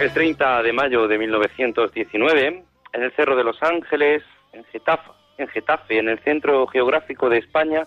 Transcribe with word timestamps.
El 0.00 0.14
30 0.14 0.62
de 0.62 0.72
mayo 0.72 1.06
de 1.08 1.18
1919, 1.18 2.64
en 2.94 3.02
el 3.02 3.12
Cerro 3.12 3.36
de 3.36 3.44
los 3.44 3.62
Ángeles, 3.62 4.22
en 4.54 4.64
Getafe, 4.64 5.10
en 5.36 5.46
Getafe, 5.48 5.98
en 5.98 6.08
el 6.08 6.18
centro 6.20 6.66
geográfico 6.68 7.28
de 7.28 7.36
España, 7.36 7.84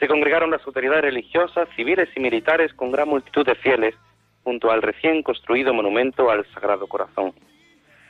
se 0.00 0.08
congregaron 0.08 0.50
las 0.50 0.66
autoridades 0.66 1.02
religiosas, 1.02 1.68
civiles 1.76 2.08
y 2.16 2.20
militares 2.20 2.72
con 2.72 2.90
gran 2.90 3.06
multitud 3.06 3.44
de 3.44 3.54
fieles 3.54 3.94
junto 4.42 4.70
al 4.70 4.80
recién 4.80 5.22
construido 5.22 5.74
monumento 5.74 6.30
al 6.30 6.46
Sagrado 6.54 6.86
Corazón. 6.86 7.34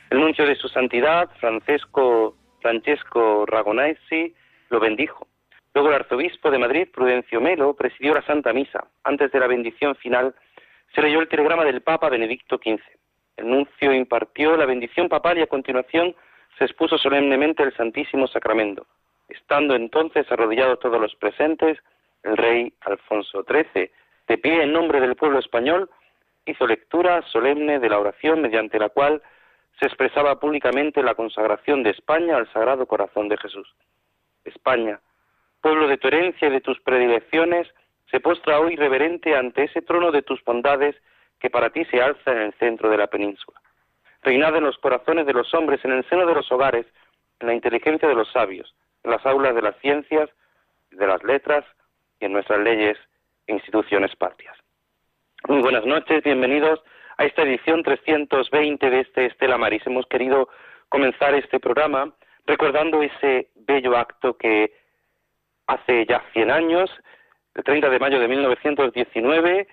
El 0.09 0.21
nuncio 0.21 0.47
de 0.47 0.55
su 0.55 0.69
santidad, 0.69 1.29
Francesco, 1.41 2.37
Francesco 2.61 3.45
Ragonesi, 3.45 4.33
lo 4.69 4.79
bendijo. 4.79 5.27
Luego 5.73 5.89
el 5.89 5.95
arzobispo 5.95 6.49
de 6.49 6.59
Madrid, 6.59 6.87
Prudencio 6.93 7.41
Melo, 7.41 7.73
presidió 7.73 8.13
la 8.13 8.25
Santa 8.25 8.53
Misa. 8.53 8.87
Antes 9.03 9.33
de 9.33 9.39
la 9.41 9.47
bendición 9.47 9.95
final, 9.95 10.33
se 10.95 11.01
leyó 11.01 11.19
el 11.19 11.27
telegrama 11.27 11.65
del 11.65 11.81
Papa 11.81 12.07
Benedicto 12.07 12.55
XV. 12.55 12.79
El 13.37 13.49
nuncio 13.49 13.93
impartió 13.93 14.55
la 14.55 14.65
bendición 14.65 15.09
papal 15.09 15.37
y 15.37 15.41
a 15.41 15.47
continuación 15.47 16.15
se 16.57 16.65
expuso 16.65 16.97
solemnemente 16.97 17.63
el 17.63 17.75
Santísimo 17.75 18.27
Sacramento. 18.27 18.85
Estando 19.27 19.75
entonces 19.75 20.31
arrodillados 20.31 20.79
todos 20.79 21.01
los 21.01 21.15
presentes, 21.15 21.79
el 22.23 22.37
rey 22.37 22.73
Alfonso 22.81 23.43
XIII, 23.43 23.91
de 24.27 24.37
pie 24.37 24.63
en 24.63 24.73
nombre 24.73 25.01
del 25.01 25.15
pueblo 25.15 25.39
español, 25.39 25.89
hizo 26.45 26.67
lectura 26.67 27.21
solemne 27.23 27.79
de 27.79 27.89
la 27.89 27.99
oración 27.99 28.41
mediante 28.41 28.77
la 28.77 28.89
cual 28.89 29.21
se 29.79 29.87
expresaba 29.87 30.39
públicamente 30.39 31.01
la 31.01 31.15
consagración 31.15 31.83
de 31.83 31.91
España 31.91 32.37
al 32.37 32.51
Sagrado 32.51 32.85
Corazón 32.85 33.27
de 33.27 33.37
Jesús. 33.37 33.73
España, 34.45 34.99
pueblo 35.61 35.87
de 35.87 35.97
tu 35.97 36.07
herencia 36.07 36.47
y 36.47 36.51
de 36.51 36.61
tus 36.61 36.79
predilecciones, 36.81 37.67
se 38.11 38.19
postra 38.19 38.59
hoy 38.59 38.75
reverente 38.75 39.35
ante 39.35 39.63
ese 39.63 39.81
trono 39.81 40.11
de 40.11 40.21
tus 40.21 40.43
bondades 40.43 40.95
que 41.43 41.49
para 41.49 41.71
ti 41.71 41.83
se 41.91 42.01
alza 42.01 42.31
en 42.31 42.37
el 42.37 42.53
centro 42.53 42.89
de 42.89 42.95
la 42.95 43.07
península. 43.07 43.59
Reinad 44.21 44.55
en 44.55 44.63
los 44.63 44.77
corazones 44.77 45.25
de 45.25 45.33
los 45.33 45.53
hombres, 45.53 45.83
en 45.83 45.91
el 45.91 46.07
seno 46.07 46.25
de 46.25 46.33
los 46.33 46.49
hogares, 46.49 46.85
en 47.41 47.47
la 47.47 47.53
inteligencia 47.53 48.07
de 48.07 48.15
los 48.15 48.31
sabios, 48.31 48.73
en 49.03 49.11
las 49.11 49.25
aulas 49.25 49.53
de 49.53 49.61
las 49.61 49.75
ciencias, 49.79 50.29
de 50.91 51.05
las 51.05 51.21
letras 51.25 51.65
y 52.21 52.25
en 52.25 52.31
nuestras 52.31 52.61
leyes 52.61 52.97
e 53.47 53.51
instituciones 53.51 54.15
patrias. 54.15 54.57
Muy 55.49 55.61
buenas 55.61 55.85
noches, 55.85 56.23
bienvenidos 56.23 56.81
a 57.17 57.25
esta 57.25 57.41
edición 57.41 57.83
320 57.83 58.89
de 58.89 59.01
este 59.01 59.25
Estela 59.25 59.57
Maris. 59.57 59.85
Hemos 59.85 60.05
querido 60.05 60.47
comenzar 60.87 61.35
este 61.35 61.59
programa 61.59 62.13
recordando 62.45 63.03
ese 63.03 63.49
bello 63.55 63.97
acto 63.97 64.37
que 64.37 64.71
hace 65.67 66.05
ya 66.05 66.23
100 66.31 66.51
años, 66.51 66.89
el 67.53 67.65
30 67.65 67.89
de 67.89 67.99
mayo 67.99 68.19
de 68.21 68.29
1919, 68.29 69.67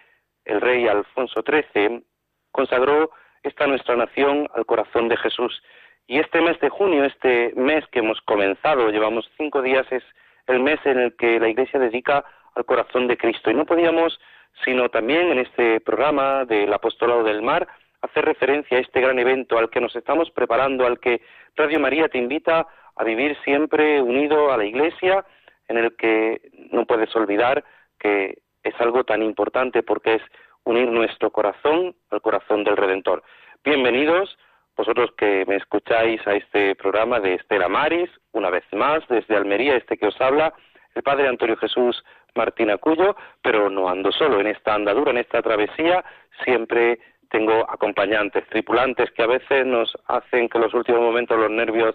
el 0.50 0.60
rey 0.60 0.88
Alfonso 0.88 1.42
XIII 1.42 2.02
consagró 2.50 3.10
esta 3.42 3.66
nuestra 3.66 3.96
nación 3.96 4.48
al 4.54 4.66
corazón 4.66 5.08
de 5.08 5.16
Jesús. 5.16 5.62
Y 6.06 6.18
este 6.18 6.40
mes 6.40 6.58
de 6.60 6.68
junio, 6.68 7.04
este 7.04 7.52
mes 7.54 7.84
que 7.92 8.00
hemos 8.00 8.20
comenzado, 8.22 8.90
llevamos 8.90 9.30
cinco 9.36 9.62
días, 9.62 9.86
es 9.90 10.02
el 10.48 10.60
mes 10.60 10.80
en 10.84 10.98
el 10.98 11.16
que 11.16 11.38
la 11.38 11.48
Iglesia 11.48 11.78
dedica 11.78 12.24
al 12.54 12.64
corazón 12.64 13.06
de 13.06 13.16
Cristo. 13.16 13.50
Y 13.50 13.54
no 13.54 13.64
podíamos, 13.64 14.18
sino 14.64 14.88
también 14.88 15.30
en 15.30 15.38
este 15.38 15.80
programa 15.80 16.44
del 16.44 16.72
Apostolado 16.72 17.22
del 17.22 17.42
Mar, 17.42 17.68
hacer 18.02 18.24
referencia 18.24 18.76
a 18.76 18.80
este 18.80 19.00
gran 19.00 19.18
evento 19.18 19.56
al 19.56 19.70
que 19.70 19.80
nos 19.80 19.94
estamos 19.94 20.30
preparando, 20.32 20.84
al 20.84 20.98
que 20.98 21.22
Radio 21.54 21.78
María 21.78 22.08
te 22.08 22.18
invita 22.18 22.66
a 22.96 23.04
vivir 23.04 23.36
siempre 23.44 24.02
unido 24.02 24.52
a 24.52 24.56
la 24.56 24.64
Iglesia, 24.64 25.24
en 25.68 25.78
el 25.78 25.94
que 25.96 26.40
no 26.72 26.86
puedes 26.86 27.14
olvidar 27.14 27.62
que 28.00 28.38
es 28.62 28.74
algo 28.80 29.04
tan 29.04 29.22
importante 29.22 29.82
porque 29.82 30.14
es 30.16 30.22
unir 30.64 30.88
nuestro 30.90 31.30
corazón 31.30 31.94
al 32.10 32.20
corazón 32.20 32.64
del 32.64 32.76
Redentor. 32.76 33.22
Bienvenidos, 33.64 34.38
vosotros 34.76 35.10
que 35.16 35.44
me 35.46 35.56
escucháis 35.56 36.26
a 36.26 36.34
este 36.34 36.74
programa 36.74 37.20
de 37.20 37.34
Estela 37.34 37.68
Maris, 37.68 38.10
una 38.32 38.50
vez 38.50 38.64
más, 38.72 39.06
desde 39.08 39.36
Almería, 39.36 39.76
este 39.76 39.96
que 39.96 40.06
os 40.06 40.20
habla, 40.20 40.52
el 40.94 41.02
Padre 41.02 41.28
Antonio 41.28 41.56
Jesús 41.56 42.02
Martín 42.34 42.70
Acuyo, 42.70 43.16
pero 43.42 43.70
no 43.70 43.88
ando 43.88 44.12
solo 44.12 44.40
en 44.40 44.46
esta 44.46 44.74
andadura, 44.74 45.10
en 45.10 45.18
esta 45.18 45.42
travesía, 45.42 46.04
siempre 46.44 46.98
tengo 47.30 47.68
acompañantes, 47.70 48.46
tripulantes 48.48 49.10
que 49.12 49.22
a 49.22 49.26
veces 49.26 49.64
nos 49.66 49.96
hacen 50.06 50.48
que 50.48 50.58
en 50.58 50.64
los 50.64 50.74
últimos 50.74 51.00
momentos 51.00 51.38
los 51.38 51.50
nervios 51.50 51.94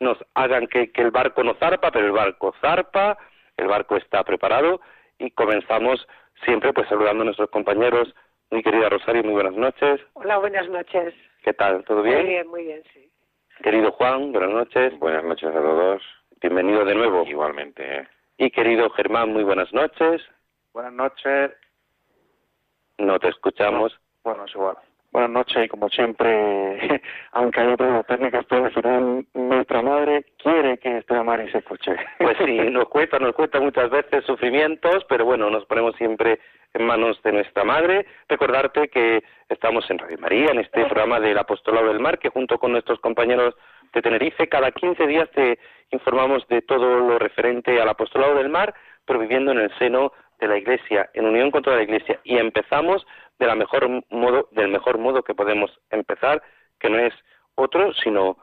nos 0.00 0.18
hagan 0.34 0.66
que, 0.66 0.92
que 0.92 1.02
el 1.02 1.10
barco 1.10 1.42
no 1.42 1.54
zarpa, 1.54 1.90
pero 1.90 2.06
el 2.06 2.12
barco 2.12 2.54
zarpa, 2.60 3.18
el 3.56 3.66
barco 3.66 3.96
está 3.96 4.22
preparado 4.24 4.80
y 5.18 5.30
comenzamos 5.30 6.06
siempre 6.44 6.72
pues 6.72 6.88
saludando 6.88 7.22
a 7.22 7.26
nuestros 7.26 7.50
compañeros. 7.50 8.14
Mi 8.50 8.62
querida 8.62 8.88
Rosario, 8.88 9.24
muy 9.24 9.34
buenas 9.34 9.54
noches. 9.54 10.00
Hola, 10.14 10.38
buenas 10.38 10.68
noches. 10.68 11.14
¿Qué 11.42 11.52
tal? 11.52 11.84
¿Todo 11.84 12.02
bien? 12.02 12.18
Muy 12.18 12.26
bien, 12.26 12.48
muy 12.48 12.64
bien, 12.64 12.82
sí. 12.92 13.10
Querido 13.62 13.92
Juan, 13.92 14.32
buenas 14.32 14.50
noches. 14.50 14.98
Buenas 14.98 15.24
noches 15.24 15.48
a 15.48 15.60
todos. 15.60 16.02
Bienvenido 16.40 16.84
de 16.84 16.94
nuevo. 16.94 17.24
Igualmente. 17.26 18.00
¿eh? 18.00 18.08
Y 18.38 18.50
querido 18.50 18.90
Germán, 18.90 19.32
muy 19.32 19.42
buenas 19.44 19.72
noches. 19.72 20.22
Buenas 20.72 20.92
noches. 20.92 21.52
No 22.98 23.18
te 23.18 23.28
escuchamos. 23.28 23.98
Bueno, 24.22 24.44
es 24.44 24.54
igual. 24.54 24.76
Buenas 25.16 25.32
noches 25.32 25.64
y 25.64 25.68
como 25.68 25.88
siempre, 25.88 27.00
aunque 27.32 27.58
hay 27.62 27.68
otras 27.68 28.04
técnicas, 28.06 28.44
pero 28.50 28.66
al 28.66 28.70
final 28.70 29.24
nuestra 29.32 29.80
madre 29.80 30.26
quiere 30.36 30.76
que 30.76 30.98
este 30.98 31.14
Mari 31.22 31.50
se 31.50 31.56
escuche. 31.56 31.96
Pues 32.18 32.36
sí, 32.44 32.58
nos 32.70 32.86
cuesta, 32.90 33.18
nos 33.18 33.34
cuesta 33.34 33.58
muchas 33.58 33.88
veces 33.88 34.26
sufrimientos, 34.26 35.06
pero 35.08 35.24
bueno, 35.24 35.48
nos 35.48 35.64
ponemos 35.64 35.96
siempre 35.96 36.38
en 36.74 36.84
manos 36.84 37.18
de 37.22 37.32
nuestra 37.32 37.64
madre. 37.64 38.04
Recordarte 38.28 38.88
que 38.88 39.24
estamos 39.48 39.88
en 39.90 40.00
Radio 40.00 40.18
María, 40.18 40.50
en 40.50 40.58
este 40.58 40.84
programa 40.84 41.18
del 41.18 41.38
Apostolado 41.38 41.88
del 41.88 41.98
Mar, 41.98 42.18
que 42.18 42.28
junto 42.28 42.58
con 42.58 42.72
nuestros 42.72 43.00
compañeros 43.00 43.54
de 43.94 44.02
Tenerife, 44.02 44.50
cada 44.50 44.70
15 44.70 45.06
días 45.06 45.30
te 45.30 45.58
informamos 45.92 46.46
de 46.48 46.60
todo 46.60 47.00
lo 47.00 47.18
referente 47.18 47.80
al 47.80 47.88
Apostolado 47.88 48.34
del 48.34 48.50
Mar, 48.50 48.74
pero 49.06 49.18
viviendo 49.18 49.50
en 49.52 49.60
el 49.60 49.78
seno 49.78 50.12
de 50.40 50.48
la 50.48 50.58
Iglesia, 50.58 51.08
en 51.14 51.24
unión 51.24 51.50
con 51.50 51.62
toda 51.62 51.76
la 51.76 51.84
Iglesia. 51.84 52.20
Y 52.22 52.36
empezamos 52.36 53.06
del 53.38 54.68
mejor 54.68 54.98
modo 54.98 55.22
que 55.22 55.34
podemos 55.34 55.70
empezar, 55.90 56.42
que 56.80 56.90
no 56.90 56.98
es 56.98 57.14
otro, 57.54 57.92
sino 57.94 58.36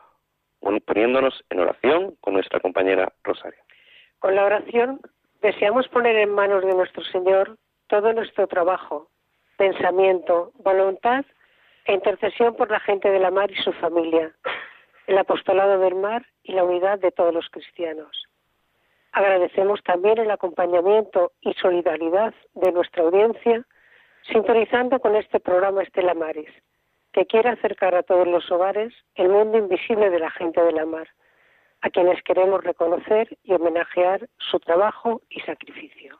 poniéndonos 0.85 1.43
en 1.49 1.59
oración 1.59 2.15
con 2.21 2.33
nuestra 2.33 2.59
compañera 2.59 3.11
Rosario. 3.23 3.59
Con 4.19 4.35
la 4.35 4.45
oración 4.45 5.01
deseamos 5.41 5.87
poner 5.89 6.15
en 6.17 6.33
manos 6.33 6.63
de 6.63 6.73
nuestro 6.73 7.03
Señor 7.03 7.57
todo 7.87 8.13
nuestro 8.13 8.47
trabajo, 8.47 9.09
pensamiento, 9.57 10.51
voluntad 10.55 11.25
e 11.85 11.93
intercesión 11.93 12.55
por 12.55 12.71
la 12.71 12.79
gente 12.79 13.09
de 13.09 13.19
la 13.19 13.29
mar 13.29 13.51
y 13.51 13.55
su 13.55 13.73
familia, 13.73 14.33
el 15.07 15.17
apostolado 15.17 15.79
del 15.79 15.95
mar 15.95 16.25
y 16.43 16.53
la 16.53 16.63
unidad 16.63 16.99
de 16.99 17.11
todos 17.11 17.33
los 17.33 17.49
cristianos. 17.49 18.25
Agradecemos 19.11 19.83
también 19.83 20.17
el 20.17 20.31
acompañamiento 20.31 21.33
y 21.41 21.53
solidaridad 21.53 22.33
de 22.55 22.71
nuestra 22.71 23.03
audiencia, 23.03 23.63
sintonizando 24.27 24.99
con 24.99 25.15
este 25.15 25.39
programa 25.39 25.83
Estela 25.83 26.13
Maris, 26.13 26.49
que 27.11 27.25
quiere 27.25 27.49
acercar 27.49 27.95
a 27.95 28.03
todos 28.03 28.27
los 28.27 28.49
hogares 28.51 28.93
el 29.15 29.29
mundo 29.29 29.57
invisible 29.57 30.09
de 30.09 30.19
la 30.19 30.31
gente 30.31 30.61
de 30.61 30.71
la 30.71 30.85
mar, 30.85 31.07
a 31.81 31.89
quienes 31.89 32.21
queremos 32.23 32.63
reconocer 32.63 33.37
y 33.43 33.53
homenajear 33.53 34.29
su 34.37 34.59
trabajo 34.59 35.21
y 35.29 35.41
sacrificio. 35.41 36.19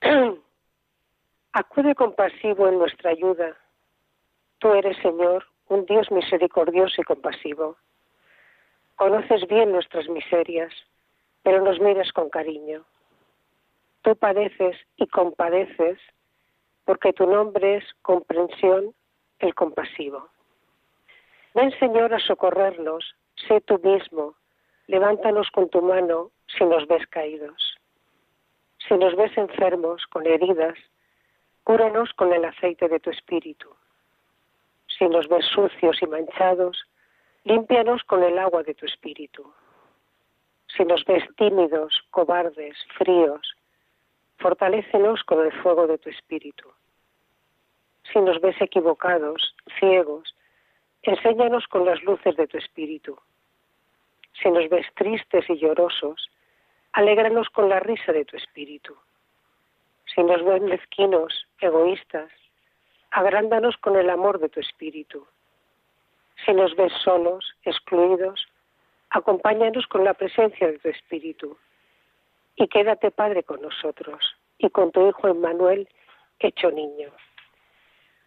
Acude 1.52 1.94
compasivo 1.94 2.68
en 2.68 2.78
nuestra 2.78 3.10
ayuda. 3.10 3.56
Tú 4.58 4.72
eres, 4.72 4.96
Señor, 4.98 5.46
un 5.68 5.84
Dios 5.86 6.10
misericordioso 6.10 7.00
y 7.00 7.04
compasivo. 7.04 7.76
Conoces 8.96 9.46
bien 9.46 9.72
nuestras 9.72 10.08
miserias, 10.08 10.72
pero 11.42 11.62
nos 11.62 11.80
miras 11.80 12.10
con 12.12 12.30
cariño. 12.30 12.84
Tú 14.02 14.16
padeces 14.16 14.76
y 14.96 15.06
compadeces 15.06 15.98
porque 16.84 17.12
tu 17.12 17.26
nombre 17.26 17.76
es 17.76 17.84
comprensión, 18.02 18.94
el 19.40 19.54
compasivo. 19.54 20.28
Ven, 21.54 21.70
Señor, 21.78 22.14
a 22.14 22.18
socorrernos, 22.18 23.14
sé 23.46 23.60
tú 23.60 23.78
mismo, 23.82 24.34
levántanos 24.86 25.50
con 25.50 25.68
tu 25.68 25.82
mano 25.82 26.30
si 26.46 26.64
nos 26.64 26.86
ves 26.86 27.06
caídos. 27.08 27.76
Si 28.86 28.94
nos 28.94 29.14
ves 29.16 29.36
enfermos, 29.36 30.06
con 30.06 30.26
heridas, 30.26 30.78
cúranos 31.64 32.12
con 32.14 32.32
el 32.32 32.44
aceite 32.44 32.88
de 32.88 33.00
tu 33.00 33.10
espíritu. 33.10 33.68
Si 34.86 35.06
nos 35.06 35.28
ves 35.28 35.44
sucios 35.44 36.00
y 36.00 36.06
manchados, 36.06 36.84
límpianos 37.44 38.02
con 38.04 38.22
el 38.22 38.38
agua 38.38 38.62
de 38.62 38.74
tu 38.74 38.86
espíritu. 38.86 39.52
Si 40.74 40.84
nos 40.84 41.04
ves 41.04 41.24
tímidos, 41.36 42.02
cobardes, 42.10 42.76
fríos, 42.96 43.57
fortalécenos 44.38 45.22
con 45.24 45.44
el 45.44 45.52
fuego 45.62 45.86
de 45.86 45.98
tu 45.98 46.10
espíritu. 46.10 46.70
Si 48.12 48.20
nos 48.20 48.40
ves 48.40 48.60
equivocados, 48.60 49.54
ciegos, 49.78 50.34
enséñanos 51.02 51.66
con 51.66 51.84
las 51.84 52.02
luces 52.02 52.36
de 52.36 52.46
tu 52.46 52.56
espíritu. 52.56 53.18
Si 54.40 54.50
nos 54.50 54.68
ves 54.68 54.86
tristes 54.94 55.48
y 55.50 55.58
llorosos, 55.58 56.30
alégranos 56.92 57.48
con 57.50 57.68
la 57.68 57.80
risa 57.80 58.12
de 58.12 58.24
tu 58.24 58.36
espíritu. 58.36 58.96
Si 60.14 60.22
nos 60.22 60.44
ves 60.44 60.62
mezquinos, 60.62 61.46
egoístas, 61.60 62.30
agrándanos 63.10 63.76
con 63.78 63.96
el 63.96 64.08
amor 64.10 64.38
de 64.38 64.48
tu 64.48 64.60
espíritu. 64.60 65.26
Si 66.44 66.52
nos 66.52 66.74
ves 66.76 66.92
solos, 67.04 67.54
excluidos, 67.64 68.46
acompáñanos 69.10 69.86
con 69.86 70.04
la 70.04 70.14
presencia 70.14 70.68
de 70.68 70.78
tu 70.78 70.88
espíritu. 70.88 71.58
Y 72.58 72.66
quédate, 72.66 73.12
Padre, 73.12 73.44
con 73.44 73.62
nosotros 73.62 74.18
y 74.58 74.68
con 74.70 74.90
tu 74.90 75.08
Hijo 75.08 75.28
Emmanuel, 75.28 75.88
hecho 76.40 76.70
niño. 76.72 77.10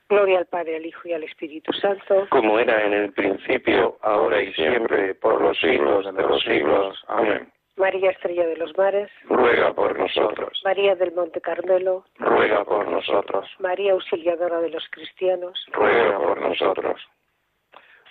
Gloria 0.08 0.40
al 0.40 0.46
Padre, 0.46 0.78
al 0.78 0.86
Hijo 0.86 1.08
y 1.08 1.14
al 1.14 1.24
Espíritu 1.24 1.74
Santo. 1.74 2.28
Como 2.30 2.58
era 2.58 2.86
en 2.86 2.94
el 2.94 3.14
principio, 3.14 3.98
ahora 4.02 4.42
y 4.42 4.54
siempre, 4.54 5.16
por 5.16 5.42
los 5.42 5.58
siglos 5.60 6.06
de 6.14 6.22
los 6.22 6.42
siglos. 6.44 7.04
Amén. 7.08 7.52
María 7.76 8.12
Estrella 8.12 8.46
de 8.46 8.58
los 8.58 8.78
Mares. 8.78 9.10
Ruega 9.26 9.74
por 9.74 9.98
nosotros. 9.98 10.62
María 10.64 10.96
del 10.96 11.14
Monte 11.14 11.42
Carmelo. 11.42 12.06
Ruega 12.18 12.64
por 12.64 12.88
nosotros. 12.88 13.50
María 13.60 13.94
Auxiliadora 13.94 14.60
de 14.60 14.70
los 14.70 14.88
Cristianos. 14.92 15.66
Ruega 15.72 16.18
por 16.18 16.42
nosotros. 16.42 17.02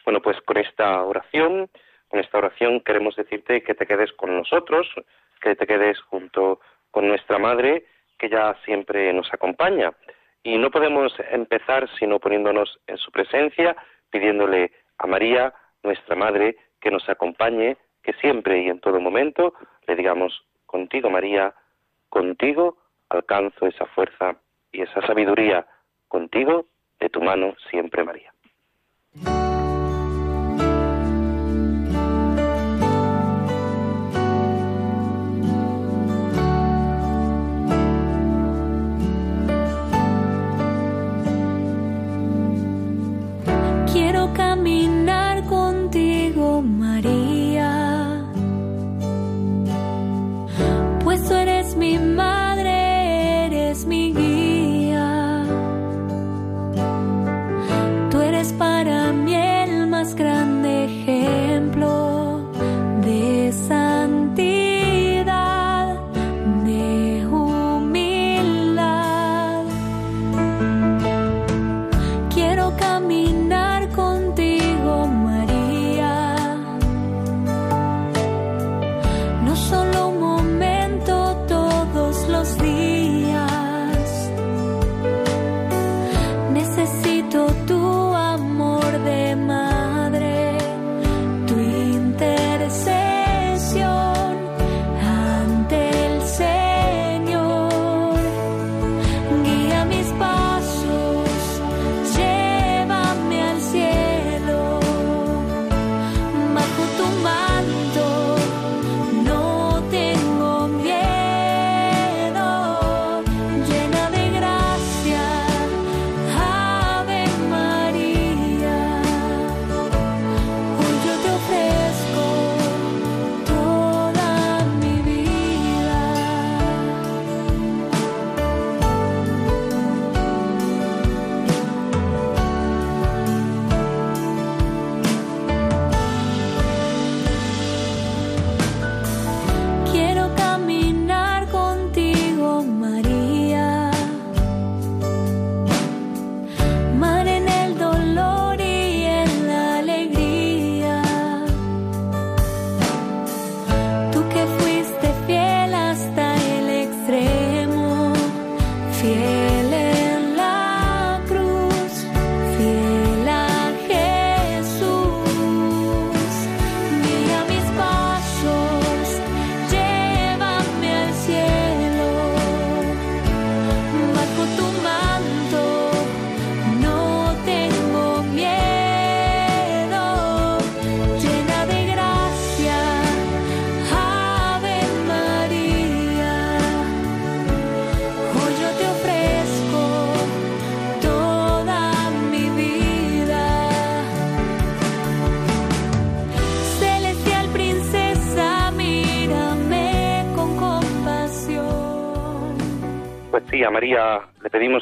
Bueno, 0.05 0.21
pues 0.21 0.41
con 0.43 0.57
esta 0.57 1.03
oración, 1.03 1.69
con 2.09 2.21
esta 2.21 2.39
oración 2.39 2.81
queremos 2.81 3.17
decirte 3.17 3.63
que 3.63 3.75
te 3.75 3.87
quedes 3.87 4.13
con 4.13 4.37
nosotros, 4.37 4.89
que 5.41 5.57
te 5.57 5.67
quedes 5.67 6.01
junto 6.01 6.61
con 6.91 7.09
nuestra 7.09 7.39
Madre, 7.39 7.85
que 8.19 8.29
ya 8.29 8.55
siempre 8.65 9.13
nos 9.13 9.33
acompaña. 9.33 9.93
Y 10.43 10.59
no 10.59 10.71
podemos 10.71 11.13
empezar 11.31 11.89
sino 11.99 12.19
poniéndonos 12.19 12.79
en 12.87 12.97
su 12.99 13.11
presencia, 13.11 13.77
pidiéndole 14.11 14.73
a 14.99 15.07
María, 15.07 15.55
nuestra 15.83 16.17
Madre, 16.17 16.57
que 16.81 16.91
nos 16.91 17.09
acompañe, 17.09 17.77
que 18.03 18.13
siempre 18.15 18.63
y 18.63 18.69
en 18.69 18.81
todo 18.81 19.01
momento 19.01 19.55
le 19.87 19.97
digamos, 19.97 20.45
contigo 20.67 21.11
María, 21.11 21.55
contigo 22.09 22.77
alcanzo 23.09 23.67
esa 23.67 23.87
fuerza 23.87 24.37
y 24.73 24.83
esa 24.83 25.05
sabiduría, 25.07 25.67
contigo 26.09 26.67
de 27.01 27.09
tu 27.09 27.21
mano 27.21 27.55
siempre 27.71 28.05
María. 28.05 28.33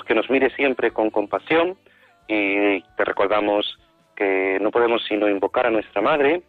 Que 0.08 0.14
nos 0.14 0.30
mire 0.30 0.48
siempre 0.56 0.90
con 0.90 1.10
compasión 1.10 1.76
y 2.26 2.80
te 2.96 3.04
recordamos 3.04 3.78
que 4.16 4.58
no 4.60 4.70
podemos 4.70 5.04
sino 5.06 5.28
invocar 5.28 5.66
a 5.66 5.70
nuestra 5.70 6.00
Madre. 6.00 6.42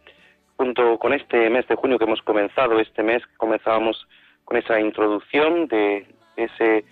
Junto 0.56 0.98
con 0.98 1.12
este 1.12 1.48
mes 1.50 1.68
de 1.68 1.74
junio 1.74 1.98
que 1.98 2.04
hemos 2.04 2.22
comenzado, 2.22 2.80
este 2.80 3.02
mes 3.02 3.22
comenzábamos 3.36 4.08
con 4.44 4.56
esa 4.56 4.80
introducción 4.80 5.68
de 5.68 6.06
ese, 6.36 6.84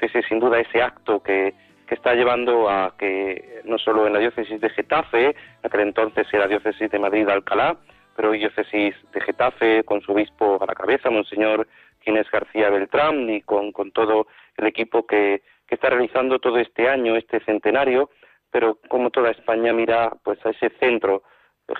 ese 0.00 0.22
sin 0.22 0.38
duda, 0.38 0.60
ese 0.60 0.80
acto 0.80 1.22
que, 1.22 1.54
que 1.86 1.94
está 1.96 2.14
llevando 2.14 2.68
a 2.68 2.94
que 2.96 3.60
no 3.64 3.78
solo 3.78 4.06
en 4.06 4.12
la 4.12 4.20
diócesis 4.20 4.60
de 4.60 4.70
Getafe, 4.70 5.34
aquel 5.62 5.80
entonces 5.80 6.26
era 6.32 6.46
diócesis 6.46 6.90
de 6.90 6.98
Madrid-Alcalá, 6.98 7.76
pero 8.16 8.30
diócesis 8.32 8.94
de 9.12 9.20
Getafe, 9.20 9.84
con 9.84 10.00
su 10.00 10.12
obispo 10.12 10.58
a 10.60 10.66
la 10.66 10.74
cabeza, 10.74 11.10
Monseñor 11.10 11.66
Ginés 12.00 12.30
García 12.30 12.70
Beltrán, 12.70 13.28
y 13.28 13.42
con, 13.42 13.72
con 13.72 13.92
todo 13.92 14.26
el 14.56 14.66
equipo 14.66 15.06
que, 15.06 15.42
que 15.72 15.76
está 15.76 15.88
realizando 15.88 16.38
todo 16.38 16.58
este 16.58 16.86
año, 16.86 17.16
este 17.16 17.40
centenario, 17.46 18.10
pero 18.50 18.78
como 18.90 19.08
toda 19.08 19.30
España 19.30 19.72
mira 19.72 20.12
pues 20.22 20.38
a 20.44 20.50
ese 20.50 20.68
centro 20.78 21.22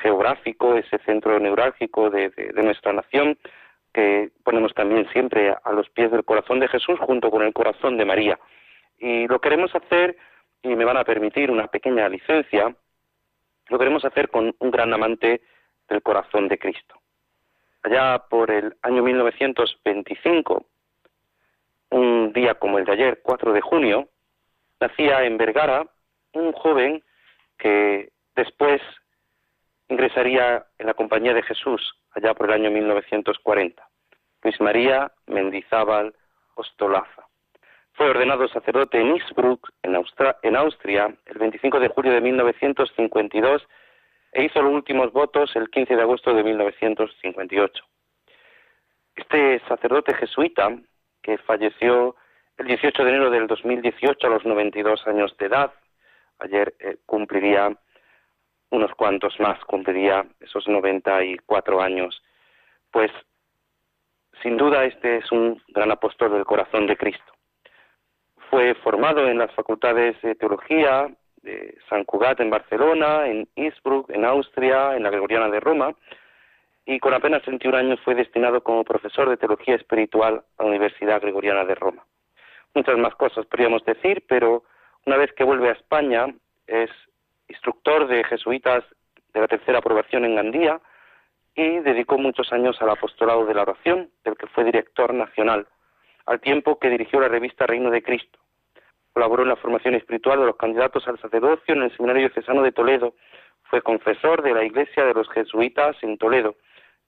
geográfico, 0.00 0.76
ese 0.76 0.96
centro 1.00 1.38
neurálgico 1.38 2.08
de, 2.08 2.30
de, 2.30 2.62
nuestra 2.62 2.94
nación, 2.94 3.36
que 3.92 4.30
ponemos 4.44 4.72
también 4.72 5.06
siempre 5.12 5.54
a 5.62 5.72
los 5.72 5.90
pies 5.90 6.10
del 6.10 6.24
corazón 6.24 6.58
de 6.58 6.68
Jesús 6.68 6.98
junto 7.00 7.30
con 7.30 7.42
el 7.42 7.52
corazón 7.52 7.98
de 7.98 8.06
María. 8.06 8.38
Y 8.98 9.28
lo 9.28 9.42
queremos 9.42 9.74
hacer, 9.74 10.16
y 10.62 10.74
me 10.74 10.86
van 10.86 10.96
a 10.96 11.04
permitir 11.04 11.50
una 11.50 11.66
pequeña 11.66 12.08
licencia, 12.08 12.74
lo 13.68 13.78
queremos 13.78 14.06
hacer 14.06 14.30
con 14.30 14.54
un 14.58 14.70
gran 14.70 14.90
amante 14.94 15.42
del 15.90 16.00
corazón 16.00 16.48
de 16.48 16.58
Cristo. 16.58 16.94
Allá 17.82 18.24
por 18.30 18.50
el 18.50 18.74
año 18.80 19.02
1925, 19.02 20.64
un 21.92 22.32
día 22.32 22.54
como 22.54 22.78
el 22.78 22.84
de 22.84 22.92
ayer, 22.92 23.20
4 23.22 23.52
de 23.52 23.60
junio, 23.60 24.08
nacía 24.80 25.24
en 25.24 25.36
Vergara 25.36 25.86
un 26.32 26.52
joven 26.52 27.02
que 27.58 28.10
después 28.34 28.80
ingresaría 29.88 30.64
en 30.78 30.86
la 30.86 30.94
compañía 30.94 31.34
de 31.34 31.42
Jesús 31.42 31.94
allá 32.12 32.34
por 32.34 32.48
el 32.48 32.54
año 32.54 32.70
1940, 32.70 33.86
Luis 34.42 34.60
María 34.60 35.12
Mendizábal 35.26 36.14
Ostolaza. 36.54 37.26
Fue 37.92 38.08
ordenado 38.08 38.48
sacerdote 38.48 38.98
en 38.98 39.08
Innsbruck, 39.08 39.68
en, 39.82 39.94
en 40.42 40.56
Austria, 40.56 41.14
el 41.26 41.38
25 41.38 41.78
de 41.78 41.88
julio 41.88 42.12
de 42.12 42.22
1952 42.22 43.62
e 44.32 44.44
hizo 44.44 44.62
los 44.62 44.72
últimos 44.72 45.12
votos 45.12 45.54
el 45.56 45.68
15 45.68 45.94
de 45.94 46.02
agosto 46.02 46.32
de 46.32 46.42
1958. 46.42 47.84
Este 49.14 49.60
sacerdote 49.68 50.14
jesuita, 50.14 50.70
que 51.22 51.38
falleció 51.38 52.16
el 52.58 52.66
18 52.66 53.04
de 53.04 53.10
enero 53.10 53.30
del 53.30 53.46
2018 53.46 54.26
a 54.26 54.30
los 54.30 54.44
92 54.44 55.06
años 55.06 55.36
de 55.38 55.46
edad, 55.46 55.72
ayer 56.38 56.74
eh, 56.78 56.98
cumpliría 57.06 57.76
unos 58.70 58.92
cuantos 58.94 59.38
más, 59.38 59.62
cumpliría 59.64 60.26
esos 60.40 60.66
94 60.66 61.80
años. 61.80 62.22
Pues 62.90 63.10
sin 64.42 64.56
duda 64.56 64.84
este 64.84 65.18
es 65.18 65.30
un 65.30 65.62
gran 65.68 65.90
apóstol 65.90 66.32
del 66.32 66.44
corazón 66.44 66.86
de 66.86 66.96
Cristo. 66.96 67.32
Fue 68.50 68.74
formado 68.76 69.28
en 69.28 69.38
las 69.38 69.52
facultades 69.54 70.20
de 70.22 70.34
teología 70.34 71.08
de 71.42 71.76
San 71.88 72.04
Cugat 72.04 72.40
en 72.40 72.50
Barcelona, 72.50 73.26
en 73.26 73.48
Innsbruck, 73.56 74.10
en 74.10 74.24
Austria, 74.24 74.96
en 74.96 75.02
la 75.02 75.10
Gregoriana 75.10 75.48
de 75.48 75.60
Roma, 75.60 75.94
y 76.84 76.98
con 76.98 77.14
apenas 77.14 77.44
21 77.44 77.76
años 77.76 78.00
fue 78.04 78.14
destinado 78.14 78.62
como 78.62 78.84
profesor 78.84 79.28
de 79.28 79.36
teología 79.36 79.76
espiritual 79.76 80.42
a 80.58 80.62
la 80.62 80.68
Universidad 80.68 81.20
Gregoriana 81.20 81.64
de 81.64 81.74
Roma. 81.74 82.04
Muchas 82.74 82.98
más 82.98 83.14
cosas 83.14 83.46
podríamos 83.46 83.84
decir, 83.84 84.24
pero 84.28 84.64
una 85.06 85.16
vez 85.16 85.32
que 85.32 85.44
vuelve 85.44 85.68
a 85.68 85.72
España 85.72 86.26
es 86.66 86.90
instructor 87.48 88.06
de 88.08 88.24
jesuitas 88.24 88.84
de 89.32 89.40
la 89.40 89.48
tercera 89.48 89.78
aprobación 89.78 90.24
en 90.24 90.36
Gandía 90.36 90.80
y 91.54 91.80
dedicó 91.80 92.18
muchos 92.18 92.52
años 92.52 92.80
al 92.80 92.90
apostolado 92.90 93.44
de 93.44 93.54
la 93.54 93.62
oración, 93.62 94.10
del 94.24 94.36
que 94.36 94.46
fue 94.46 94.64
director 94.64 95.12
nacional, 95.12 95.66
al 96.26 96.40
tiempo 96.40 96.78
que 96.78 96.88
dirigió 96.88 97.20
la 97.20 97.28
revista 97.28 97.66
Reino 97.66 97.90
de 97.90 98.02
Cristo, 98.02 98.38
Colaboró 99.12 99.42
en 99.42 99.50
la 99.50 99.56
formación 99.56 99.94
espiritual 99.94 100.40
de 100.40 100.46
los 100.46 100.56
candidatos 100.56 101.06
al 101.06 101.20
sacerdocio 101.20 101.74
en 101.74 101.82
el 101.82 101.94
Seminario 101.96 102.30
Cesano 102.30 102.62
de 102.62 102.72
Toledo. 102.72 103.14
Fue 103.64 103.82
confesor 103.82 104.42
de 104.42 104.54
la 104.54 104.64
Iglesia 104.64 105.04
de 105.04 105.12
los 105.12 105.28
Jesuitas 105.30 105.96
en 106.02 106.16
Toledo. 106.16 106.56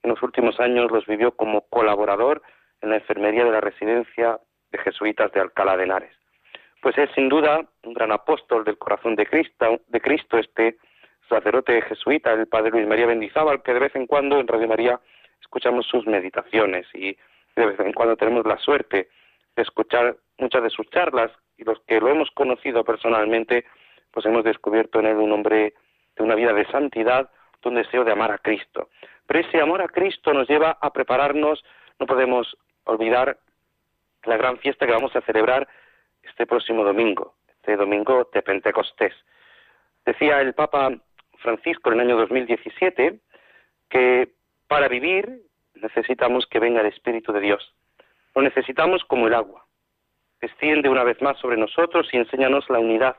En 0.04 0.11
los 0.11 0.23
últimos 0.23 0.61
años 0.61 0.90
los 0.90 1.06
vivió 1.06 1.32
como 1.32 1.62
colaborador 1.62 2.42
en 2.82 2.90
la 2.90 2.96
enfermería 2.96 3.42
de 3.42 3.50
la 3.50 3.62
residencia 3.62 4.38
de 4.70 4.78
jesuitas 4.78 5.32
de 5.32 5.40
Alcalá 5.40 5.78
de 5.78 5.84
Henares. 5.84 6.14
Pues 6.82 6.99
es 6.99 7.11
sin 7.14 7.30
duda 7.30 7.66
un 7.84 7.94
gran 7.94 8.12
apóstol 8.12 8.64
del 8.64 8.76
corazón 8.76 9.16
de 9.16 9.25
Cristo, 9.25 9.80
de 9.88 10.00
Cristo 10.02 10.37
este 10.37 10.76
sacerdote 11.26 11.80
jesuita, 11.80 12.34
el 12.34 12.46
padre 12.46 12.73
Luis 12.73 12.87
María 12.87 13.06
Bendizábal, 13.06 13.62
que 13.62 13.73
de 13.73 13.80
vez 13.80 13.96
en 13.96 14.06
cuando 14.06 14.38
en 14.38 14.46
Radio 14.46 14.68
María 14.68 15.00
escuchamos 15.40 15.87
sus 15.87 16.06
meditaciones 16.06 16.87
y 16.92 17.16
de 17.56 17.66
vez 17.66 17.80
en 17.80 17.94
cuando 17.94 18.14
tenemos 18.16 18.44
la 18.44 18.58
suerte 18.58 19.08
de 19.56 19.62
escuchar 19.62 20.16
muchas 20.37 20.62
de 20.64 20.70
sus 20.70 20.87
charlas 20.90 21.30
y 21.56 21.64
los 21.64 21.80
que 21.87 21.99
lo 21.99 22.11
hemos 22.11 22.30
conocido 22.32 22.84
personalmente, 22.84 23.64
pues 24.11 24.26
hemos 24.26 24.44
descubierto 24.44 25.00
en 25.00 25.06
él 25.06 25.16
un 25.16 25.32
hombre 25.32 25.73
de 26.14 26.23
una 26.23 26.34
vida 26.34 26.52
de 26.52 26.66
santidad, 26.66 27.30
de 27.62 27.68
un 27.70 27.76
deseo 27.76 28.04
de 28.04 28.12
amar 28.12 28.32
a 28.32 28.38
Cristo. 28.38 28.90
Pero 29.26 29.40
ese 29.40 29.61
amor 29.61 29.83
a 29.83 29.88
Cristo 29.88 30.33
nos 30.33 30.49
lleva 30.49 30.78
a 30.81 30.93
prepararnos, 30.93 31.64
no 31.99 32.07
podemos 32.07 32.57
olvidar 32.85 33.38
la 34.25 34.37
gran 34.37 34.59
fiesta 34.59 34.87
que 34.87 34.93
vamos 34.93 35.14
a 35.16 35.21
celebrar 35.23 35.69
este 36.23 36.47
próximo 36.47 36.85
domingo, 36.85 37.35
este 37.49 37.76
domingo 37.76 38.28
de 38.33 38.43
Pentecostés. 38.43 39.14
Decía 40.04 40.40
el 40.40 40.54
Papa 40.54 40.90
Francisco 41.38 41.90
en 41.90 42.00
el 42.00 42.07
año 42.07 42.16
2017 42.19 43.21
que 43.88 44.33
para 44.69 44.88
vivir 44.88 45.43
necesitamos 45.75 46.47
que 46.47 46.59
venga 46.59 46.81
el 46.81 46.87
Espíritu 46.87 47.33
de 47.33 47.40
Dios. 47.40 47.75
Lo 48.35 48.43
necesitamos 48.43 49.04
como 49.04 49.26
el 49.26 49.35
agua. 49.35 49.64
Desciende 50.40 50.88
una 50.88 51.04
vez 51.04 51.21
más 51.23 51.38
sobre 51.38 51.57
nosotros 51.57 52.09
y 52.12 52.16
enséñanos 52.16 52.69
la 52.69 52.78
unidad. 52.78 53.16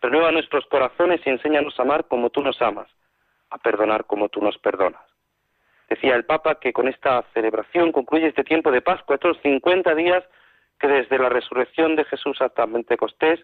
Renueva 0.00 0.32
nuestros 0.32 0.66
corazones 0.66 1.20
y 1.24 1.30
enséñanos 1.30 1.78
a 1.78 1.82
amar 1.82 2.06
como 2.06 2.30
tú 2.30 2.42
nos 2.42 2.60
amas, 2.60 2.88
a 3.50 3.58
perdonar 3.58 4.04
como 4.06 4.28
tú 4.28 4.40
nos 4.40 4.58
perdonas. 4.58 5.05
Decía 5.88 6.16
el 6.16 6.24
Papa 6.24 6.58
que 6.58 6.72
con 6.72 6.88
esta 6.88 7.22
celebración 7.32 7.92
concluye 7.92 8.26
este 8.26 8.44
tiempo 8.44 8.70
de 8.70 8.82
Pascua, 8.82 9.14
estos 9.14 9.38
50 9.42 9.94
días 9.94 10.24
que 10.80 10.88
desde 10.88 11.18
la 11.18 11.28
resurrección 11.28 11.96
de 11.96 12.04
Jesús 12.04 12.40
hasta 12.40 12.66
Pentecostés 12.66 13.40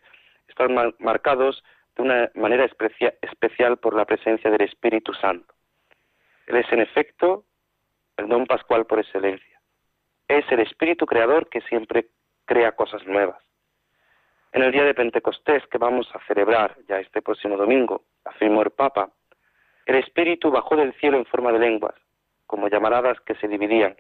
están 0.49 0.95
marcados 0.99 1.63
de 1.97 2.03
una 2.03 2.31
manera 2.35 2.65
especial 2.65 3.77
por 3.79 3.95
la 3.95 4.05
presencia 4.05 4.51
del 4.51 4.63
Espíritu 4.63 5.15
Santo. 5.15 5.55
Él 6.47 6.57
es 6.57 6.71
en 6.73 6.81
efecto 6.81 7.45
el 8.17 8.29
don 8.29 8.47
pascual 8.47 8.87
por 8.87 8.99
excelencia. 8.99 9.61
Es 10.29 10.45
el 10.51 10.61
Espíritu 10.61 11.07
Creador 11.07 11.49
que 11.49 11.61
siempre 11.63 12.07
crea 12.45 12.73
cosas 12.73 13.07
nuevas. 13.07 13.43
En 14.53 14.63
el 14.63 14.73
día 14.73 14.85
de 14.85 14.95
Pentecostés 14.95 15.67
que 15.69 15.79
vamos 15.79 16.09
a 16.15 16.21
celebrar 16.27 16.77
ya 16.89 16.99
este 16.99 17.23
próximo 17.23 17.57
domingo, 17.57 18.03
afirmó 18.25 18.63
el 18.63 18.71
Papa, 18.71 19.11
el 19.87 19.97
Espíritu 19.97 20.51
bajó 20.51 20.77
del 20.77 20.93
cielo 20.95 21.17
en 21.17 21.25
forma 21.25 21.53
de 21.53 21.59
lenguas, 21.59 21.95
como 22.53 22.69
llamaradas 22.69 23.19
que 23.23 23.35
se 23.37 23.49
dividían, 23.49 23.97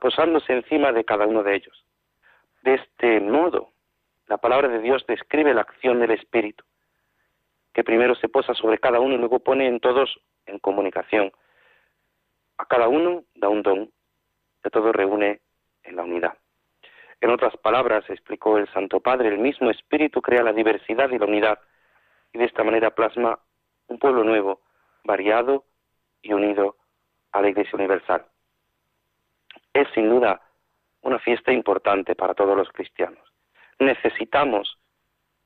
posándose 0.00 0.52
encima 0.52 0.92
de 0.92 1.04
cada 1.04 1.26
uno 1.26 1.42
de 1.42 1.56
ellos. 1.56 1.84
De 2.62 2.74
este 2.74 3.18
modo, 3.18 3.72
la 4.28 4.36
palabra 4.36 4.68
de 4.68 4.78
Dios 4.78 5.04
describe 5.08 5.52
la 5.52 5.62
acción 5.62 5.98
del 5.98 6.12
Espíritu, 6.12 6.64
que 7.74 7.82
primero 7.82 8.14
se 8.14 8.28
posa 8.28 8.54
sobre 8.54 8.78
cada 8.78 9.00
uno 9.00 9.16
y 9.16 9.18
luego 9.18 9.40
pone 9.40 9.66
en 9.66 9.80
todos 9.80 10.20
en 10.46 10.60
comunicación. 10.60 11.32
A 12.58 12.66
cada 12.66 12.86
uno 12.86 13.24
da 13.34 13.48
un 13.48 13.62
don, 13.62 13.90
de 14.62 14.70
todo 14.70 14.92
reúne 14.92 15.40
en 15.82 15.96
la 15.96 16.04
unidad. 16.04 16.38
En 17.20 17.30
otras 17.30 17.56
palabras, 17.56 18.08
explicó 18.08 18.56
el 18.56 18.68
Santo 18.72 19.00
Padre, 19.00 19.30
el 19.30 19.38
mismo 19.38 19.68
Espíritu 19.68 20.22
crea 20.22 20.44
la 20.44 20.52
diversidad 20.52 21.10
y 21.10 21.18
la 21.18 21.26
unidad, 21.26 21.58
y 22.32 22.38
de 22.38 22.44
esta 22.44 22.62
manera 22.62 22.92
plasma 22.92 23.40
un 23.88 23.98
pueblo 23.98 24.22
nuevo, 24.22 24.60
variado 25.02 25.64
y 26.22 26.34
unido 26.34 26.76
a 27.32 27.40
la 27.40 27.48
Iglesia 27.48 27.76
Universal. 27.76 28.24
Es 29.72 29.88
sin 29.94 30.08
duda 30.08 30.40
una 31.02 31.18
fiesta 31.18 31.52
importante 31.52 32.14
para 32.14 32.34
todos 32.34 32.56
los 32.56 32.68
cristianos. 32.70 33.22
Necesitamos 33.78 34.78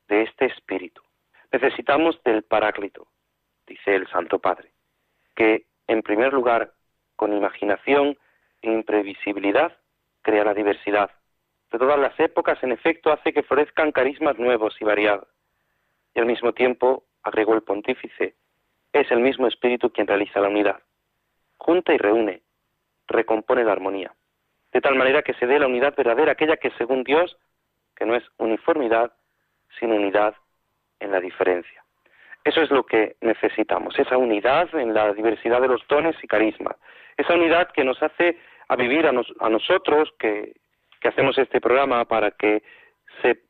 de 0.07 0.23
este 0.23 0.45
Espíritu, 0.45 1.01
necesitamos 1.51 2.21
del 2.23 2.43
Paráclito, 2.43 3.07
dice 3.65 3.95
el 3.95 4.07
Santo 4.07 4.39
Padre, 4.39 4.71
que 5.35 5.65
en 5.87 6.01
primer 6.01 6.33
lugar, 6.33 6.73
con 7.15 7.33
imaginación 7.33 8.17
e 8.61 8.71
imprevisibilidad, 8.71 9.75
crea 10.21 10.43
la 10.43 10.53
diversidad 10.53 11.11
de 11.71 11.79
todas 11.79 11.99
las 11.99 12.17
épocas, 12.19 12.61
en 12.63 12.71
efecto, 12.71 13.11
hace 13.11 13.33
que 13.33 13.43
florezcan 13.43 13.91
carismas 13.91 14.37
nuevos 14.37 14.75
y 14.79 14.85
variados. 14.85 15.27
Y 16.13 16.19
al 16.19 16.25
mismo 16.25 16.53
tiempo, 16.53 17.03
agregó 17.23 17.53
el 17.55 17.61
pontífice, 17.61 18.35
es 18.93 19.11
el 19.11 19.19
mismo 19.19 19.47
espíritu 19.47 19.91
quien 19.91 20.07
realiza 20.07 20.39
la 20.39 20.47
unidad. 20.47 20.81
Junta 21.67 21.93
y 21.93 21.97
reúne, 21.97 22.43
recompone 23.09 23.65
la 23.65 23.73
armonía, 23.73 24.13
de 24.71 24.79
tal 24.79 24.95
manera 24.95 25.21
que 25.21 25.33
se 25.33 25.45
dé 25.45 25.59
la 25.59 25.67
unidad 25.67 25.93
verdadera, 25.97 26.31
aquella 26.31 26.55
que 26.55 26.71
según 26.77 27.03
Dios 27.03 27.35
que 27.93 28.05
no 28.05 28.15
es 28.15 28.23
uniformidad, 28.37 29.11
sino 29.77 29.95
unidad 29.95 30.33
en 31.01 31.11
la 31.11 31.19
diferencia. 31.19 31.83
Eso 32.45 32.61
es 32.61 32.71
lo 32.71 32.85
que 32.85 33.17
necesitamos, 33.19 33.99
esa 33.99 34.15
unidad 34.15 34.73
en 34.75 34.93
la 34.93 35.11
diversidad 35.11 35.59
de 35.59 35.67
los 35.67 35.85
dones 35.89 36.15
y 36.23 36.27
carismas, 36.27 36.77
esa 37.17 37.33
unidad 37.33 37.69
que 37.71 37.83
nos 37.83 38.01
hace 38.01 38.37
a 38.69 38.77
vivir 38.77 39.05
a, 39.05 39.11
nosotros, 39.11 40.13
que, 40.17 40.53
hacemos 41.03 41.37
este 41.37 41.59
programa 41.59 42.05
para 42.05 42.31
que 42.31 42.63
se 43.21 43.41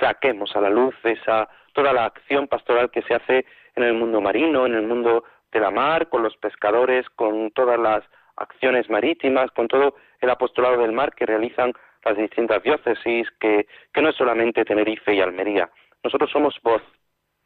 saquemos 0.00 0.56
a 0.56 0.62
la 0.62 0.70
luz 0.70 0.94
esa 1.04 1.46
toda 1.74 1.92
la 1.92 2.06
acción 2.06 2.48
pastoral 2.48 2.90
que 2.90 3.02
se 3.02 3.14
hace 3.14 3.44
en 3.76 3.82
el 3.82 3.92
mundo 3.92 4.22
marino, 4.22 4.64
en 4.64 4.74
el 4.74 4.82
mundo 4.82 5.24
de 5.54 5.60
la 5.60 5.70
mar, 5.70 6.08
con 6.08 6.22
los 6.22 6.36
pescadores, 6.36 7.08
con 7.10 7.50
todas 7.52 7.78
las 7.78 8.04
acciones 8.36 8.90
marítimas, 8.90 9.50
con 9.52 9.68
todo 9.68 9.94
el 10.20 10.28
apostolado 10.28 10.82
del 10.82 10.92
mar 10.92 11.14
que 11.14 11.24
realizan 11.24 11.72
las 12.04 12.16
distintas 12.16 12.62
diócesis, 12.62 13.30
que, 13.40 13.66
que 13.92 14.02
no 14.02 14.10
es 14.10 14.16
solamente 14.16 14.64
Tenerife 14.64 15.14
y 15.14 15.20
Almería. 15.20 15.70
Nosotros 16.02 16.30
somos 16.30 16.58
voz, 16.62 16.82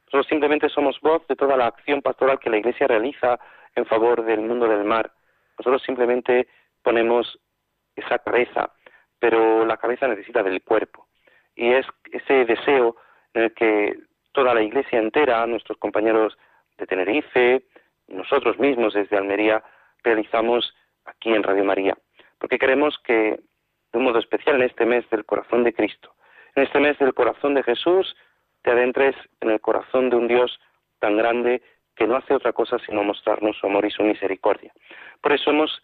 nosotros 0.07 0.27
simplemente 0.27 0.71
somos 0.71 0.99
voz 1.03 1.27
de 1.29 1.37
toda 1.37 1.57
la 1.57 1.67
acción 1.67 2.00
pastoral 2.00 2.38
que 2.38 2.49
la 2.49 2.57
Iglesia 2.57 2.87
realiza 2.87 3.38
en 3.77 3.85
favor 3.85 4.25
del 4.25 4.41
mundo 4.41 4.67
del 4.67 4.85
mar. 4.85 5.12
Nosotros 5.59 5.83
simplemente 5.83 6.49
ponemos 6.83 7.38
esa 7.95 8.19
cabeza, 8.19 8.73
pero 9.19 9.67
la 9.67 9.77
cabeza 9.77 10.09
necesita 10.09 10.43
del 10.43 10.62
cuerpo. 10.62 11.07
Y 11.55 11.73
es 11.73 11.87
ese 12.11 12.47
deseo 12.47 12.97
en 13.35 13.43
el 13.43 13.53
que 13.53 13.99
toda 14.33 14.55
la 14.55 14.62
Iglesia 14.62 14.99
entera, 14.99 15.47
nuestros 15.47 15.77
compañeros 15.77 16.38
de 16.79 16.87
Tenerife, 16.87 17.65
nosotros 18.09 18.59
mismos 18.59 18.95
desde 18.95 19.17
Almería, 19.17 19.62
realizamos 20.03 20.75
aquí 21.05 21.31
en 21.31 21.43
Radio 21.43 21.65
María. 21.65 21.97
Porque 22.38 22.59
queremos 22.59 22.99
que, 23.05 23.41
de 23.93 23.99
un 23.99 24.05
modo 24.05 24.19
especial 24.19 24.57
en 24.57 24.62
este 24.62 24.87
mes 24.87 25.09
del 25.11 25.25
corazón 25.25 25.65
de 25.65 25.73
Cristo, 25.73 26.15
en 26.55 26.65
este 26.65 26.81
mes 26.81 26.99
del 26.99 27.15
corazón 27.15 27.55
de 27.55 27.62
Jesús, 27.62 28.17
te 28.62 28.71
adentres 28.71 29.15
en 29.41 29.50
el 29.50 29.61
corazón 29.61 30.11
de 30.11 30.17
un 30.17 30.29
Dios 30.29 30.59
tan 30.99 31.17
grande 31.17 31.62
que 31.95 32.07
no 32.07 32.17
hace 32.17 32.35
otra 32.35 32.53
cosa 32.53 32.79
sino 32.81 33.03
mostrarnos 33.03 33.57
su 33.57 33.67
amor 33.67 33.85
y 33.85 33.91
su 33.91 34.03
misericordia. 34.03 34.73
Por 35.21 35.33
eso 35.33 35.50
hemos 35.50 35.83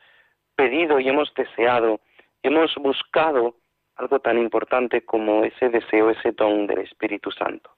pedido 0.56 1.00
y 1.00 1.08
hemos 1.08 1.32
deseado 1.34 2.00
hemos 2.44 2.74
buscado 2.76 3.56
algo 3.96 4.20
tan 4.20 4.38
importante 4.38 5.04
como 5.04 5.44
ese 5.44 5.70
deseo, 5.70 6.10
ese 6.10 6.32
don 6.32 6.66
del 6.66 6.80
Espíritu 6.80 7.30
Santo. 7.30 7.70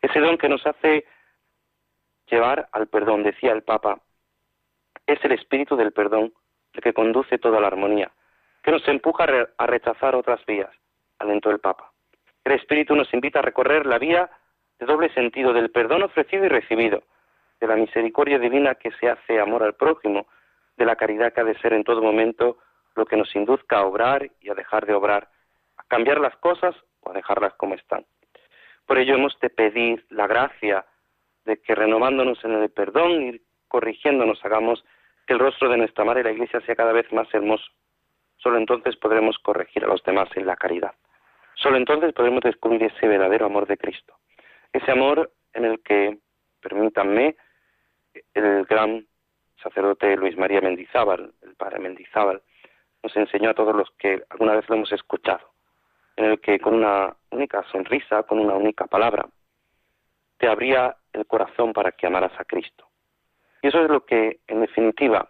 Ese 0.00 0.20
don 0.20 0.38
que 0.38 0.48
nos 0.48 0.66
hace 0.66 1.04
llevar 2.32 2.68
al 2.72 2.88
perdón, 2.88 3.22
decía 3.22 3.52
el 3.52 3.62
Papa. 3.62 4.00
Es 5.06 5.22
el 5.24 5.32
espíritu 5.32 5.76
del 5.76 5.92
perdón 5.92 6.32
el 6.72 6.80
que 6.80 6.94
conduce 6.94 7.38
toda 7.38 7.60
la 7.60 7.66
armonía, 7.66 8.10
que 8.62 8.70
nos 8.70 8.86
empuja 8.88 9.26
a 9.58 9.66
rechazar 9.66 10.14
otras 10.14 10.44
vías, 10.46 10.70
alentó 11.18 11.50
el 11.50 11.60
Papa. 11.60 11.92
El 12.44 12.52
espíritu 12.52 12.96
nos 12.96 13.12
invita 13.12 13.40
a 13.40 13.42
recorrer 13.42 13.86
la 13.86 13.98
vía 13.98 14.30
de 14.78 14.86
doble 14.86 15.12
sentido 15.12 15.52
del 15.52 15.70
perdón 15.70 16.02
ofrecido 16.02 16.44
y 16.46 16.48
recibido, 16.48 17.02
de 17.60 17.66
la 17.66 17.76
misericordia 17.76 18.38
divina 18.38 18.74
que 18.74 18.90
se 18.92 19.08
hace 19.08 19.38
amor 19.38 19.62
al 19.62 19.74
prójimo, 19.74 20.26
de 20.76 20.86
la 20.86 20.96
caridad 20.96 21.32
que 21.32 21.40
ha 21.42 21.44
de 21.44 21.58
ser 21.58 21.74
en 21.74 21.84
todo 21.84 22.02
momento 22.02 22.58
lo 22.96 23.04
que 23.04 23.16
nos 23.16 23.34
induzca 23.36 23.78
a 23.78 23.86
obrar 23.86 24.30
y 24.40 24.50
a 24.50 24.54
dejar 24.54 24.86
de 24.86 24.94
obrar, 24.94 25.28
a 25.76 25.84
cambiar 25.84 26.20
las 26.20 26.36
cosas 26.36 26.74
o 27.00 27.10
a 27.10 27.14
dejarlas 27.14 27.54
como 27.54 27.74
están. 27.74 28.04
Por 28.86 28.98
ello 28.98 29.14
hemos 29.14 29.38
de 29.40 29.50
pedir 29.50 30.04
la 30.08 30.26
gracia 30.26 30.84
de 31.44 31.60
que 31.60 31.74
renovándonos 31.74 32.42
en 32.44 32.52
el 32.52 32.70
perdón 32.70 33.22
y 33.22 33.40
corrigiéndonos 33.68 34.44
hagamos 34.44 34.84
que 35.26 35.34
el 35.34 35.38
rostro 35.38 35.68
de 35.68 35.78
nuestra 35.78 36.04
madre 36.04 36.24
la 36.24 36.32
Iglesia 36.32 36.60
sea 36.60 36.76
cada 36.76 36.92
vez 36.92 37.10
más 37.12 37.32
hermoso. 37.32 37.64
Solo 38.36 38.58
entonces 38.58 38.96
podremos 38.96 39.38
corregir 39.38 39.84
a 39.84 39.88
los 39.88 40.02
demás 40.02 40.28
en 40.34 40.46
la 40.46 40.56
caridad. 40.56 40.92
Solo 41.54 41.76
entonces 41.76 42.12
podremos 42.12 42.42
descubrir 42.42 42.82
ese 42.84 43.06
verdadero 43.06 43.46
amor 43.46 43.66
de 43.66 43.76
Cristo. 43.76 44.16
Ese 44.72 44.90
amor 44.90 45.30
en 45.52 45.64
el 45.64 45.82
que, 45.82 46.18
permítanme, 46.60 47.36
el 48.34 48.64
gran 48.64 49.06
sacerdote 49.62 50.16
Luis 50.16 50.36
María 50.36 50.60
Mendizábal, 50.60 51.32
el 51.42 51.54
padre 51.54 51.78
Mendizábal, 51.78 52.42
nos 53.02 53.16
enseñó 53.16 53.50
a 53.50 53.54
todos 53.54 53.74
los 53.74 53.90
que 53.92 54.24
alguna 54.30 54.54
vez 54.54 54.68
lo 54.68 54.76
hemos 54.76 54.92
escuchado, 54.92 55.52
en 56.16 56.26
el 56.26 56.40
que 56.40 56.58
con 56.58 56.74
una 56.74 57.14
única 57.30 57.62
sonrisa, 57.70 58.22
con 58.24 58.38
una 58.38 58.54
única 58.54 58.86
palabra, 58.86 59.26
te 60.42 60.48
abría 60.48 60.96
el 61.12 61.24
corazón 61.24 61.72
para 61.72 61.92
que 61.92 62.08
amaras 62.08 62.32
a 62.36 62.44
Cristo. 62.44 62.88
Y 63.62 63.68
eso 63.68 63.80
es 63.80 63.88
lo 63.88 64.04
que, 64.04 64.40
en 64.48 64.62
definitiva, 64.62 65.28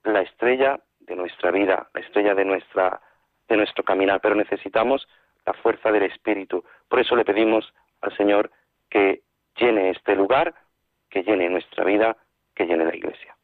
la 0.03 0.21
estrella 0.21 0.79
de 0.99 1.15
nuestra 1.15 1.51
vida, 1.51 1.89
la 1.93 2.01
estrella 2.01 2.34
de 2.34 2.45
nuestra 2.45 3.01
de 3.47 3.57
nuestro 3.57 3.84
caminar, 3.84 4.21
pero 4.21 4.34
necesitamos 4.34 5.07
la 5.45 5.53
fuerza 5.53 5.91
del 5.91 6.03
Espíritu. 6.03 6.63
Por 6.88 7.01
eso 7.01 7.17
le 7.17 7.25
pedimos 7.25 7.73
al 7.99 8.15
Señor 8.15 8.49
que 8.89 9.23
llene 9.57 9.89
este 9.89 10.15
lugar, 10.15 10.55
que 11.10 11.23
llene 11.23 11.49
nuestra 11.49 11.84
vida, 11.84 12.15
que 12.55 12.65
llene 12.65 12.86
la 12.86 12.95
Iglesia. 12.95 13.36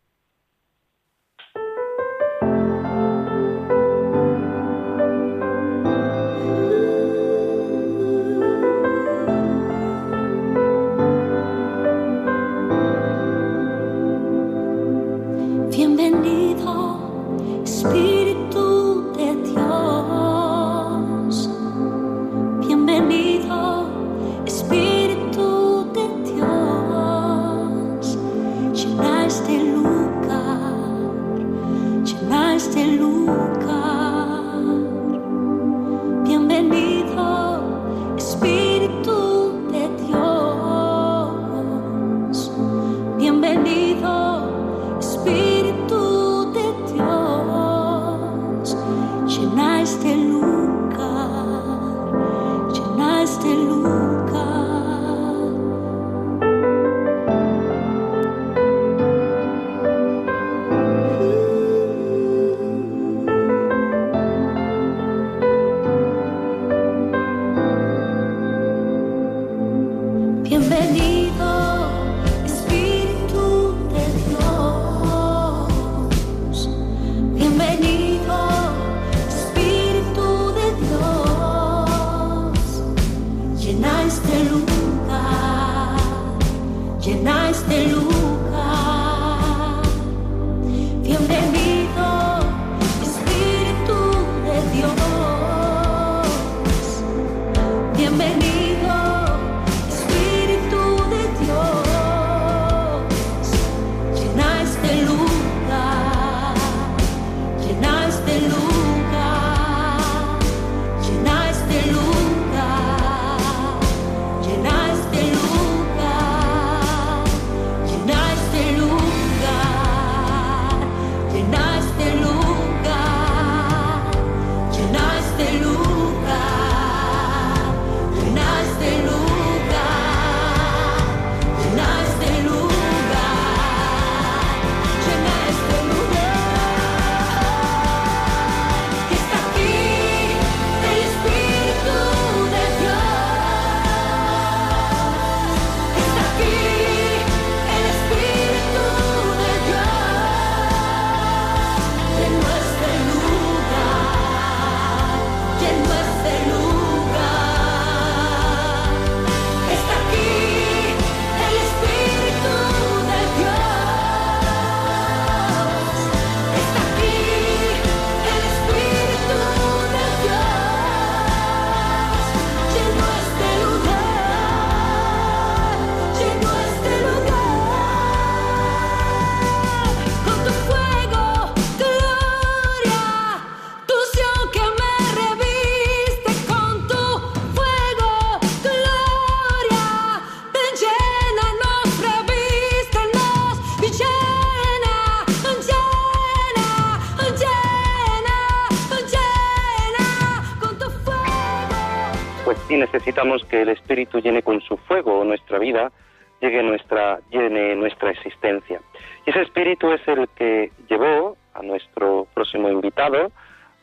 Necesitamos 203.18 203.50
que 203.50 203.62
el 203.64 203.70
Espíritu 203.70 204.20
llene 204.20 204.44
con 204.44 204.62
su 204.62 204.78
fuego 204.78 205.24
nuestra 205.24 205.58
vida, 205.58 205.92
llegue 206.40 206.62
nuestra, 206.62 207.20
llene 207.32 207.76
nuestra 207.76 208.12
existencia. 208.12 208.80
Y 209.26 209.32
ese 209.32 209.42
Espíritu 209.42 209.92
es 209.92 210.08
el 210.08 210.28
que 210.36 210.72
llevó 210.88 211.36
a 211.56 211.64
nuestro 211.64 212.28
próximo 212.36 212.70
invitado, 212.70 213.32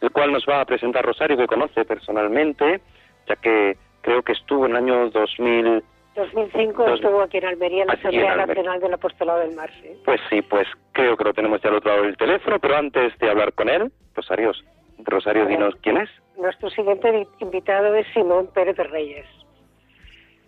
el 0.01 0.11
cual 0.13 0.33
nos 0.33 0.47
va 0.47 0.61
a 0.61 0.65
presentar 0.65 1.05
Rosario, 1.05 1.37
que 1.37 1.47
conoce 1.47 1.85
personalmente, 1.85 2.81
ya 3.27 3.37
que 3.37 3.77
creo 4.03 4.23
que 4.23 4.33
estuvo 4.33 4.67
en 4.67 4.73
el 4.73 4.77
año 4.77 5.11
2000. 5.11 5.83
2005 6.15 6.95
estuvo 6.95 7.21
aquí 7.23 7.39
en 7.39 7.47
Almería, 7.47 7.83
en 7.83 7.89
la 7.89 7.95
Asamblea 7.95 8.37
Nacional 8.37 8.81
del 8.81 8.95
Apostolado 8.95 9.41
del 9.41 9.57
Mar. 9.57 9.71
¿sí? 9.83 9.89
Pues 10.05 10.21
sí, 10.31 10.43
pues 10.43 10.69
creo 10.93 11.17
que 11.17 11.25
lo 11.25 11.35
tenemos 11.35 11.61
ya 11.61 11.71
al 11.71 11.77
otro 11.77 11.91
lado 11.91 12.05
del 12.05 12.17
teléfono, 12.17 12.61
pero 12.61 12.77
antes 12.77 13.19
de 13.19 13.31
hablar 13.31 13.53
con 13.55 13.69
él, 13.69 13.91
Rosario, 14.15 14.53
Rosario, 14.99 15.47
dinos 15.47 15.75
quién 15.83 15.99
es. 15.99 16.11
Nuestro 16.37 16.71
siguiente 16.71 17.27
invitado 17.41 17.95
es 17.95 18.07
Simón 18.13 18.49
Pérez 18.49 18.77
de 18.77 18.85
Reyes. 18.85 19.27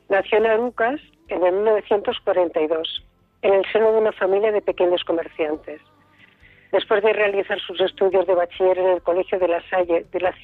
Nació 0.08 0.38
en 0.38 0.46
Arucas 0.46 1.00
en 1.28 1.40
1942, 1.40 3.04
en 3.42 3.54
el 3.54 3.64
seno 3.72 3.92
de 3.92 3.98
una 3.98 4.12
familia 4.12 4.52
de 4.52 4.62
pequeños 4.62 5.02
comerciantes. 5.04 5.80
Después 6.72 7.02
de 7.02 7.12
realizar 7.12 7.58
sus 7.60 7.80
estudios 7.80 8.26
de 8.26 8.34
bachiller 8.34 8.78
en 8.78 8.88
el 8.88 9.02
Colegio 9.02 9.38
de 9.38 9.48
la 9.48 9.62
Salle 9.68 10.04
de 10.10 10.20
la 10.20 10.34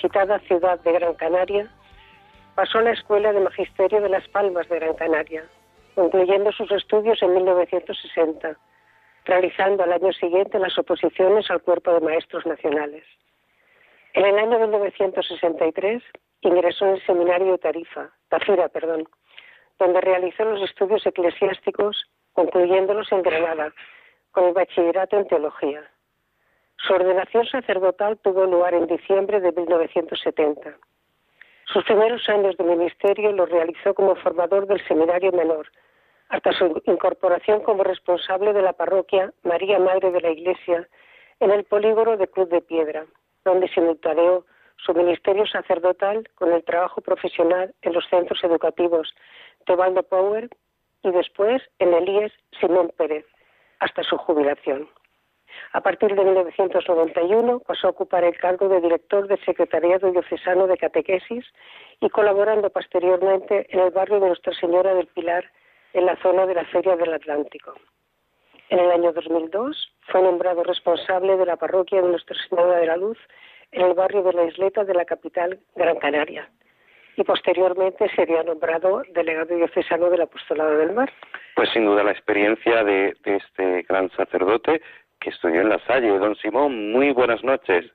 citada 0.00 0.38
ciudad 0.40 0.80
de 0.80 0.92
Gran 0.92 1.14
Canaria, 1.14 1.68
pasó 2.54 2.78
a 2.78 2.82
la 2.82 2.92
Escuela 2.92 3.32
de 3.32 3.40
Magisterio 3.40 4.00
de 4.00 4.08
Las 4.08 4.26
Palmas 4.28 4.68
de 4.68 4.78
Gran 4.78 4.94
Canaria, 4.94 5.44
concluyendo 5.94 6.52
sus 6.52 6.70
estudios 6.70 7.22
en 7.22 7.34
1960, 7.34 8.56
realizando 9.24 9.82
al 9.82 9.92
año 9.92 10.12
siguiente 10.12 10.58
las 10.58 10.78
oposiciones 10.78 11.50
al 11.50 11.62
Cuerpo 11.62 11.92
de 11.92 12.00
Maestros 12.00 12.46
Nacionales. 12.46 13.04
En 14.14 14.24
el 14.24 14.38
año 14.38 14.60
1963 14.60 16.00
ingresó 16.42 16.86
en 16.86 16.92
el 16.92 17.04
seminario 17.04 17.58
Tarifa, 17.58 18.12
Tafira, 18.28 18.68
perdón, 18.68 19.08
donde 19.80 20.00
realizó 20.00 20.44
los 20.44 20.62
estudios 20.62 21.04
eclesiásticos, 21.04 22.04
concluyéndolos 22.32 23.10
en 23.10 23.22
Granada, 23.22 23.74
con 24.30 24.44
el 24.44 24.54
bachillerato 24.54 25.18
en 25.18 25.26
teología. 25.26 25.82
Su 26.76 26.94
ordenación 26.94 27.44
sacerdotal 27.46 28.16
tuvo 28.18 28.46
lugar 28.46 28.74
en 28.74 28.86
diciembre 28.86 29.40
de 29.40 29.50
1970. 29.50 30.78
Sus 31.66 31.82
primeros 31.84 32.28
años 32.28 32.56
de 32.56 32.62
ministerio 32.62 33.32
los 33.32 33.50
realizó 33.50 33.94
como 33.94 34.14
formador 34.14 34.68
del 34.68 34.86
seminario 34.86 35.32
menor, 35.32 35.66
hasta 36.28 36.52
su 36.52 36.80
incorporación 36.86 37.62
como 37.62 37.82
responsable 37.82 38.52
de 38.52 38.62
la 38.62 38.74
parroquia 38.74 39.32
María 39.42 39.80
Madre 39.80 40.12
de 40.12 40.20
la 40.20 40.30
Iglesia 40.30 40.88
en 41.40 41.50
el 41.50 41.64
polígono 41.64 42.16
de 42.16 42.28
Cruz 42.28 42.48
de 42.48 42.60
Piedra, 42.60 43.06
donde 43.44 43.68
simultaneó 43.68 44.44
su 44.76 44.92
ministerio 44.94 45.46
sacerdotal 45.46 46.28
con 46.34 46.52
el 46.52 46.64
trabajo 46.64 47.00
profesional 47.00 47.74
en 47.82 47.92
los 47.92 48.04
centros 48.08 48.42
educativos 48.42 49.14
Tebaldo 49.66 50.02
Power 50.02 50.48
y 51.02 51.10
después 51.10 51.62
en 51.78 51.94
el 51.94 52.08
IES 52.08 52.32
Simón 52.60 52.92
Pérez, 52.96 53.26
hasta 53.78 54.02
su 54.02 54.16
jubilación. 54.16 54.88
A 55.72 55.80
partir 55.80 56.14
de 56.14 56.24
1991 56.24 57.60
pasó 57.60 57.86
a 57.86 57.90
ocupar 57.90 58.24
el 58.24 58.36
cargo 58.36 58.68
de 58.68 58.80
director 58.80 59.28
del 59.28 59.42
Secretariado 59.44 60.10
Diocesano 60.10 60.66
de 60.66 60.76
Catequesis 60.76 61.44
y 62.00 62.10
colaborando 62.10 62.70
posteriormente 62.70 63.66
en 63.70 63.80
el 63.80 63.90
barrio 63.90 64.20
de 64.20 64.28
Nuestra 64.28 64.54
Señora 64.54 64.94
del 64.94 65.06
Pilar, 65.08 65.44
en 65.92 66.06
la 66.06 66.16
zona 66.16 66.46
de 66.46 66.54
la 66.54 66.64
Feria 66.64 66.96
del 66.96 67.14
Atlántico. 67.14 67.74
En 68.70 68.78
el 68.78 68.90
año 68.90 69.12
2002 69.12 69.92
fue 70.08 70.22
nombrado 70.22 70.62
responsable 70.62 71.36
de 71.36 71.46
la 71.46 71.56
parroquia 71.56 72.00
de 72.00 72.08
Nuestra 72.08 72.36
Señora 72.48 72.78
de 72.78 72.86
la 72.86 72.96
Luz 72.96 73.18
en 73.72 73.82
el 73.82 73.94
barrio 73.94 74.22
de 74.22 74.32
la 74.32 74.44
Isleta 74.44 74.84
de 74.84 74.94
la 74.94 75.04
capital 75.04 75.58
Gran 75.74 75.96
Canaria 75.98 76.48
y 77.16 77.24
posteriormente 77.24 78.08
sería 78.14 78.42
nombrado 78.42 79.02
delegado 79.12 79.54
diocesano 79.54 80.10
del 80.10 80.22
Apostolado 80.22 80.78
del 80.78 80.92
Mar. 80.92 81.12
Pues 81.54 81.70
sin 81.70 81.84
duda 81.84 82.02
la 82.02 82.12
experiencia 82.12 82.82
de, 82.82 83.16
este 83.24 83.82
gran 83.82 84.10
sacerdote 84.10 84.82
que 85.20 85.30
estudió 85.30 85.60
en 85.60 85.68
la 85.68 85.78
Salle. 85.86 86.18
Don 86.18 86.34
Simón, 86.36 86.92
muy 86.92 87.12
buenas 87.12 87.42
noches. 87.44 87.90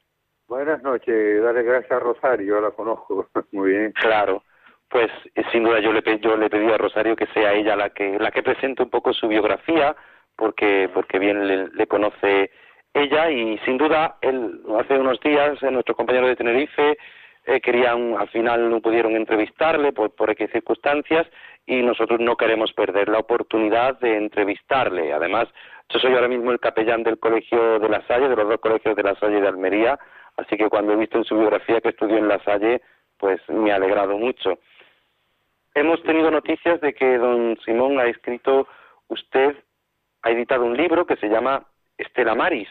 Buenas 0.47 0.81
noches, 0.81 1.43
dale 1.43 1.61
gracias 1.63 1.91
a 1.91 1.99
Rosario, 1.99 2.59
la 2.59 2.71
conozco 2.71 3.27
muy 3.51 3.71
bien. 3.71 3.91
Claro, 3.91 4.43
pues 4.89 5.11
eh, 5.35 5.43
sin 5.51 5.63
duda 5.63 5.79
yo 5.79 5.91
le, 5.93 6.01
yo 6.19 6.37
le 6.37 6.49
pedí 6.49 6.71
a 6.71 6.77
Rosario 6.77 7.15
que 7.15 7.27
sea 7.27 7.53
ella 7.53 7.75
la 7.75 7.91
que, 7.91 8.17
la 8.17 8.31
que 8.31 8.41
presente 8.41 8.81
un 8.81 8.89
poco 8.89 9.13
su 9.13 9.27
biografía, 9.27 9.95
porque, 10.39 10.89
porque 10.93 11.19
bien 11.19 11.69
le, 11.75 11.87
conoce 11.87 12.49
ella 12.93 13.29
y 13.29 13.57
sin 13.59 13.77
duda 13.77 14.15
él 14.21 14.61
hace 14.79 14.97
unos 14.97 15.19
días 15.19 15.61
eh, 15.61 15.69
nuestro 15.69 15.95
compañero 15.95 16.27
de 16.27 16.37
Tenerife 16.37 16.97
eh, 17.45 17.59
querían, 17.59 18.15
al 18.17 18.29
final 18.29 18.69
no 18.69 18.79
pudieron 18.79 19.15
entrevistarle 19.15 19.91
por, 19.91 20.15
por 20.15 20.29
X 20.31 20.49
circunstancias 20.51 21.27
y 21.65 21.81
nosotros 21.83 22.21
no 22.21 22.37
queremos 22.37 22.71
perder 22.71 23.09
la 23.09 23.19
oportunidad 23.19 23.99
de 23.99 24.15
entrevistarle. 24.15 25.13
Además, 25.13 25.47
yo 25.89 25.99
soy 25.99 26.13
ahora 26.13 26.27
mismo 26.27 26.51
el 26.51 26.59
capellán 26.59 27.03
del 27.03 27.19
Colegio 27.19 27.79
de 27.79 27.89
La 27.89 28.05
Salle, 28.07 28.29
de 28.29 28.35
los 28.35 28.47
dos 28.47 28.59
colegios 28.59 28.95
de 28.95 29.03
La 29.03 29.15
Salle 29.15 29.41
de 29.41 29.47
Almería, 29.47 29.99
así 30.37 30.55
que 30.57 30.69
cuando 30.69 30.93
he 30.93 30.95
visto 30.95 31.17
en 31.17 31.25
su 31.25 31.37
biografía 31.37 31.81
que 31.81 31.89
estudió 31.89 32.17
en 32.17 32.27
La 32.27 32.41
Salle, 32.43 32.81
pues 33.17 33.41
me 33.49 33.71
ha 33.71 33.75
alegrado 33.75 34.17
mucho. 34.17 34.59
Hemos 35.75 36.01
tenido 36.03 36.31
noticias 36.31 36.79
de 36.81 36.93
que 36.93 37.17
don 37.17 37.57
Simón 37.65 37.99
ha 37.99 38.05
escrito, 38.05 38.67
usted 39.07 39.55
ha 40.21 40.31
editado 40.31 40.65
un 40.65 40.75
libro 40.75 41.05
que 41.05 41.15
se 41.17 41.29
llama 41.29 41.65
Estela 41.97 42.35
Maris. 42.35 42.69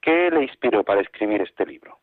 ¿Qué 0.00 0.30
le 0.30 0.42
inspiró 0.42 0.84
para 0.84 1.00
escribir 1.00 1.40
este 1.42 1.64
libro? 1.64 1.98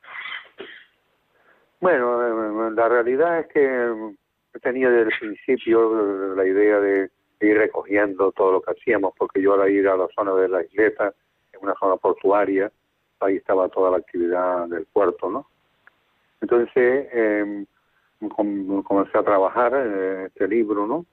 Bueno, 1.80 2.68
eh, 2.68 2.72
la 2.76 2.90
realidad 2.90 3.40
es 3.40 3.48
que 3.48 4.14
tenía 4.62 4.90
desde 4.90 5.12
el 5.12 5.20
principio 5.20 6.36
la 6.36 6.46
idea 6.46 6.80
de 6.80 7.10
ir 7.42 7.58
recogiendo 7.58 8.32
todo 8.32 8.54
lo 8.54 8.62
que 8.62 8.72
hacíamos, 8.72 9.14
porque 9.18 9.42
yo 9.42 9.60
al 9.60 9.70
ir 9.70 9.88
a 9.88 9.98
la 9.98 10.08
zona 10.16 10.34
de 10.34 10.48
la 10.48 10.64
isleta, 10.64 11.14
en 11.54 11.60
una 11.62 11.74
zona 11.76 11.98
portuaria, 11.98 12.72
ahí 13.20 13.38
estaba 13.38 13.70
toda 13.70 13.92
la 13.92 13.98
actividad 13.98 14.68
del 14.68 14.86
puerto, 14.86 15.30
¿no? 15.30 15.48
Entonces, 16.42 17.08
eh, 17.12 17.66
comencé 18.84 19.18
a 19.18 19.24
trabajar 19.24 19.74
en 19.74 20.26
este 20.26 20.48
libro, 20.48 20.88
¿no? 20.88 21.06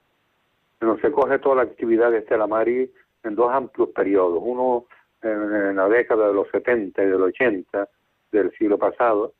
Pero 0.78 0.98
se 1.00 1.10
coge 1.10 1.38
toda 1.38 1.56
la 1.56 1.62
actividad 1.62 2.10
de 2.10 2.18
Estela 2.18 2.46
Mari 2.46 2.90
en 3.24 3.34
dos 3.34 3.52
amplios 3.52 3.90
periodos. 3.90 4.40
Uno 4.42 4.86
en, 5.22 5.76
la 5.76 5.88
década 5.88 6.28
de 6.28 6.34
los 6.34 6.48
70 6.50 7.02
y 7.02 7.06
del 7.06 7.22
80 7.22 7.88
del 8.32 8.52
siglo 8.52 8.78
pasado, 8.78 9.32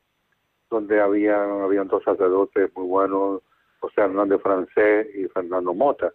donde 0.70 1.00
había 1.00 1.42
habían 1.62 1.88
dos 1.88 2.02
sacerdotes 2.02 2.70
muy 2.74 2.86
buenos, 2.86 3.42
José 3.80 4.00
Hernández 4.02 4.40
Francés 4.42 5.08
y 5.14 5.26
Fernando 5.28 5.72
Mota, 5.74 6.12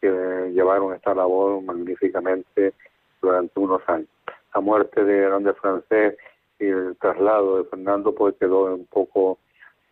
que 0.00 0.08
llevaron 0.52 0.94
esta 0.94 1.14
labor 1.14 1.62
magníficamente 1.62 2.74
durante 3.20 3.58
unos 3.58 3.82
años. 3.88 4.08
La 4.54 4.60
muerte 4.60 5.04
de 5.04 5.18
Hernández 5.18 5.56
Francés 5.56 6.16
y 6.58 6.66
el 6.66 6.96
traslado 6.98 7.58
de 7.58 7.64
Fernando 7.68 8.14
pues 8.14 8.34
quedó 8.38 8.74
un 8.74 8.86
poco 8.86 9.38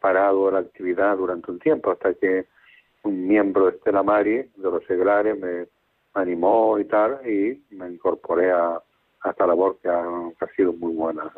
parado 0.01 0.51
la 0.51 0.61
actividad 0.61 1.17
durante 1.17 1.51
un 1.51 1.59
tiempo, 1.59 1.91
hasta 1.91 2.15
que 2.15 2.47
un 3.03 3.27
miembro 3.27 3.67
de 3.67 3.77
Estela 3.77 4.03
Mari, 4.03 4.37
de 4.37 4.51
los 4.57 4.85
seglares, 4.85 5.39
me, 5.39 5.67
animó 6.15 6.79
y 6.79 6.85
tal, 6.85 7.21
y 7.29 7.63
me 7.71 7.89
incorporé 7.89 8.51
a, 8.51 8.81
esta 9.25 9.47
labor 9.47 9.79
que 9.83 9.89
ha, 9.89 10.47
sido 10.55 10.73
muy 10.75 10.93
buena 10.93 11.33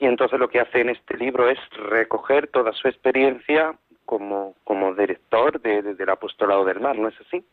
y 0.00 0.06
entonces 0.06 0.40
lo 0.40 0.48
que 0.48 0.60
hace 0.60 0.80
en 0.80 0.88
este 0.88 1.16
libro 1.18 1.48
es 1.48 1.58
recoger 1.76 2.48
toda 2.48 2.72
su 2.72 2.88
experiencia 2.88 3.78
como, 4.06 4.54
como 4.64 4.94
director 4.94 5.60
de, 5.60 5.82
del 5.82 6.08
apostolado 6.08 6.64
del 6.64 6.80
mar, 6.80 6.98
¿no 6.98 7.08
es 7.08 7.20
así? 7.20 7.44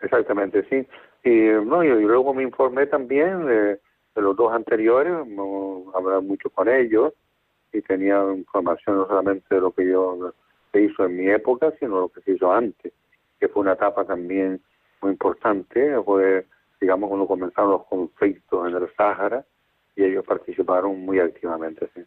Exactamente, 0.00 0.64
sí. 0.70 0.86
Y, 1.22 1.48
no, 1.66 1.84
y, 1.84 1.88
luego 1.88 2.32
me 2.32 2.42
informé 2.42 2.86
también 2.86 3.46
de, 3.46 3.78
los 4.14 4.34
dos 4.36 4.52
anteriores, 4.54 5.12
hablé 5.12 6.20
mucho 6.22 6.48
con 6.48 6.68
ellos 6.70 7.12
y 7.74 7.82
tenía 7.82 8.24
información 8.34 8.96
no 8.96 9.06
solamente 9.06 9.54
de 9.54 9.60
lo 9.60 9.72
que 9.72 9.86
yo 9.86 10.32
se 10.72 10.80
hizo 10.80 11.04
en 11.04 11.16
mi 11.16 11.28
época, 11.28 11.74
sino 11.78 12.00
lo 12.00 12.08
que 12.08 12.22
se 12.22 12.32
hizo 12.32 12.50
antes, 12.50 12.94
que 13.38 13.48
fue 13.48 13.62
una 13.62 13.72
etapa 13.72 14.04
también 14.04 14.60
muy 15.02 15.12
importante, 15.12 16.00
fue, 16.02 16.46
digamos, 16.80 17.08
cuando 17.08 17.26
comenzaron 17.26 17.70
los 17.72 17.86
conflictos 17.86 18.68
en 18.68 18.76
el 18.76 18.94
Sáhara, 18.96 19.44
y 19.94 20.04
ellos 20.04 20.24
participaron 20.24 21.00
muy 21.00 21.18
activamente. 21.18 21.88
¿sí? 21.94 22.04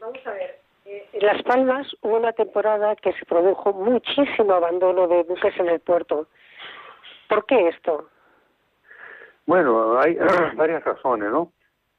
Vamos 0.00 0.26
a 0.26 0.32
ver, 0.32 0.58
eh, 0.86 1.06
en 1.12 1.26
Las 1.26 1.42
Palmas 1.42 1.86
hubo 2.00 2.16
una 2.16 2.32
temporada 2.32 2.96
que 2.96 3.12
se 3.12 3.24
produjo 3.26 3.72
muchísimo 3.72 4.52
abandono 4.52 5.06
de 5.08 5.22
buques 5.24 5.58
en 5.58 5.68
el 5.68 5.80
puerto. 5.80 6.26
¿Por 7.28 7.44
qué 7.46 7.68
esto? 7.68 8.08
Bueno, 9.46 9.98
hay 9.98 10.16
varias 10.56 10.84
razones, 10.84 11.30
¿no? 11.30 11.52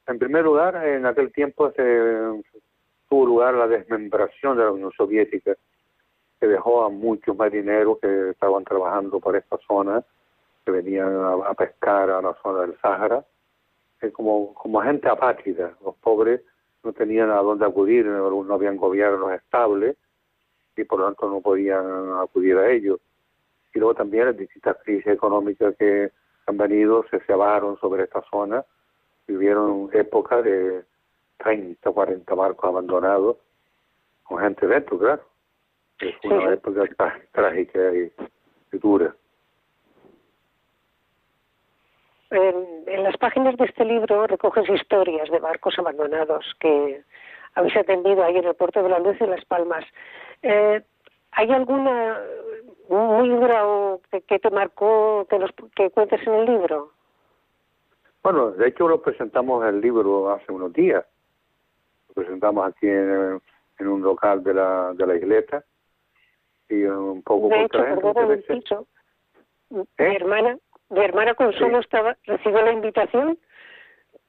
En 0.08 0.20
primer 0.20 0.44
lugar, 0.44 0.76
en 0.86 1.06
aquel 1.06 1.32
tiempo 1.32 1.72
se 1.72 2.44
tuvo 3.10 3.26
lugar 3.26 3.54
la 3.54 3.68
desmembración 3.68 4.58
de 4.58 4.64
la 4.64 4.72
Unión 4.72 4.92
Soviética, 4.94 5.56
que 6.39 6.47
dejó 6.47 6.84
a 6.84 6.89
muchos 6.89 7.36
marineros 7.36 8.00
que 8.00 8.30
estaban 8.32 8.63
trabajando 8.63 9.19
por 9.19 9.36
esta 9.36 9.58
zona 9.67 10.04
que 10.65 10.71
venían 10.71 11.15
a, 11.23 11.54
pescar 11.54 12.10
a 12.10 12.21
la 12.21 12.34
zona 12.43 12.62
del 12.62 12.78
Sáhara, 12.82 13.23
como, 14.13 14.54
como 14.54 14.82
gente 14.82 15.08
apátrida. 15.08 15.73
Los 15.84 15.95
pobres 15.95 16.41
no 16.84 16.93
tenían 16.93 17.30
a 17.32 17.38
dónde 17.38 17.65
acudir, 17.65 18.06
no 18.06 18.54
habían 18.54 18.78
gobiernos 18.78 19.32
estables 19.32 19.95
y 20.76 20.84
por 20.84 21.00
lo 21.00 21.06
tanto 21.06 21.30
no 21.30 21.41
podían 21.41 21.86
acudir 22.21 22.58
a 22.58 22.69
ellos. 22.69 23.00
Y 23.73 23.80
luego 23.80 23.95
también 23.95 24.26
las 24.26 24.38
distintas 24.38 24.78
crisis 24.84 25.08
económicas 25.08 25.76
que 25.78 26.12
han 26.45 26.58
venido 26.58 27.06
se 27.10 27.19
cebaron 27.21 27.78
sobre 27.80 28.04
esta 28.04 28.21
zona, 28.30 28.63
vivieron 29.28 29.89
épocas 29.93 30.43
de 30.43 30.84
30, 31.38 31.91
40 31.91 32.36
barcos 32.36 32.69
abandonados, 32.69 33.38
con 34.23 34.39
gente 34.39 34.67
dentro, 34.67 34.97
claro. 34.97 35.23
Es 36.00 36.16
una 36.24 36.54
época 36.54 36.84
trágica 37.32 37.80
y, 37.94 38.12
dura. 38.78 39.16
En, 42.30 42.84
en, 42.86 43.04
las 43.04 43.18
páginas 43.18 43.58
de 43.58 43.66
este 43.66 43.86
libro 43.86 44.28
recoges 44.28 44.70
historias 44.70 45.30
de 45.32 45.40
barcos 45.40 45.80
abandonados 45.80 46.46
que 46.60 47.02
habéis 47.56 47.76
atendido 47.78 48.24
ahí 48.24 48.38
en 48.38 48.46
el 48.46 48.54
puerto 48.54 48.84
de 48.84 48.90
la 48.90 49.00
Luz 49.00 49.16
y 49.20 49.26
Las 49.26 49.44
Palmas. 49.46 49.86
Eh, 50.44 50.84
¿Hay 51.32 51.52
alguna 51.52 52.20
un 52.90 53.30
libro 53.30 54.02
que, 54.12 54.40
te 54.40 54.50
marcó 54.50 55.26
que, 55.30 55.40
los, 55.40 55.52
que 55.76 55.90
cuentes 55.90 56.26
en 56.28 56.34
el 56.34 56.46
libro? 56.46 56.92
Bueno, 58.24 58.52
de 58.52 58.68
hecho 58.68 58.88
lo 58.88 59.02
presentamos 59.02 59.66
el 59.66 59.82
libro 59.82 60.32
hace 60.32 60.52
unos 60.52 60.74
días. 60.74 61.06
Lo 62.10 62.14
presentamos 62.14 62.68
aquí 62.68 62.88
en, 62.88 63.42
en 63.80 63.88
un 63.88 64.02
local 64.02 64.44
de 64.44 64.54
la, 64.54 64.94
de 64.94 65.08
la 65.08 65.16
iglesia 65.16 65.64
y 66.70 66.84
un 66.84 67.22
poco 67.24 67.50
de 67.50 67.64
hecho, 67.64 67.84
dicho, 68.50 68.88
mi 69.70 69.82
¿Eh? 69.82 70.16
hermana 70.16 70.58
mi 70.90 71.00
hermana 71.00 71.34
Consuelo 71.34 71.80
estaba 71.80 72.18
recibió 72.26 72.62
la 72.62 72.72
invitación 72.72 73.38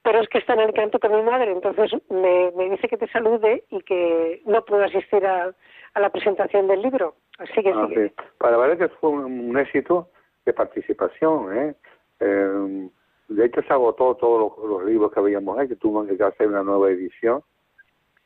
pero 0.02 0.20
es 0.20 0.28
que 0.28 0.38
está 0.38 0.54
en 0.54 0.60
el 0.60 0.72
canto 0.72 0.98
con 0.98 1.12
mi 1.12 1.22
madre 1.22 1.52
entonces 1.52 1.92
me, 2.10 2.50
me 2.56 2.70
dice 2.70 2.88
que 2.88 2.96
te 2.96 3.08
salude 3.08 3.64
y 3.70 3.80
que 3.82 4.42
no 4.46 4.64
puedo 4.64 4.84
asistir 4.84 5.24
a, 5.26 5.54
a 5.94 6.00
la 6.00 6.10
presentación 6.10 6.68
del 6.68 6.82
libro 6.82 7.14
así 7.38 7.62
que 7.62 7.70
ah, 7.70 7.88
sí. 7.88 8.12
para 8.38 8.56
ver 8.56 8.78
que 8.78 8.88
fue 8.88 9.10
un, 9.10 9.56
éxito 9.58 10.08
de 10.44 10.52
participación 10.52 11.56
¿eh? 11.56 11.74
eh 12.20 12.88
de 13.28 13.44
hecho 13.44 13.60
se 13.62 13.72
agotó 13.72 14.14
todos 14.14 14.56
los, 14.58 14.84
libros 14.84 15.12
que 15.12 15.20
habíamos 15.20 15.60
hecho 15.60 15.76
tuvo 15.76 16.06
que 16.06 16.22
hacer 16.22 16.48
una 16.48 16.62
nueva 16.62 16.90
edición 16.90 17.42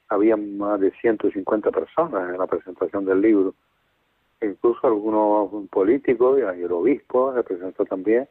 había 0.09 0.37
más 0.37 0.81
de 0.81 0.91
150 1.01 1.71
personas 1.71 2.31
en 2.31 2.39
la 2.39 2.47
presentación 2.47 3.05
del 3.05 3.21
libro 3.21 3.55
incluso 4.43 4.87
algunos 4.87 5.69
políticos 5.69 6.39
y 6.39 6.63
el 6.63 6.73
obispo 6.73 7.35
se 7.35 7.43
presentó 7.43 7.85
también, 7.85 8.29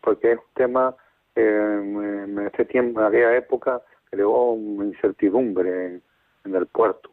porque 0.00 0.32
es 0.32 0.38
un 0.38 0.54
tema 0.54 0.96
en 1.34 2.38
este 2.46 2.64
tiempo, 2.66 3.00
en 3.00 3.06
aquella 3.06 3.36
época, 3.36 3.82
creó 4.10 4.52
una 4.52 4.86
incertidumbre 4.86 6.00
en, 6.44 6.54
el 6.54 6.66
puerto, 6.66 7.10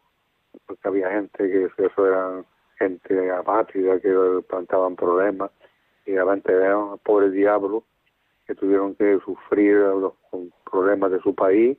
porque 0.66 0.86
había 0.88 1.10
gente 1.10 1.50
que 1.50 1.64
eso 1.84 2.06
era 2.06 2.44
gente 2.78 3.30
apátrida 3.30 3.98
que 4.00 4.14
plantaban 4.48 4.94
problemas 4.94 5.50
y 6.04 6.12
realmente 6.12 6.52
eran 6.52 6.98
pobres 6.98 7.32
diablos 7.32 7.84
que 8.46 8.54
tuvieron 8.54 8.94
que 8.94 9.18
sufrir 9.24 9.76
los 9.76 10.14
problemas 10.70 11.12
de 11.12 11.20
su 11.20 11.34
país 11.34 11.78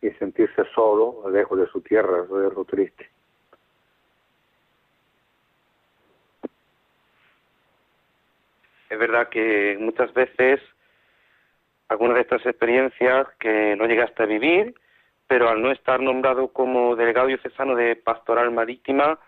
y 0.00 0.10
sentirse 0.12 0.62
solos 0.74 1.30
lejos 1.32 1.58
de 1.58 1.66
su 1.68 1.80
tierra, 1.80 2.24
eso 2.24 2.46
es 2.46 2.54
lo 2.54 2.64
triste. 2.64 3.13
Es 8.94 9.00
verdad 9.00 9.28
que 9.28 9.76
muchas 9.78 10.12
veces 10.14 10.60
algunas 11.88 12.14
de 12.14 12.22
estas 12.22 12.46
experiencias 12.46 13.26
que 13.38 13.74
no 13.76 13.86
llegaste 13.86 14.22
a 14.22 14.26
vivir, 14.26 14.74
pero 15.26 15.48
al 15.48 15.60
no 15.60 15.70
estar 15.72 16.00
nombrado 16.00 16.48
como 16.48 16.96
delegado 16.96 17.26
diocesano 17.26 17.74
de 17.74 17.96
pastoral 17.96 18.50
marítima, 18.52 19.18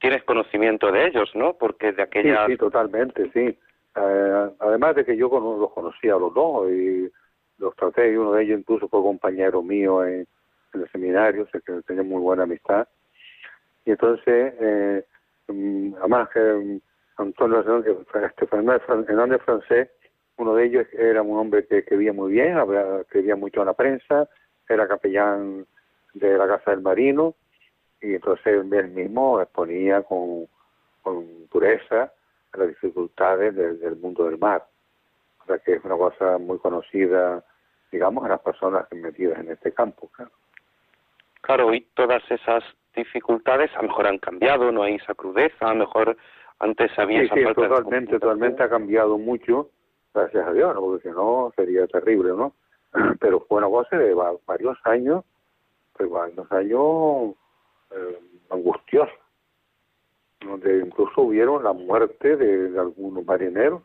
tienes 0.00 0.24
conocimiento 0.24 0.90
de 0.90 1.06
ellos, 1.06 1.30
¿no? 1.34 1.54
Porque 1.54 1.92
de 1.92 2.02
aquella... 2.02 2.46
Sí, 2.46 2.56
totalmente, 2.56 3.30
sí. 3.32 3.56
Eh, 3.94 4.50
además 4.58 4.96
de 4.96 5.04
que 5.04 5.16
yo 5.16 5.28
los 5.28 5.72
conocía 5.72 6.14
a 6.14 6.18
los 6.18 6.34
dos 6.34 6.70
y 6.70 7.08
los 7.58 7.76
traté, 7.76 8.12
y 8.12 8.16
uno 8.16 8.32
de 8.32 8.42
ellos 8.42 8.58
incluso 8.58 8.88
fue 8.88 9.02
compañero 9.02 9.62
mío 9.62 10.04
en, 10.04 10.26
el 10.74 10.90
seminario, 10.90 11.44
o 11.44 11.46
sea 11.48 11.60
que 11.60 11.80
tenía 11.86 12.02
muy 12.02 12.20
buena 12.20 12.42
amistad. 12.42 12.88
Y 13.84 13.92
entonces, 13.92 14.54
eh, 14.58 15.04
mm, 15.46 15.94
además 16.00 16.28
que 16.30 16.80
Antonio 17.22 17.60
este, 17.60 18.46
Fernández 18.46 19.42
francés, 19.42 19.90
uno 20.36 20.54
de 20.54 20.66
ellos 20.66 20.86
era 20.92 21.22
un 21.22 21.38
hombre 21.38 21.66
que 21.66 21.78
escribía 21.78 22.12
muy 22.12 22.32
bien, 22.32 22.56
escribía 23.00 23.36
mucho 23.36 23.60
en 23.60 23.66
la 23.66 23.74
prensa, 23.74 24.28
era 24.68 24.88
capellán 24.88 25.66
de 26.14 26.36
la 26.36 26.46
Casa 26.46 26.72
del 26.72 26.80
Marino, 26.80 27.34
y 28.00 28.14
entonces 28.14 28.46
él 28.46 28.64
mismo 28.64 29.40
exponía 29.40 30.02
con, 30.02 30.48
con 31.02 31.48
dureza 31.48 32.12
las 32.54 32.68
dificultades 32.68 33.54
del, 33.54 33.96
mundo 33.96 34.24
del 34.24 34.38
mar. 34.38 34.66
O 35.42 35.46
sea 35.46 35.58
que 35.58 35.74
es 35.74 35.84
una 35.84 35.96
cosa 35.96 36.38
muy 36.38 36.58
conocida, 36.58 37.44
digamos, 37.90 38.24
a 38.24 38.28
las 38.28 38.40
personas 38.40 38.86
metidas 38.92 39.38
en 39.38 39.50
este 39.50 39.72
campo. 39.72 40.08
Claro. 40.08 40.30
claro, 41.40 41.74
y 41.74 41.82
todas 41.94 42.22
esas 42.30 42.62
dificultades 42.94 43.70
a 43.74 43.82
lo 43.82 43.88
mejor 43.88 44.06
han 44.06 44.18
cambiado, 44.18 44.70
no 44.70 44.82
hay 44.82 44.96
esa 44.96 45.14
crudeza, 45.14 45.66
a 45.66 45.74
lo 45.74 45.80
mejor 45.80 46.16
antes 46.62 46.96
había 46.96 47.22
sí, 47.22 47.28
sí, 47.34 47.44
totalmente, 47.54 48.20
totalmente 48.20 48.62
ha 48.62 48.68
cambiado 48.68 49.18
mucho, 49.18 49.70
gracias 50.14 50.46
a 50.46 50.52
Dios, 50.52 50.76
porque 50.78 51.08
si 51.08 51.12
no 51.12 51.52
sería 51.56 51.88
terrible, 51.88 52.30
¿no? 52.36 52.54
Pero 53.20 53.40
fue 53.40 53.58
una 53.58 53.68
cosa 53.68 53.98
de 53.98 54.14
varios 54.14 54.78
años, 54.84 55.24
pues 55.92 56.08
varios 56.08 56.52
años 56.52 57.34
eh, 57.90 58.20
angustiosos, 58.50 59.12
donde 60.40 60.78
incluso 60.86 61.22
hubieron 61.22 61.64
la 61.64 61.72
muerte 61.72 62.36
de, 62.36 62.78
algunos 62.78 63.24
marineros. 63.24 63.82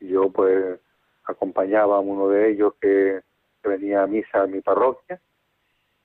Y 0.00 0.08
yo 0.08 0.30
pues 0.30 0.80
acompañaba 1.26 1.98
a 1.98 2.00
uno 2.00 2.28
de 2.28 2.50
ellos 2.50 2.74
que, 2.80 3.20
venía 3.62 4.02
a 4.02 4.06
misa 4.08 4.42
a 4.42 4.46
mi 4.46 4.60
parroquia, 4.62 5.20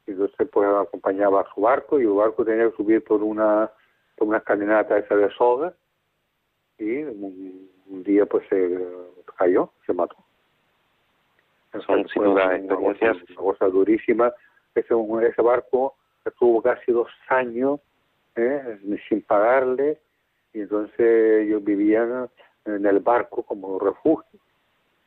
y 0.06 0.12
entonces 0.12 0.48
pues 0.52 0.70
acompañaba 0.70 1.42
a 1.42 1.54
su 1.54 1.62
barco 1.62 2.00
y 2.00 2.04
el 2.04 2.10
barco 2.10 2.46
tenía 2.46 2.70
que 2.70 2.76
subir 2.76 3.04
por 3.04 3.24
una 3.24 3.72
por 4.18 4.28
una 4.28 4.38
escalinata 4.38 4.98
esa 4.98 5.16
de 5.16 5.30
soga 5.32 5.74
y 6.78 7.04
un, 7.04 7.70
día 8.04 8.26
pues 8.26 8.48
se 8.50 8.80
cayó, 9.38 9.72
se 9.86 9.94
mató. 9.94 10.16
Son 11.86 12.08
sin 12.08 12.24
duda 12.24 12.56
experiencias. 12.56 13.18
Una 13.30 13.36
cosa 13.36 13.68
durísima. 13.68 14.34
Ese, 14.74 14.94
ese 15.24 15.42
barco 15.42 15.96
estuvo 16.26 16.62
casi 16.62 16.92
dos 16.92 17.08
años 17.30 17.80
¿eh? 18.36 18.80
sin 19.08 19.22
pagarle 19.22 20.00
y 20.54 20.62
entonces 20.62 21.44
ellos 21.44 21.64
vivían 21.64 22.30
en 22.66 22.86
el 22.86 23.00
barco 23.00 23.44
como 23.44 23.80
refugio 23.80 24.40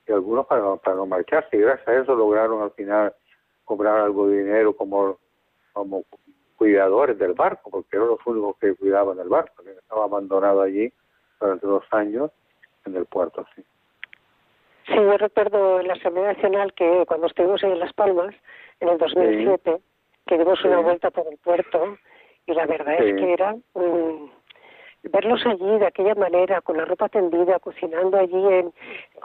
y 0.07 0.13
algunos 0.13 0.47
para, 0.47 0.77
para 0.77 0.97
no 0.97 1.07
marcharse 1.07 1.57
y 1.57 1.61
gracias 1.61 1.89
a 1.89 2.01
eso 2.01 2.15
lograron 2.15 2.63
al 2.63 2.71
final 2.73 3.15
cobrar 3.65 4.01
algo 4.01 4.29
de 4.29 4.39
dinero 4.45 4.75
como, 4.75 5.19
como 5.73 6.05
cuidadores 6.57 7.19
del 7.19 7.35
barco 7.35 7.71
porque 7.71 7.97
eran 7.97 8.09
los 8.09 8.27
únicos 8.27 8.57
que 8.59 8.75
cuidaban 8.75 9.19
el 9.19 9.29
barco 9.29 9.63
que 9.63 9.73
estaba 9.73 10.05
abandonado 10.05 10.63
allí 10.63 10.93
durante 11.41 11.67
dos 11.67 11.85
años 11.91 12.31
en 12.87 12.97
el 12.97 13.07
puerto, 13.07 13.47
sí. 13.55 13.63
Sí, 14.87 14.95
yo 14.95 15.19
recuerdo 15.19 15.81
en 15.81 15.89
la 15.89 15.95
Asamblea 15.95 16.33
Nacional 16.33 16.73
que 16.73 17.05
cuando 17.07 17.27
estuvimos 17.27 17.63
en 17.63 17.79
Las 17.79 17.93
Palmas, 17.93 18.35
en 18.81 18.89
el 18.89 18.99
2007, 18.99 19.79
que 20.27 20.39
dimos 20.39 20.65
una 20.65 20.79
vuelta 20.81 21.11
por 21.11 21.27
el 21.27 21.37
puerto 21.39 21.99
y 22.47 22.55
la 22.55 22.65
verdad 22.65 22.95
es 22.95 23.17
que 23.17 23.33
era 23.35 23.55
verlos 25.03 25.45
allí 25.47 25.79
de 25.79 25.87
aquella 25.87 26.15
manera, 26.15 26.61
con 26.61 26.77
la 26.77 26.85
ropa 26.85 27.09
tendida, 27.09 27.59
cocinando 27.59 28.19
allí 28.19 28.47
en, 28.47 28.73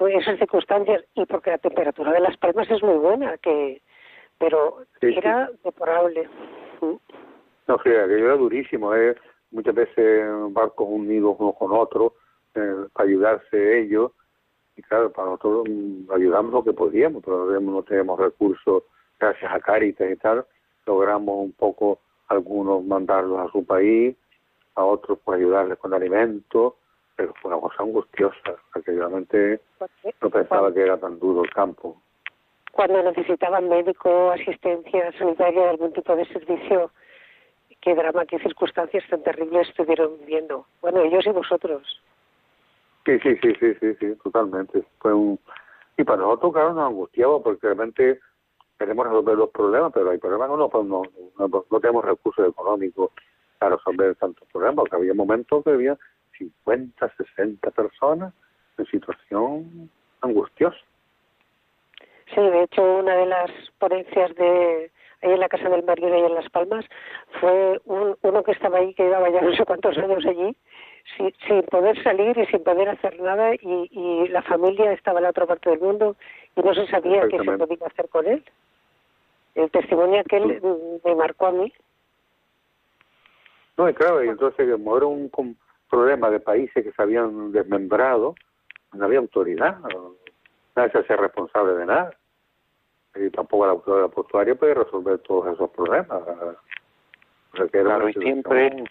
esas 0.10 0.38
circunstancias 0.38 1.04
y 1.16 1.26
porque 1.26 1.52
la 1.52 1.58
temperatura 1.58 2.12
de 2.12 2.20
Las 2.20 2.38
Palmas 2.38 2.70
es 2.70 2.84
muy 2.84 2.98
buena, 2.98 3.38
que 3.38 3.82
pero 4.38 4.80
era 5.00 5.50
deplorable. 5.64 6.28
No, 6.82 7.80
sí, 7.82 7.90
aquello 7.90 8.26
era 8.26 8.36
durísimo, 8.36 8.94
¿eh? 8.94 9.16
Muchas 9.54 9.76
veces 9.76 10.26
barcos 10.50 10.88
unidos 10.90 11.36
uno 11.40 11.54
con 11.54 11.72
otro 11.72 12.14
eh, 12.56 12.88
para 12.92 13.08
ayudarse 13.08 13.80
ellos. 13.80 14.12
Y 14.76 14.82
claro 14.82 15.12
para 15.12 15.30
nosotros 15.30 15.66
mm, 15.70 16.12
ayudamos 16.12 16.52
lo 16.52 16.64
que 16.64 16.74
podíamos 16.74 17.24
pero 17.24 17.46
no 17.62 17.84
tenemos 17.84 18.20
recursos. 18.20 18.84
Gracias 19.20 19.52
a 19.54 19.60
Caritas 19.60 20.12
y 20.12 20.16
tal 20.18 20.46
logramos 20.86 21.36
un 21.38 21.54
poco 21.54 22.00
algunos 22.28 22.84
mandarlos 22.84 23.40
a 23.40 23.52
su 23.52 23.66
país 23.66 24.16
a 24.76 24.84
otros 24.84 25.20
pues 25.24 25.40
ayudarles 25.40 25.78
con 25.78 25.94
alimentos 25.94 26.74
pero 27.16 27.34
fue 27.42 27.52
una 27.52 27.62
cosa 27.62 27.84
angustiosa 27.84 28.56
porque 28.74 28.92
realmente 28.92 29.60
no 30.22 30.30
pensaba 30.30 30.74
que 30.74 30.82
era 30.82 30.98
tan 30.98 31.20
duro 31.20 31.44
el 31.44 31.52
campo. 31.52 31.96
Cuando 32.72 33.04
necesitaban 33.04 33.70
médico 33.70 34.32
asistencia 34.32 35.12
sanitaria 35.20 35.70
algún 35.70 35.94
tipo 35.94 36.16
de 36.16 36.26
servicio 36.26 36.92
qué 37.84 37.94
drama, 37.96 38.26
qué 38.26 38.40
circunstancias 38.40 39.04
tan 39.10 39.22
terribles 39.24 39.68
estuvieron 39.68 40.18
viviendo. 40.20 40.66
Bueno, 40.82 41.02
ellos 41.02 41.26
y 41.26 41.32
vosotros. 41.32 42.02
Sí, 43.06 43.20
sí, 43.20 43.36
sí, 43.42 43.54
sí, 43.60 43.74
sí, 43.80 43.96
sí, 44.00 44.16
totalmente. 44.24 44.84
Fue 45.00 45.14
un... 45.14 45.38
Y 45.98 46.04
para 46.06 46.22
nosotros, 46.22 46.54
claro, 46.54 46.74
nos 46.74 46.88
angustiaba 46.88 47.44
porque 47.44 47.68
realmente 47.68 48.20
queremos 48.80 49.06
resolver 49.06 49.38
los 49.38 49.50
problemas, 49.50 49.92
pero 49.94 50.10
hay 50.10 50.18
problemas 50.18 50.50
no, 50.50 50.70
pues 50.70 50.86
no, 50.86 51.02
no, 51.38 51.66
no 51.70 51.80
tenemos 51.80 52.06
recursos 52.06 52.48
económicos 52.48 53.12
para 53.60 53.76
resolver 53.76 54.16
tantos 54.16 54.48
problemas, 54.52 54.76
porque 54.76 54.96
había 54.96 55.14
momentos 55.14 55.64
que 55.64 55.72
había 55.72 55.98
50, 56.38 57.14
60 57.18 57.72
personas 57.72 58.34
en 58.78 58.86
situación 58.86 59.90
angustiosa. 60.22 60.78
Sí, 62.34 62.42
de 62.42 62.64
hecho, 62.64 62.82
una 62.82 63.16
de 63.16 63.26
las 63.26 63.52
ponencias 63.78 64.34
de 64.36 64.92
en 65.24 65.40
la 65.40 65.50
Casa 65.50 65.70
del 65.70 65.84
Marido 65.84 66.16
y 66.16 66.22
en 66.22 66.36
Las 66.36 66.50
Palmas 66.50 66.86
fue 67.40 67.82
un, 67.86 68.16
uno 68.22 68.44
que 68.44 68.52
estaba 68.52 68.78
ahí, 68.78 68.94
que 68.94 69.04
llevaba 69.04 69.30
ya 69.30 69.42
no 69.42 69.56
sé 69.56 69.66
cuántos 69.66 69.98
años 69.98 70.26
allí, 70.26 70.56
sin, 71.18 71.34
sin 71.48 71.64
poder 71.64 72.02
salir 72.04 72.38
y 72.38 72.46
sin 72.48 72.64
poder 72.64 72.90
hacer 72.90 73.20
nada, 73.22 73.56
y, 73.56 73.90
y 73.92 74.28
la 74.28 74.42
familia 74.44 74.92
estaba 74.92 75.20
en 75.20 75.24
la 75.24 75.30
otra 75.30 75.46
parte 75.46 75.70
del 75.70 75.80
mundo 75.80 76.16
y 76.56 76.62
no 76.62 76.74
se 76.74 76.88
sabía 76.88 77.28
qué 77.28 77.40
se 77.40 77.58
podía 77.58 77.88
hacer 77.88 78.10
con 78.10 78.28
él. 78.28 78.44
El 79.56 79.72
testimonio 79.72 80.24
que 80.26 80.38
él 80.38 80.62
me 81.04 81.16
marcó 81.16 81.48
a 81.48 81.52
mí. 81.52 81.74
No, 83.78 83.90
y 83.90 83.94
claro, 83.94 84.24
y 84.24 84.28
entonces 84.28 84.72
como 84.72 84.98
era 84.98 85.06
un 85.06 85.30
problema 85.90 86.30
de 86.30 86.40
países 86.40 86.84
que 86.84 86.92
se 86.92 87.02
habían 87.02 87.52
desmembrado, 87.52 88.36
no 88.94 89.06
había 89.06 89.20
autoridad, 89.20 89.78
nadie 90.76 90.92
se 90.92 91.00
hacía 91.00 91.18
responsable 91.18 91.74
de 91.76 91.86
nada. 91.86 92.12
Y 93.16 93.30
tampoco 93.30 93.66
la 93.66 93.74
autoridad 93.74 94.10
portuaria 94.10 94.56
puede 94.56 94.74
resolver 94.74 95.20
todos 95.20 95.54
esos 95.54 95.70
problemas. 95.72 96.10
O 96.12 97.58
sea, 97.58 97.68
que 97.68 97.82
claro, 97.82 98.10
y 98.10 98.14
siempre, 98.14 98.84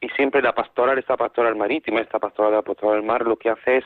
y 0.00 0.08
siempre 0.10 0.42
la 0.42 0.54
pastoral, 0.54 0.98
esta 0.98 1.16
pastoral 1.16 1.56
marítima, 1.56 2.00
esta 2.00 2.18
pastoral 2.18 2.52
de 2.52 2.56
la 2.58 2.62
pastoral 2.62 2.96
del 2.96 3.06
mar, 3.06 3.26
lo 3.26 3.36
que 3.36 3.50
hace 3.50 3.78
es 3.78 3.84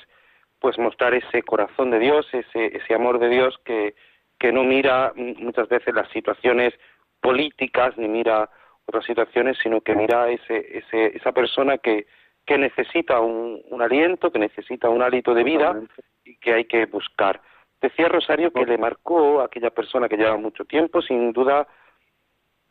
pues 0.58 0.78
mostrar 0.78 1.14
ese 1.14 1.42
corazón 1.42 1.90
de 1.90 1.98
Dios, 1.98 2.26
ese, 2.32 2.76
ese 2.76 2.94
amor 2.94 3.18
de 3.18 3.28
Dios 3.28 3.58
que, 3.64 3.94
que 4.38 4.50
no 4.50 4.64
mira 4.64 5.12
muchas 5.14 5.68
veces 5.68 5.94
las 5.94 6.08
situaciones 6.08 6.74
políticas 7.20 7.96
ni 7.96 8.08
mira 8.08 8.48
otras 8.86 9.04
situaciones, 9.04 9.58
sino 9.62 9.80
que 9.80 9.94
mira 9.94 10.30
ese, 10.30 10.78
ese, 10.78 11.16
esa 11.16 11.32
persona 11.32 11.78
que, 11.78 12.06
que 12.46 12.58
necesita 12.58 13.20
un, 13.20 13.62
un 13.70 13.82
aliento, 13.82 14.30
que 14.30 14.38
necesita 14.38 14.88
un 14.88 15.02
hálito 15.02 15.34
de 15.34 15.44
vida 15.44 15.80
y 16.24 16.36
que 16.36 16.54
hay 16.54 16.64
que 16.64 16.86
buscar. 16.86 17.40
Decía 17.84 18.08
Rosario 18.08 18.50
que 18.50 18.64
le 18.64 18.78
marcó 18.78 19.42
a 19.42 19.44
aquella 19.44 19.68
persona 19.68 20.08
que 20.08 20.16
lleva 20.16 20.38
mucho 20.38 20.64
tiempo, 20.64 21.02
sin 21.02 21.34
duda, 21.34 21.68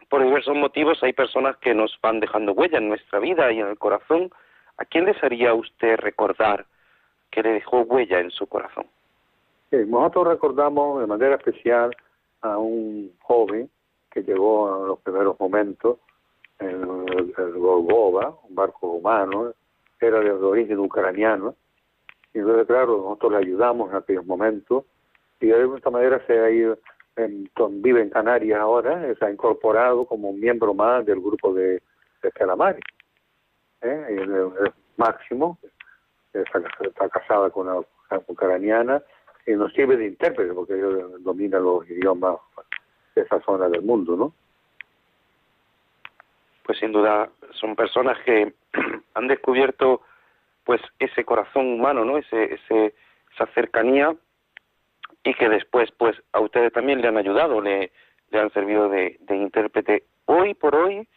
por 0.09 0.23
diversos 0.23 0.55
motivos, 0.55 1.03
hay 1.03 1.13
personas 1.13 1.55
que 1.57 1.75
nos 1.75 1.95
van 2.01 2.19
dejando 2.19 2.53
huella 2.53 2.79
en 2.79 2.89
nuestra 2.89 3.19
vida 3.19 3.51
y 3.51 3.59
en 3.59 3.67
el 3.67 3.77
corazón. 3.77 4.31
¿A 4.77 4.85
quién 4.85 5.05
desearía 5.05 5.53
usted 5.53 5.97
recordar 5.97 6.65
que 7.29 7.43
le 7.43 7.51
dejó 7.51 7.81
huella 7.81 8.21
en 8.21 8.31
su 8.31 8.47
corazón? 8.47 8.87
nosotros 9.71 10.29
recordamos 10.29 10.99
de 11.01 11.05
manera 11.05 11.35
especial 11.35 11.95
a 12.41 12.57
un 12.57 13.11
joven 13.21 13.69
que 14.09 14.23
llegó 14.23 14.73
a 14.73 14.87
los 14.87 14.99
primeros 15.01 15.39
momentos 15.39 15.99
en 16.57 16.69
el, 16.69 17.35
el 17.37 17.53
Golgova, 17.53 18.33
un 18.49 18.55
barco 18.55 18.87
humano, 18.87 19.53
era 20.01 20.19
de 20.21 20.31
origen 20.31 20.79
ucraniano, 20.79 21.53
y 22.33 22.39
entonces, 22.39 22.65
claro, 22.65 22.97
nosotros 22.97 23.33
le 23.33 23.37
ayudamos 23.37 23.91
en 23.91 23.97
aquellos 23.97 24.25
momentos, 24.25 24.85
y 25.43 25.47
de 25.47 25.55
alguna 25.55 25.89
manera 25.91 26.25
se 26.25 26.39
ha 26.39 26.49
ido, 26.49 26.77
en, 27.17 27.49
vive 27.81 28.01
en 28.01 28.09
Canarias 28.09 28.61
ahora, 28.61 29.13
se 29.13 29.25
ha 29.25 29.29
incorporado 29.29 30.05
como 30.05 30.29
un 30.29 30.39
miembro 30.39 30.73
más 30.73 31.05
del 31.05 31.19
grupo 31.19 31.53
de, 31.53 31.81
de 32.21 32.31
Calamari. 32.31 32.79
¿eh? 33.81 34.71
Máximo, 34.95 35.59
está, 36.31 36.61
está 36.79 37.09
casada 37.09 37.49
con 37.49 37.67
una 37.67 37.85
ucraniana, 38.27 39.03
y 39.45 39.51
nos 39.51 39.73
sirve 39.73 39.97
de 39.97 40.07
intérprete, 40.07 40.53
porque 40.53 40.75
domina 41.19 41.59
los 41.59 41.89
idiomas 41.89 42.37
de 43.13 43.23
esa 43.23 43.41
zona 43.41 43.67
del 43.67 43.81
mundo, 43.81 44.15
¿no? 44.15 44.33
Pues 46.65 46.79
sin 46.79 46.93
duda 46.93 47.29
son 47.51 47.75
personas 47.75 48.17
que 48.23 48.53
han 49.13 49.27
descubierto 49.27 50.03
pues 50.63 50.81
ese 50.99 51.25
corazón 51.25 51.73
humano, 51.73 52.05
¿no? 52.05 52.17
Ese, 52.17 52.53
ese, 52.53 52.95
esa 53.33 53.45
cercanía 53.47 54.15
y 55.23 55.33
que 55.33 55.49
después 55.49 55.91
pues 55.97 56.15
a 56.31 56.39
ustedes 56.39 56.73
también 56.73 57.01
le 57.01 57.07
han 57.07 57.17
ayudado, 57.17 57.61
le, 57.61 57.91
le 58.29 58.39
han 58.39 58.51
servido 58.51 58.89
de, 58.89 59.17
de 59.21 59.35
intérprete. 59.35 60.03
Hoy 60.25 60.53
por 60.53 60.75
hoy, 60.75 61.07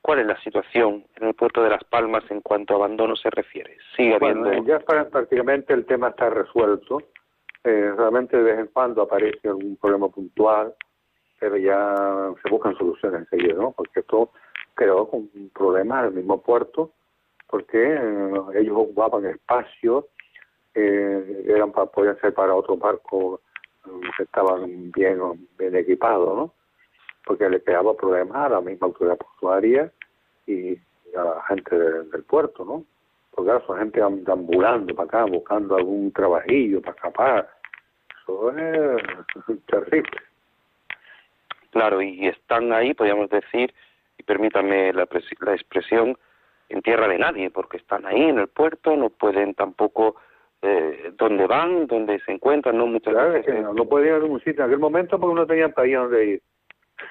¿cuál 0.00 0.20
es 0.20 0.26
la 0.26 0.40
situación 0.42 1.04
en 1.16 1.28
el 1.28 1.34
puerto 1.34 1.62
de 1.62 1.70
Las 1.70 1.84
Palmas 1.84 2.24
en 2.30 2.40
cuanto 2.40 2.74
a 2.74 2.76
abandono 2.76 3.16
se 3.16 3.30
refiere? 3.30 3.76
Sigue 3.96 4.14
habiendo... 4.14 4.52
ya 4.64 4.78
prácticamente 4.80 5.72
el 5.72 5.84
tema 5.86 6.08
está 6.08 6.30
resuelto. 6.30 7.02
Eh, 7.64 7.92
realmente 7.96 8.36
de 8.36 8.42
vez 8.42 8.58
en 8.58 8.66
cuando 8.66 9.02
aparece 9.02 9.48
algún 9.48 9.76
problema 9.76 10.08
puntual, 10.08 10.74
pero 11.40 11.56
ya 11.56 11.94
se 12.42 12.50
buscan 12.50 12.76
soluciones 12.76 13.20
enseguida, 13.20 13.54
¿no? 13.54 13.72
Porque 13.72 14.00
esto 14.00 14.32
creó 14.74 15.06
un 15.06 15.50
problema 15.54 16.00
en 16.00 16.06
el 16.06 16.12
mismo 16.12 16.42
puerto 16.42 16.92
porque 17.54 17.78
eh, 17.78 18.32
ellos 18.56 18.76
ocupaban 18.76 19.26
espacio, 19.26 20.08
eh, 20.74 21.44
eran 21.46 21.72
para, 21.72 21.86
podían 21.86 22.18
ser 22.20 22.34
para 22.34 22.54
otro 22.54 22.76
barco 22.76 23.40
eh, 23.86 23.90
que 24.16 24.22
estaban 24.24 24.90
bien, 24.92 25.20
bien 25.58 25.76
equipados, 25.76 26.36
¿no? 26.36 26.54
Porque 27.24 27.48
le 27.48 27.62
creaba 27.62 27.96
problemas 27.96 28.36
a 28.36 28.48
la 28.50 28.60
misma 28.60 28.88
autoridad 28.88 29.16
portuaria 29.16 29.90
y 30.46 30.76
a 31.16 31.24
la 31.24 31.42
gente 31.48 31.76
del 31.78 32.24
puerto, 32.24 32.64
¿no? 32.64 32.84
Porque 33.30 33.50
claro, 33.50 33.66
son 33.66 33.78
gente 33.78 34.00
ambulando 34.02 34.94
para 34.94 35.06
acá, 35.06 35.24
buscando 35.24 35.76
algún 35.76 36.12
trabajillo 36.12 36.80
para 36.80 36.96
escapar. 36.96 37.50
Eso 38.22 38.50
es 38.50 39.02
terrible. 39.66 40.20
Claro, 41.70 42.00
y 42.00 42.28
están 42.28 42.72
ahí, 42.72 42.94
podríamos 42.94 43.28
decir, 43.30 43.74
y 44.16 44.22
permítame 44.22 44.92
la, 44.92 45.08
la 45.40 45.54
expresión, 45.54 46.16
en 46.68 46.82
tierra 46.82 47.08
de 47.08 47.18
nadie, 47.18 47.50
porque 47.50 47.76
están 47.76 48.06
ahí 48.06 48.22
en 48.22 48.38
el 48.38 48.48
puerto, 48.48 48.96
no 48.96 49.10
pueden 49.10 49.54
tampoco 49.54 50.16
eh, 50.64 51.12
dónde 51.16 51.46
van, 51.46 51.86
dónde 51.86 52.20
se 52.20 52.32
encuentran, 52.32 52.78
no 52.78 52.86
muchas 52.86 53.12
claro, 53.12 53.32
veces. 53.32 53.54
Que 53.54 53.60
no, 53.60 53.74
no 53.74 53.84
podían 53.86 54.08
ir 54.08 54.14
a 54.14 54.18
ningún 54.20 54.40
sitio 54.40 54.64
en 54.64 54.70
aquel 54.70 54.78
momento 54.78 55.18
porque 55.18 55.34
no 55.34 55.46
tenían 55.46 55.72
país 55.72 55.96
donde 55.96 56.26
ir. 56.26 56.42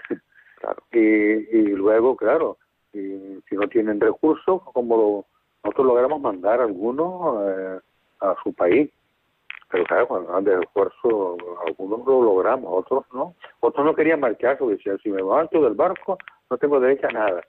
claro. 0.59 0.83
Y, 0.91 0.99
y 0.99 1.67
luego, 1.69 2.15
claro, 2.15 2.57
y, 2.93 3.39
si 3.47 3.55
no 3.55 3.67
tienen 3.67 3.99
recursos, 3.99 4.61
como 4.73 4.97
lo, 4.97 5.25
nosotros 5.63 5.87
logramos 5.87 6.21
mandar 6.21 6.61
algunos 6.61 7.41
eh, 7.47 7.79
a 8.21 8.35
su 8.43 8.53
país. 8.53 8.89
Pero 9.69 9.85
claro, 9.85 10.07
cuando 10.07 10.31
dan 10.31 10.43
de 10.43 10.59
esfuerzo, 10.59 11.37
algunos 11.65 12.05
lo 12.05 12.21
logramos, 12.21 12.69
otros 12.71 13.05
no. 13.13 13.35
Otros 13.59 13.85
no 13.85 13.95
querían 13.95 14.19
marcharse, 14.19 14.59
porque 14.59 14.75
decían, 14.75 14.99
si 14.99 15.09
me 15.09 15.17
levanto 15.17 15.61
del 15.61 15.73
barco, 15.73 16.17
no 16.49 16.57
tengo 16.57 16.79
derecho 16.79 17.07
a 17.07 17.11
nada 17.11 17.43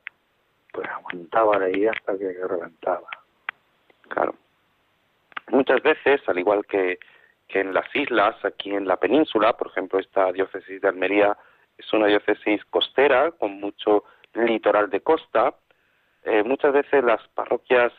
pues 0.74 0.88
aguantaban 0.88 1.62
ahí 1.62 1.86
hasta 1.86 2.18
que 2.18 2.32
reventaba. 2.32 3.08
Claro. 4.08 4.34
Muchas 5.48 5.82
veces, 5.82 6.20
al 6.26 6.38
igual 6.38 6.64
que, 6.66 6.98
que 7.48 7.60
en 7.60 7.74
las 7.74 7.86
islas, 7.94 8.36
aquí 8.44 8.70
en 8.70 8.86
la 8.86 8.96
península, 8.96 9.54
por 9.54 9.68
ejemplo, 9.68 9.98
esta 9.98 10.32
diócesis 10.32 10.80
de 10.80 10.88
Almería 10.88 11.36
es 11.76 11.92
una 11.92 12.06
diócesis 12.06 12.64
costera 12.66 13.32
con 13.32 13.60
mucho 13.60 14.04
litoral 14.34 14.90
de 14.90 15.00
costa, 15.00 15.54
eh, 16.24 16.42
muchas 16.42 16.72
veces 16.72 17.04
las 17.04 17.26
parroquias 17.28 17.92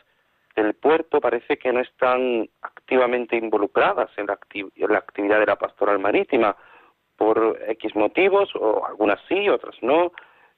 del 0.56 0.74
puerto 0.74 1.20
parece 1.20 1.58
que 1.58 1.72
no 1.72 1.80
están 1.80 2.48
activamente 2.62 3.36
involucradas 3.36 4.10
en 4.16 4.26
la, 4.26 4.38
en 4.52 4.92
la 4.92 4.98
actividad 4.98 5.38
de 5.38 5.46
la 5.46 5.56
pastoral 5.56 5.98
marítima 5.98 6.56
por 7.16 7.58
X 7.68 7.94
motivos, 7.94 8.50
o 8.56 8.84
algunas 8.86 9.20
sí, 9.28 9.48
otras 9.48 9.76
no, 9.82 10.12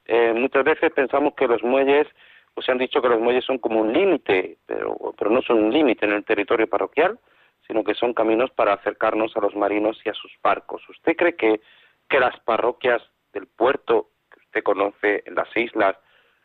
eh, 0.05 0.33
muchas 0.33 0.63
veces 0.63 0.91
pensamos 0.91 1.33
que 1.35 1.47
los 1.47 1.63
muelles, 1.63 2.07
o 2.59 2.61
se 2.61 2.73
han 2.73 2.77
dicho 2.77 3.01
que 3.01 3.07
los 3.07 3.21
muelles 3.21 3.45
son 3.45 3.57
como 3.57 3.79
un 3.79 3.93
límite, 3.93 4.57
pero, 4.65 4.97
pero 5.17 5.31
no 5.31 5.41
son 5.41 5.63
un 5.63 5.73
límite 5.73 6.05
en 6.05 6.11
el 6.11 6.25
territorio 6.25 6.67
parroquial, 6.67 7.17
sino 7.65 7.85
que 7.85 7.93
son 7.93 8.13
caminos 8.13 8.51
para 8.51 8.73
acercarnos 8.73 9.35
a 9.37 9.39
los 9.39 9.55
marinos 9.55 9.97
y 10.03 10.09
a 10.09 10.13
sus 10.13 10.31
barcos. 10.43 10.81
¿Usted 10.89 11.15
cree 11.15 11.35
que, 11.35 11.61
que 12.09 12.19
las 12.19 12.37
parroquias 12.41 13.01
del 13.31 13.47
puerto 13.47 14.09
que 14.29 14.39
usted 14.41 14.63
conoce 14.63 15.23
en 15.25 15.35
las 15.35 15.47
islas 15.55 15.95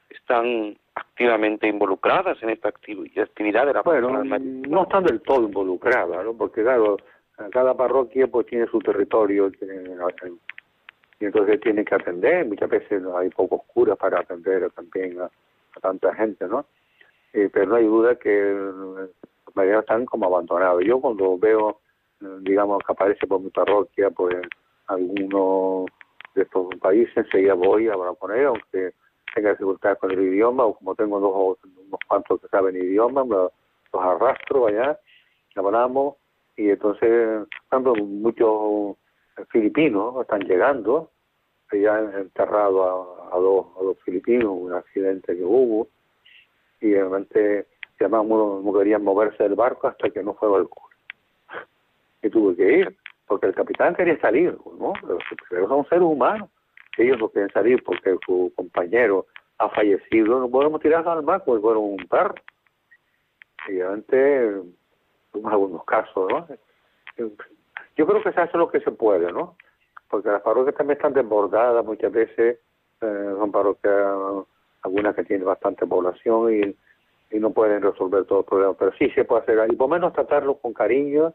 están 0.08 0.78
activamente 0.94 1.66
involucradas 1.66 2.40
en 2.44 2.50
esta 2.50 2.68
actividad 2.68 3.66
de 3.66 3.72
la 3.72 3.82
bueno, 3.82 4.22
no 4.22 4.82
están 4.84 5.02
del 5.02 5.20
todo 5.20 5.42
involucradas, 5.42 6.24
¿no? 6.24 6.34
porque 6.34 6.62
claro, 6.62 6.96
cada 7.50 7.74
parroquia 7.74 8.28
pues 8.28 8.46
tiene 8.46 8.66
su 8.66 8.78
territorio, 8.78 9.50
tiene 9.50 9.96
y 11.18 11.24
entonces 11.24 11.60
tiene 11.60 11.84
que 11.84 11.94
atender, 11.96 12.46
muchas 12.46 12.68
veces 12.68 13.02
hay 13.16 13.30
pocos 13.30 13.62
curas 13.66 13.98
para 13.98 14.20
atender 14.20 14.70
también 14.70 15.20
a, 15.20 15.28
tanta 15.80 16.14
gente, 16.14 16.46
¿no? 16.46 16.66
Eh, 17.32 17.50
pero 17.52 17.66
no 17.66 17.76
hay 17.76 17.84
duda 17.84 18.16
que 18.16 18.52
eh, 18.52 19.78
están 19.78 20.06
como 20.06 20.26
abandonados. 20.26 20.84
Yo 20.84 21.00
cuando 21.00 21.36
veo, 21.36 21.80
eh, 22.20 22.26
digamos, 22.42 22.78
que 22.86 22.92
aparece 22.92 23.26
por 23.26 23.40
mi 23.40 23.50
parroquia, 23.50 24.10
pues 24.10 24.36
alguno 24.86 25.86
de 26.34 26.42
estos 26.42 26.68
países, 26.80 27.16
enseguida 27.16 27.54
voy 27.54 27.88
a 27.88 27.94
poner, 28.18 28.46
aunque 28.46 28.92
tenga 29.34 29.50
dificultades 29.50 29.98
con 29.98 30.12
el 30.12 30.22
idioma, 30.22 30.64
o 30.64 30.74
como 30.74 30.94
tengo 30.94 31.18
dos, 31.18 31.58
unos 31.64 32.00
cuantos 32.06 32.40
que 32.40 32.48
saben 32.48 32.76
idioma, 32.76 33.24
los, 33.24 33.52
arrastro 33.92 34.66
allá, 34.66 34.98
hablamos, 35.54 36.16
y 36.56 36.70
entonces, 36.70 37.46
tanto 37.68 37.94
muchos 37.94 38.96
filipinos 39.50 40.20
están 40.20 40.40
llegando, 40.42 41.10
han 41.72 42.14
enterrado 42.14 43.32
a, 43.32 43.38
dos, 43.38 43.66
a 43.78 43.84
dos 43.84 43.98
filipinos, 44.04 44.52
un 44.52 44.72
accidente 44.72 45.36
que 45.36 45.44
hubo, 45.44 45.88
y 46.80 46.94
realmente 46.94 47.66
llamamos, 47.98 48.64
no 48.64 48.72
querían 48.72 49.02
moverse 49.02 49.42
del 49.42 49.54
barco 49.54 49.88
hasta 49.88 50.10
que 50.10 50.22
no 50.22 50.34
fue 50.34 50.56
el 50.58 50.68
cura. 50.68 50.96
Y 52.22 52.30
tuve 52.30 52.56
que 52.56 52.78
ir, 52.78 52.96
porque 53.26 53.46
el 53.46 53.54
capitán 53.54 53.94
quería 53.94 54.18
salir, 54.20 54.56
¿no? 54.78 54.92
Pero 55.48 55.68
son 55.68 55.86
seres 55.88 56.04
humanos, 56.04 56.48
ellos 56.96 57.18
no 57.18 57.28
quieren 57.28 57.50
salir 57.50 57.82
porque 57.82 58.16
su 58.24 58.52
compañero 58.54 59.26
ha 59.58 59.68
fallecido, 59.70 60.40
no 60.40 60.48
podemos 60.48 60.80
tirar 60.80 61.06
al 61.08 61.22
mar 61.22 61.42
porque 61.44 61.62
fueron 61.62 61.84
un 61.84 62.08
perro. 62.08 62.34
Y 63.68 63.78
realmente, 63.78 64.62
tuvimos 65.32 65.52
algunos 65.52 65.84
casos, 65.84 66.30
¿no? 66.30 66.46
Yo 67.96 68.06
creo 68.06 68.22
que 68.22 68.32
se 68.32 68.40
hace 68.40 68.58
lo 68.58 68.70
que 68.70 68.80
se 68.80 68.90
puede, 68.90 69.32
¿no? 69.32 69.56
Porque 70.14 70.30
las 70.30 70.42
parroquias 70.42 70.76
también 70.76 70.96
están 70.96 71.12
desbordadas 71.12 71.84
muchas 71.84 72.12
veces, 72.12 72.60
eh, 73.00 73.34
son 73.36 73.50
parroquias, 73.50 74.46
algunas 74.82 75.16
que 75.16 75.24
tienen 75.24 75.44
bastante 75.44 75.84
población 75.88 76.54
y, 76.54 77.36
y 77.36 77.40
no 77.40 77.50
pueden 77.50 77.82
resolver 77.82 78.24
todos 78.24 78.42
los 78.42 78.46
problemas, 78.46 78.76
pero 78.78 78.92
sí 78.92 79.10
se 79.10 79.24
puede 79.24 79.42
hacer, 79.42 79.58
y 79.72 79.74
por 79.74 79.88
lo 79.88 79.96
menos 79.96 80.12
tratarlos 80.12 80.58
con 80.58 80.72
cariño, 80.72 81.34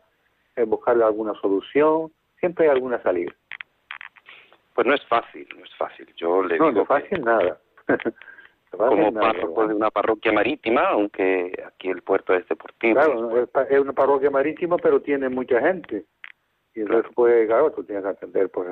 eh, 0.55 0.63
buscarle 0.63 1.03
alguna 1.03 1.33
solución, 1.41 2.09
siempre 2.39 2.67
hay 2.67 2.71
alguna 2.71 3.03
salida. 3.03 3.33
Pues 4.75 4.87
no 4.87 4.93
es 4.93 5.05
fácil, 5.07 5.45
no 5.57 5.65
es 5.65 5.75
fácil. 5.75 6.07
Yo 6.15 6.41
le 6.41 6.57
no, 6.57 6.67
digo 6.67 6.77
no 6.77 6.81
es 6.83 6.87
fácil 6.87 7.21
nada. 7.21 7.59
como 8.71 9.13
párroco 9.13 9.67
de 9.67 9.73
una 9.73 9.91
parroquia 9.91 10.31
marítima, 10.31 10.87
aunque 10.87 11.51
aquí 11.67 11.89
el 11.89 12.01
puerto 12.01 12.33
es 12.33 12.47
deportivo. 12.47 12.93
Claro, 12.93 13.43
es 13.69 13.79
una 13.81 13.91
parroquia 13.91 14.29
marítima, 14.29 14.77
pero 14.77 15.01
tiene 15.01 15.27
mucha 15.27 15.59
gente. 15.59 16.05
Y 16.79 16.83
entonces, 16.83 17.11
pues, 17.13 17.45
claro, 17.45 17.71
tú 17.71 17.83
tienes 17.83 18.05
que 18.05 18.09
atender, 18.11 18.49
pues, 18.51 18.69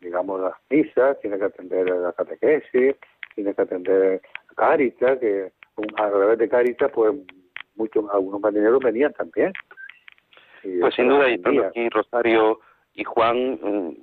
digamos, 0.00 0.40
las 0.40 0.54
misas, 0.68 1.20
tienes 1.20 1.38
que 1.38 1.44
atender 1.44 1.88
la 1.88 2.12
catequesis, 2.12 2.96
tienes 3.36 3.54
que 3.54 3.62
atender 3.62 4.20
Caritas, 4.56 5.20
que 5.20 5.52
a 5.98 6.10
través 6.10 6.38
de 6.38 6.48
Caritas, 6.48 6.90
pues, 6.92 7.14
muchos, 7.76 8.10
algunos 8.12 8.40
marineros 8.40 8.80
venían 8.82 9.12
también. 9.12 9.52
pues 10.80 10.94
sin 10.96 11.08
duda, 11.08 11.30
y 11.30 11.58
aquí 11.60 11.88
Rosario 11.90 12.58
y 12.94 13.04
Juan, 13.04 13.52
mm, 13.62 13.96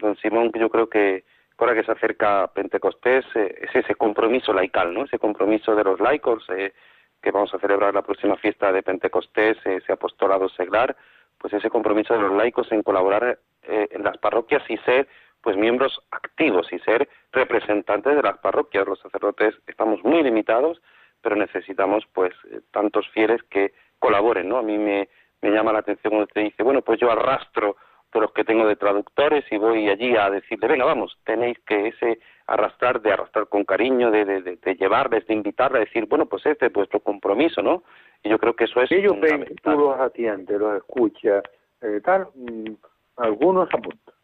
don 0.00 0.16
Simón, 0.16 0.52
yo 0.52 0.68
creo 0.68 0.90
que 0.90 1.24
ahora 1.56 1.74
que 1.74 1.84
se 1.84 1.92
acerca 1.92 2.48
Pentecostés, 2.48 3.24
eh, 3.36 3.54
es 3.62 3.74
ese 3.74 3.94
compromiso 3.94 4.52
laical, 4.52 4.92
¿no? 4.92 5.04
Ese 5.04 5.18
compromiso 5.18 5.74
de 5.74 5.84
los 5.84 5.98
laicos, 5.98 6.44
eh, 6.50 6.74
que 7.22 7.30
vamos 7.30 7.54
a 7.54 7.58
celebrar 7.58 7.94
la 7.94 8.02
próxima 8.02 8.36
fiesta 8.36 8.70
de 8.70 8.82
Pentecostés, 8.82 9.56
ese 9.64 9.92
apostolado 9.94 10.50
seglar, 10.50 10.94
pues 11.38 11.52
ese 11.52 11.70
compromiso 11.70 12.14
de 12.14 12.20
los 12.20 12.32
laicos 12.32 12.70
en 12.72 12.82
colaborar 12.82 13.38
eh, 13.62 13.88
en 13.90 14.02
las 14.02 14.18
parroquias 14.18 14.62
y 14.68 14.76
ser 14.78 15.08
pues 15.42 15.56
miembros 15.56 16.00
activos 16.10 16.72
y 16.72 16.78
ser 16.80 17.08
representantes 17.32 18.16
de 18.16 18.22
las 18.22 18.38
parroquias. 18.38 18.86
Los 18.86 19.00
sacerdotes 19.00 19.54
estamos 19.66 20.02
muy 20.02 20.22
limitados, 20.22 20.80
pero 21.20 21.36
necesitamos 21.36 22.04
pues 22.12 22.32
eh, 22.50 22.60
tantos 22.70 23.08
fieles 23.10 23.42
que 23.44 23.74
colaboren, 23.98 24.48
¿no? 24.48 24.58
A 24.58 24.62
mí 24.62 24.78
me, 24.78 25.08
me 25.42 25.50
llama 25.50 25.72
la 25.72 25.80
atención 25.80 26.12
cuando 26.12 26.26
te 26.28 26.40
dice, 26.40 26.62
bueno, 26.62 26.82
pues 26.82 26.98
yo 26.98 27.10
arrastro 27.10 27.76
los 28.22 28.32
que 28.32 28.44
tengo 28.44 28.66
de 28.66 28.76
traductores 28.76 29.44
y 29.50 29.56
voy 29.56 29.88
allí 29.88 30.16
a 30.16 30.30
decirle, 30.30 30.68
venga, 30.68 30.84
vamos, 30.84 31.18
tenéis 31.24 31.58
que 31.66 31.88
ese 31.88 32.20
arrastrar, 32.46 33.00
de 33.00 33.12
arrastrar 33.12 33.48
con 33.48 33.64
cariño, 33.64 34.10
de, 34.10 34.24
de, 34.24 34.42
de, 34.42 34.74
llevarles, 34.76 35.26
de 35.26 35.34
invitarles, 35.34 35.82
a 35.82 35.84
decir, 35.84 36.06
bueno, 36.06 36.26
pues 36.26 36.44
este 36.46 36.66
es 36.66 36.72
vuestro 36.72 37.00
compromiso, 37.00 37.62
¿no? 37.62 37.82
Y 38.22 38.28
yo 38.28 38.38
creo 38.38 38.54
que 38.54 38.64
eso 38.64 38.80
es 38.82 38.92
Ellos 38.92 39.18
ven 39.20 39.44
que 39.44 39.54
tú 39.56 39.70
los 39.70 39.98
atiendes, 39.98 40.58
los 40.58 40.76
escuchas, 40.76 41.42
eh, 41.80 42.00
tal, 42.04 42.28
mm, 42.34 42.74
algunos 43.16 43.68
apuntan. 43.72 44.14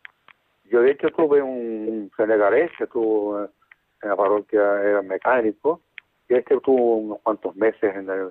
Yo 0.65 0.83
de 0.83 0.93
hecho 0.93 1.09
tuve 1.09 1.43
un 1.43 2.11
senegalés 2.17 2.71
que 2.79 2.85
estuvo 2.85 3.41
en 3.41 4.09
la 4.09 4.17
parroquia, 4.17 4.83
era 4.83 5.03
mecánico, 5.03 5.81
y 6.29 6.35
este 6.35 6.61
tuvo 6.61 6.97
unos 6.97 7.21
cuantos 7.23 7.57
meses 7.57 7.97
en 7.97 8.09
el, 8.09 8.31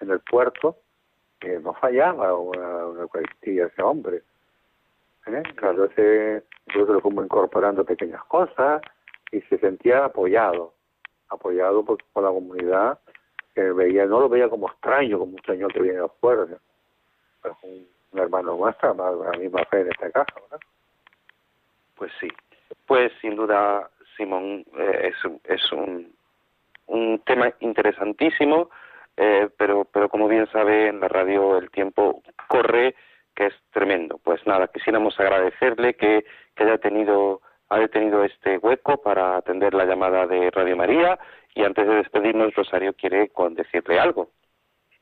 en 0.00 0.10
el 0.10 0.20
puerto, 0.20 0.78
que 1.40 1.58
no 1.58 1.74
fallaba 1.74 2.34
una, 2.38 2.86
una 2.86 3.02
Eucaristía 3.02 3.66
ese 3.66 3.82
hombre 3.82 4.22
¿eh? 5.26 5.42
Claro, 5.56 5.84
ese, 5.84 6.44
lo 6.74 7.00
fuimos 7.00 7.24
incorporando 7.24 7.84
pequeñas 7.84 8.24
cosas 8.24 8.82
y 9.32 9.40
se 9.42 9.58
sentía 9.58 10.04
apoyado, 10.04 10.74
apoyado 11.28 11.84
por, 11.84 11.98
la 12.16 12.28
comunidad 12.28 12.98
que 13.54 13.62
veía, 13.72 14.06
no 14.06 14.20
lo 14.20 14.28
veía 14.28 14.48
como 14.48 14.68
extraño, 14.68 15.18
como 15.18 15.32
un 15.32 15.42
señor 15.44 15.72
que 15.72 15.82
viene 15.82 15.98
de 15.98 16.04
afuera, 16.04 16.46
pero 17.42 17.56
un, 17.62 17.86
hermano 18.18 18.56
nuestro, 18.56 18.94
la 18.94 19.38
misma 19.38 19.64
fe 19.64 19.80
en 19.80 19.88
este 19.88 20.12
caso, 20.12 20.34
¿verdad? 20.42 20.60
Pues 21.96 22.12
sí, 22.20 22.28
pues 22.86 23.12
sin 23.20 23.36
duda, 23.36 23.90
Simón, 24.16 24.64
eh, 24.76 25.12
es, 25.12 25.32
es 25.44 25.72
un, 25.72 26.14
un 26.86 27.20
tema 27.24 27.52
interesantísimo, 27.60 28.70
eh, 29.16 29.48
pero, 29.56 29.84
pero 29.84 30.08
como 30.08 30.28
bien 30.28 30.46
sabe, 30.50 30.88
en 30.88 31.00
la 31.00 31.08
radio 31.08 31.58
el 31.58 31.70
tiempo 31.70 32.22
corre 32.48 32.94
que 33.34 33.46
es 33.46 33.54
tremendo. 33.72 34.18
Pues 34.22 34.46
nada, 34.46 34.68
quisiéramos 34.68 35.18
agradecerle 35.18 35.94
que, 35.94 36.24
haya 36.56 36.78
tenido 36.78 37.40
haya 37.70 37.88
tenido 37.88 38.22
este 38.22 38.58
hueco 38.58 38.98
para 38.98 39.38
atender 39.38 39.74
la 39.74 39.86
llamada 39.86 40.26
de 40.26 40.50
Radio 40.50 40.76
María 40.76 41.18
y 41.54 41.64
antes 41.64 41.86
de 41.86 41.94
despedirnos 41.96 42.54
Rosario 42.54 42.92
quiere 42.92 43.30
decirle 43.50 43.98
algo. 43.98 44.28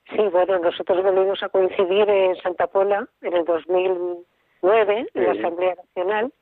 Sí, 0.08 0.22
bueno, 0.30 0.58
nosotros 0.58 1.02
volvimos 1.02 1.42
a 1.42 1.48
coincidir 1.48 2.08
en 2.08 2.36
Santa 2.36 2.68
Pola 2.68 3.06
en 3.20 3.34
el 3.34 3.44
2009 3.44 5.06
en 5.12 5.24
la 5.24 5.32
Asamblea 5.32 5.74
Nacional. 5.74 6.32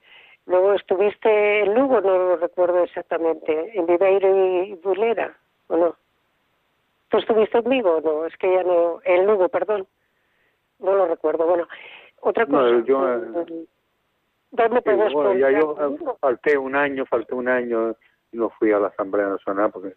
Luego 0.47 0.75
estuviste 0.75 1.61
en 1.61 1.75
Lugo, 1.75 2.01
no 2.01 2.17
lo 2.17 2.37
recuerdo 2.37 2.85
exactamente, 2.85 3.73
en 3.77 3.87
Viveiro 3.87 4.65
y 4.65 4.75
Bulera, 4.75 5.37
¿o 5.69 5.77
no? 5.77 5.97
¿Tú 7.09 7.19
estuviste 7.19 7.59
en 7.59 7.71
Vigo? 7.71 8.01
No, 8.05 8.27
es 8.27 8.37
que 8.37 8.53
ya 8.53 8.63
no, 8.63 9.01
en 9.05 9.27
Lugo, 9.27 9.49
perdón 9.49 9.87
no 10.81 10.97
lo 10.97 11.07
recuerdo. 11.07 11.47
Bueno, 11.47 11.67
otra 12.21 12.47
cosa. 12.47 12.63
No, 12.63 12.85
yo, 12.85 13.15
eh, 13.15 13.67
¿Dónde 14.53 14.81
bueno, 15.13 15.35
ya 15.35 15.51
yo 15.51 15.77
falté 16.21 16.59
un 16.59 16.75
año, 16.75 17.07
falté 17.07 17.35
un 17.35 17.49
año 17.49 17.95
y 18.33 18.37
no 18.37 18.51
fui 18.51 18.73
a 18.73 18.81
la 18.81 18.89
Asamblea 18.89 19.29
Nacional 19.29 19.71
porque, 19.71 19.95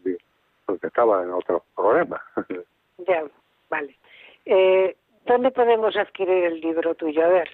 porque 0.66 0.88
estaba 0.88 1.24
en 1.24 1.32
otros 1.32 1.64
problemas. 1.76 2.22
ya, 3.08 3.24
vale. 3.70 3.98
Eh, 4.46 4.96
¿Dónde 5.26 5.52
podemos 5.52 5.96
adquirir 5.96 6.44
el 6.46 6.60
libro 6.60 6.94
tuyo? 6.96 7.26
A 7.26 7.30
ver. 7.30 7.50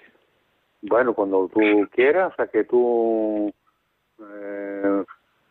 Bueno, 0.81 1.13
cuando 1.13 1.47
tú 1.49 1.59
quieras, 1.91 2.33
sea 2.35 2.47
que 2.47 2.63
tú, 2.63 3.53
eh, 4.19 5.03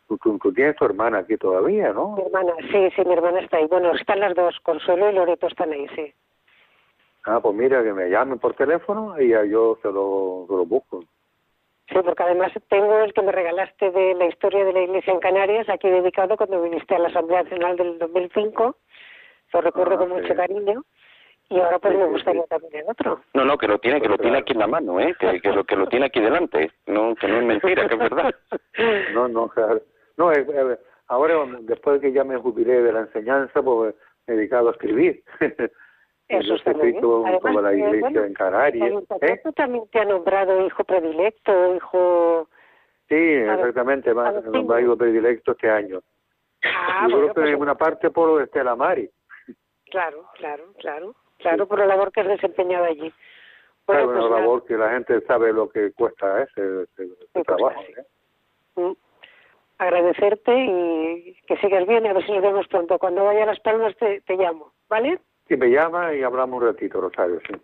tú, 0.08 0.18
tú, 0.18 0.52
tienes 0.52 0.76
tu 0.76 0.84
hermana 0.84 1.18
aquí 1.18 1.36
todavía, 1.36 1.92
¿no? 1.92 2.16
Mi 2.16 2.22
hermana, 2.22 2.52
sí, 2.72 2.90
sí, 2.94 3.02
mi 3.06 3.12
hermana 3.12 3.40
está 3.40 3.58
ahí. 3.58 3.66
Bueno, 3.66 3.94
están 3.94 4.20
las 4.20 4.34
dos, 4.34 4.58
Consuelo 4.62 5.10
y 5.10 5.14
Loreto 5.14 5.46
están 5.46 5.72
ahí, 5.72 5.86
sí. 5.94 6.12
Ah, 7.28 7.40
pues 7.42 7.54
mira, 7.54 7.82
que 7.82 7.92
me 7.92 8.08
llamen 8.08 8.38
por 8.38 8.54
teléfono 8.54 9.20
y 9.20 9.28
ya 9.28 9.44
yo 9.44 9.78
se 9.82 9.92
lo, 9.92 10.46
se 10.48 10.54
lo 10.54 10.64
busco. 10.64 11.04
Sí, 11.88 11.96
porque 12.02 12.22
además 12.22 12.52
tengo 12.68 13.00
el 13.00 13.12
que 13.12 13.20
me 13.20 13.32
regalaste 13.32 13.90
de 13.90 14.14
la 14.14 14.26
historia 14.26 14.64
de 14.64 14.72
la 14.72 14.80
Iglesia 14.80 15.12
en 15.12 15.20
Canarias, 15.20 15.68
aquí 15.68 15.90
dedicado 15.90 16.38
cuando 16.38 16.62
viniste 16.62 16.94
a 16.94 16.98
la 16.98 17.08
Asamblea 17.08 17.42
Nacional 17.42 17.76
del 17.76 17.98
2005. 17.98 18.76
Lo 19.52 19.60
recuerdo 19.60 19.94
ah, 19.94 19.98
con 19.98 20.08
mucho 20.08 20.34
cariño. 20.34 20.84
Y 21.50 21.60
ahora 21.60 21.78
pues 21.78 21.98
me 21.98 22.06
gustaría 22.06 22.44
también 22.44 22.76
el 22.76 22.90
otro. 22.90 23.20
No, 23.34 23.44
no, 23.44 23.58
que 23.58 23.68
lo 23.68 23.78
tiene, 23.78 24.00
que 24.00 24.08
lo 24.08 24.16
tiene 24.16 24.38
aquí 24.38 24.54
en 24.54 24.58
la 24.60 24.66
mano, 24.66 24.98
¿eh? 24.98 25.14
Que, 25.18 25.40
que, 25.40 25.52
lo, 25.52 25.64
que 25.64 25.76
lo 25.76 25.86
tiene 25.86 26.06
aquí 26.06 26.20
delante. 26.20 26.70
No, 26.86 27.14
que 27.14 27.28
no 27.28 27.38
es 27.38 27.44
mentira, 27.44 27.86
que 27.86 27.94
es 27.94 28.00
verdad. 28.00 28.34
No, 29.12 29.28
no, 29.28 29.48
claro. 29.48 29.82
No, 30.16 30.30
ahora 31.08 31.34
después 31.60 32.00
de 32.00 32.08
que 32.08 32.14
ya 32.14 32.24
me 32.24 32.36
jubilé 32.38 32.82
de 32.82 32.92
la 32.92 33.00
enseñanza, 33.00 33.62
pues 33.62 33.94
me 34.26 34.34
he 34.34 34.36
dedicado 34.36 34.68
a 34.68 34.72
escribir. 34.72 35.22
Eso 36.28 36.54
está 36.54 36.72
muy 36.74 36.92
bien. 36.92 37.04
Además, 37.04 37.62
la 37.62 37.74
iglesia 37.74 38.00
bueno, 38.00 38.24
en 38.24 38.34
Canarias. 38.34 39.02
¿eh? 39.22 39.40
también 39.56 39.88
te 39.90 40.00
ha 40.00 40.04
nombrado 40.04 40.64
hijo 40.66 40.84
predilecto, 40.84 41.74
hijo... 41.74 42.48
Sí, 43.08 43.14
exactamente, 43.14 44.12
me 44.12 44.20
ha 44.20 44.32
nombrado 44.32 44.80
hijo 44.80 44.96
predilecto 44.96 45.52
este 45.52 45.70
año. 45.70 46.00
Ah, 46.62 47.06
Yo 47.08 47.16
creo 47.16 47.28
que 47.28 47.34
pues 47.34 47.48
en 47.48 47.60
una 47.60 47.74
parte 47.74 48.10
por 48.10 48.42
Estela 48.42 48.76
Mari. 48.76 49.08
Claro, 49.90 50.26
claro, 50.34 50.64
claro, 50.78 51.14
claro, 51.38 51.66
por 51.66 51.78
la 51.78 51.86
labor 51.86 52.12
que 52.12 52.20
has 52.20 52.28
desempeñado 52.28 52.84
allí. 52.84 53.10
Bueno, 53.86 54.02
claro, 54.02 54.06
pues 54.06 54.24
una 54.26 54.40
labor 54.40 54.64
que 54.66 54.76
la 54.76 54.90
gente 54.90 55.20
sabe 55.22 55.52
lo 55.52 55.70
que 55.70 55.92
cuesta 55.92 56.42
ese, 56.42 56.82
ese, 56.82 57.08
pues 57.32 57.46
trabajo. 57.46 57.80
¿eh? 57.80 58.04
Mm. 58.76 58.92
Agradecerte 59.78 60.52
y 60.54 61.36
que 61.46 61.56
sigas 61.58 61.86
bien 61.86 62.04
y 62.04 62.08
a 62.08 62.12
ver 62.12 62.26
si 62.26 62.32
nos 62.32 62.42
vemos 62.42 62.66
pronto. 62.68 62.98
Cuando 62.98 63.24
vaya 63.24 63.44
a 63.44 63.46
Las 63.46 63.60
Palmas 63.60 63.96
te, 63.96 64.20
te 64.22 64.36
llamo, 64.36 64.72
¿vale? 64.90 65.20
Sí, 65.48 65.56
me 65.56 65.70
llama 65.70 66.14
y 66.14 66.22
hablamos 66.22 66.60
un 66.60 66.68
ratito, 66.68 67.00
Rosario, 67.00 67.40
sí. 67.46 67.54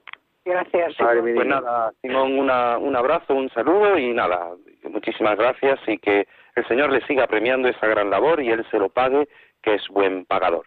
Gracias. 0.44 0.94
pues 0.98 1.46
nada, 1.46 1.92
Simón, 2.02 2.38
una, 2.38 2.76
un 2.76 2.94
abrazo, 2.96 3.34
un 3.34 3.48
saludo 3.50 3.98
y 3.98 4.12
nada, 4.12 4.50
muchísimas 4.82 5.38
gracias 5.38 5.80
y 5.86 5.98
que 5.98 6.26
el 6.54 6.66
Señor 6.68 6.90
le 6.90 7.00
siga 7.06 7.26
premiando 7.26 7.68
esa 7.68 7.86
gran 7.86 8.10
labor 8.10 8.42
y 8.42 8.50
Él 8.50 8.64
se 8.70 8.78
lo 8.78 8.90
pague, 8.90 9.28
que 9.62 9.74
es 9.74 9.88
buen 9.88 10.26
pagador. 10.26 10.66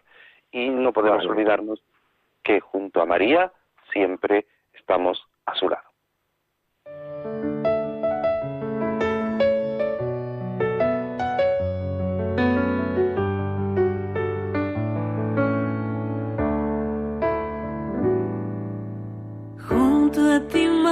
Y 0.50 0.68
no 0.68 0.92
podemos 0.92 1.24
olvidarnos 1.26 1.80
que 2.42 2.60
junto 2.60 3.00
a 3.00 3.06
María 3.06 3.52
siempre 3.92 4.46
estamos 4.74 5.22
a 5.46 5.54
su 5.54 5.68
lado. 5.68 5.88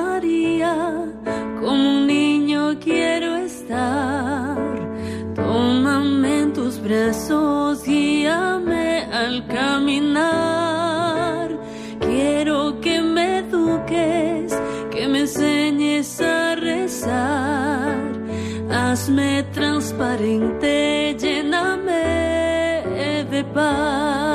María, 0.03 0.75
como 1.61 1.85
un 1.97 2.07
niño 2.07 2.79
quiero 2.87 3.37
estar. 3.37 4.57
Tómame 5.35 6.41
en 6.43 6.53
tus 6.53 6.81
brazos, 6.81 7.85
guíame 7.85 9.05
al 9.23 9.47
caminar. 9.47 11.49
Quiero 12.01 12.81
que 12.81 13.01
me 13.01 13.39
eduques, 13.39 14.53
que 14.91 15.09
me 15.09 15.21
enseñes 15.21 16.21
a 16.21 16.57
rezar. 16.57 17.97
Hazme 18.71 19.45
transparente, 19.59 21.17
lléname 21.19 22.27
de 23.31 23.45
paz. 23.45 24.26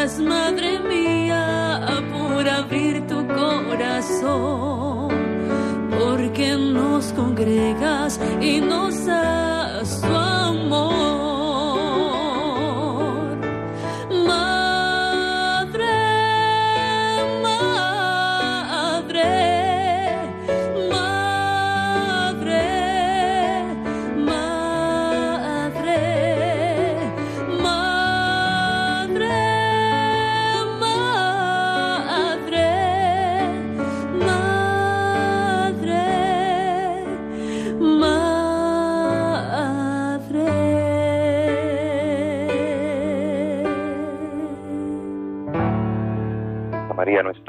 Madre 0.00 0.78
mía, 0.78 2.02
por 2.10 2.48
abrir 2.48 3.06
tu 3.06 3.16
corazón, 3.28 5.08
porque 5.90 6.56
nos 6.56 7.12
congregas 7.12 8.18
y 8.40 8.62
nos 8.62 8.89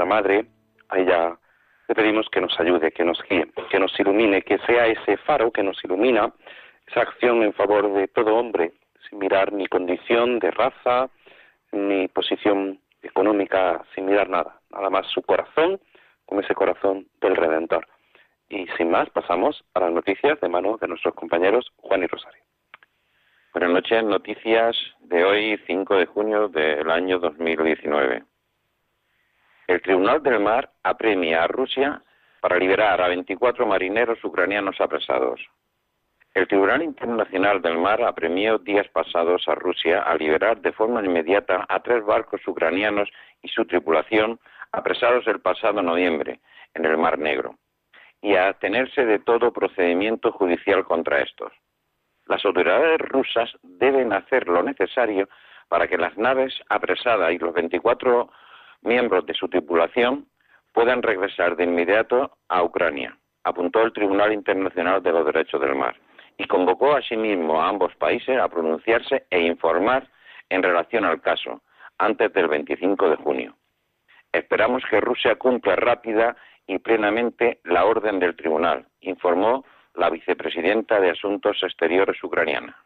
Madre, 0.06 0.45
a 0.89 0.99
ella 0.99 1.38
le 1.88 1.95
pedimos 1.95 2.30
que 2.30 2.41
nos 2.41 2.58
ayude, 2.60 2.91
que 2.91 3.04
nos 3.04 3.22
guíe, 3.30 3.52
que 3.70 3.80
nos 3.80 3.99
ilumine, 3.99 4.41
que 4.43 4.58
sea 4.60 4.88
ese 4.88 5.18
faro 5.18 5.52
que 5.52 5.64
nos 5.64 5.84
ilumina, 5.84 6.32
esa 6.88 7.02
acción 7.02 7.43
en 7.43 7.54
favor 7.54 7.91
de 7.93 8.08
todo 8.08 8.36
hombre, 8.36 8.72
sin 9.10 9.20
mirar 9.20 9.52
ni 9.52 9.68
condición 9.68 10.39
de 10.39 10.52
raza, 10.52 11.10
ni 11.72 12.08
posición 12.08 12.80
económica, 13.02 13.84
sin 13.93 14.06
mirar 14.06 14.30
nada, 14.30 14.60
nada 14.72 14.89
más 14.89 15.08
su 15.08 15.22
corazón, 15.22 15.80
como 16.26 16.41
ese 16.41 16.56
corazón 16.56 17.08
del 17.20 17.36
Redentor. 17.36 17.88
Y 18.49 18.68
sin 18.78 18.91
más, 18.91 19.10
pasamos 19.10 19.64
a 19.74 19.82
las 19.82 19.91
noticias 19.91 20.39
de 20.39 20.49
mano 20.49 20.78
de 20.78 20.88
nuestros 20.88 21.14
compañeros 21.16 21.72
Juan 21.78 22.04
y 22.04 22.08
Rosario. 22.08 22.43
Buenas 23.54 23.72
noches, 23.72 24.04
noticias 24.04 24.78
de 25.02 25.26
hoy, 25.26 25.60
5 25.68 25.97
de 25.97 26.06
junio 26.06 26.47
del 26.47 26.89
año 26.89 27.20
2019. 27.20 28.24
El 29.72 29.82
Tribunal 29.82 30.22
del 30.22 30.42
Mar 30.42 30.70
apremia 30.84 31.44
a 31.44 31.48
Rusia 31.48 32.04
para 32.42 32.58
liberar 32.58 33.00
a 33.00 33.08
24 33.08 33.66
marineros 33.66 34.22
ucranianos 34.22 34.82
apresados. 34.82 35.40
El 36.34 36.46
Tribunal 36.46 36.82
Internacional 36.82 37.62
del 37.62 37.78
Mar 37.78 38.04
apremió 38.04 38.58
días 38.58 38.90
pasados 38.90 39.48
a 39.48 39.56
Rusia 39.56 40.02
a 40.02 40.14
liberar 40.18 40.60
de 40.60 40.74
forma 40.74 41.02
inmediata 41.02 41.66
a 41.70 41.80
tres 41.80 42.04
barcos 42.04 42.46
ucranianos 42.46 43.10
y 43.42 43.48
su 43.48 43.64
tripulación 43.64 44.42
apresados 44.74 45.26
el 45.28 45.40
pasado 45.40 45.82
noviembre 45.82 46.42
en 46.74 46.84
el 46.84 46.98
Mar 46.98 47.18
Negro 47.18 47.56
y 48.22 48.36
a 48.36 48.52
tenerse 48.52 49.06
de 49.06 49.20
todo 49.20 49.54
procedimiento 49.54 50.34
judicial 50.34 50.84
contra 50.84 51.22
estos. 51.22 51.54
Las 52.26 52.44
autoridades 52.44 53.00
rusas 53.00 53.50
deben 53.64 54.12
hacer 54.12 54.50
lo 54.50 54.64
necesario 54.64 55.30
para 55.70 55.88
que 55.88 55.98
las 55.98 56.18
naves 56.18 56.54
apresadas 56.68 57.32
y 57.32 57.38
los 57.38 57.54
24 57.54 58.30
miembros 58.82 59.26
de 59.26 59.34
su 59.34 59.48
tripulación 59.48 60.28
puedan 60.74 61.02
regresar 61.02 61.56
de 61.56 61.66
inmediato 61.66 62.38
a 62.48 62.64
Ucrania, 62.64 63.18
apuntó 63.44 63.82
el 63.82 63.94
Tribunal 63.94 64.34
Internacional 64.34 65.04
de 65.04 65.12
los 65.12 65.26
Derechos 65.26 65.60
del 65.62 65.76
Mar, 65.76 65.96
y 66.38 66.46
convocó 66.46 66.96
asimismo 66.96 67.62
a 67.62 67.70
ambos 67.70 67.96
países 67.96 68.38
a 68.40 68.48
pronunciarse 68.48 69.26
e 69.30 69.42
informar 69.42 70.08
en 70.50 70.64
relación 70.64 71.06
al 71.06 71.22
caso 71.22 71.62
antes 71.98 72.34
del 72.34 72.48
25 72.48 73.10
de 73.10 73.16
junio. 73.18 73.56
Esperamos 74.32 74.84
que 74.90 75.02
Rusia 75.02 75.36
cumpla 75.36 75.76
rápida 75.76 76.36
y 76.66 76.80
plenamente 76.80 77.60
la 77.64 77.86
orden 77.86 78.20
del 78.20 78.36
tribunal, 78.36 78.88
informó 79.02 79.66
la 79.96 80.10
vicepresidenta 80.10 81.00
de 81.00 81.12
Asuntos 81.12 81.62
Exteriores 81.64 82.24
ucraniana. 82.24 82.78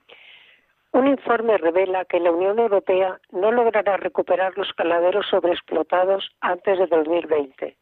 Un 0.96 1.08
informe 1.10 1.58
revela 1.58 2.06
que 2.06 2.22
la 2.22 2.32
Unión 2.32 2.58
Europea 2.58 3.20
no 3.32 3.52
logrará 3.52 3.98
recuperar 3.98 4.58
los 4.58 4.72
caladeros 4.72 5.28
sobreexplotados 5.28 6.32
antes 6.40 6.80
de 6.80 6.88
2020. 6.88 7.76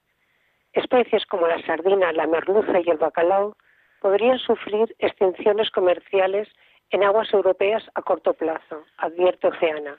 Especies 0.74 1.24
como 1.28 1.46
la 1.48 1.64
sardina, 1.64 2.12
la 2.12 2.26
merluza 2.26 2.80
y 2.84 2.90
el 2.90 2.98
bacalao 2.98 3.56
podrían 4.02 4.40
sufrir 4.40 4.96
extinciones 4.98 5.70
comerciales 5.70 6.50
en 6.90 7.04
aguas 7.04 7.32
europeas 7.32 7.84
a 7.94 8.02
corto 8.02 8.34
plazo, 8.34 8.84
advierte 8.98 9.46
Oceana. 9.46 9.96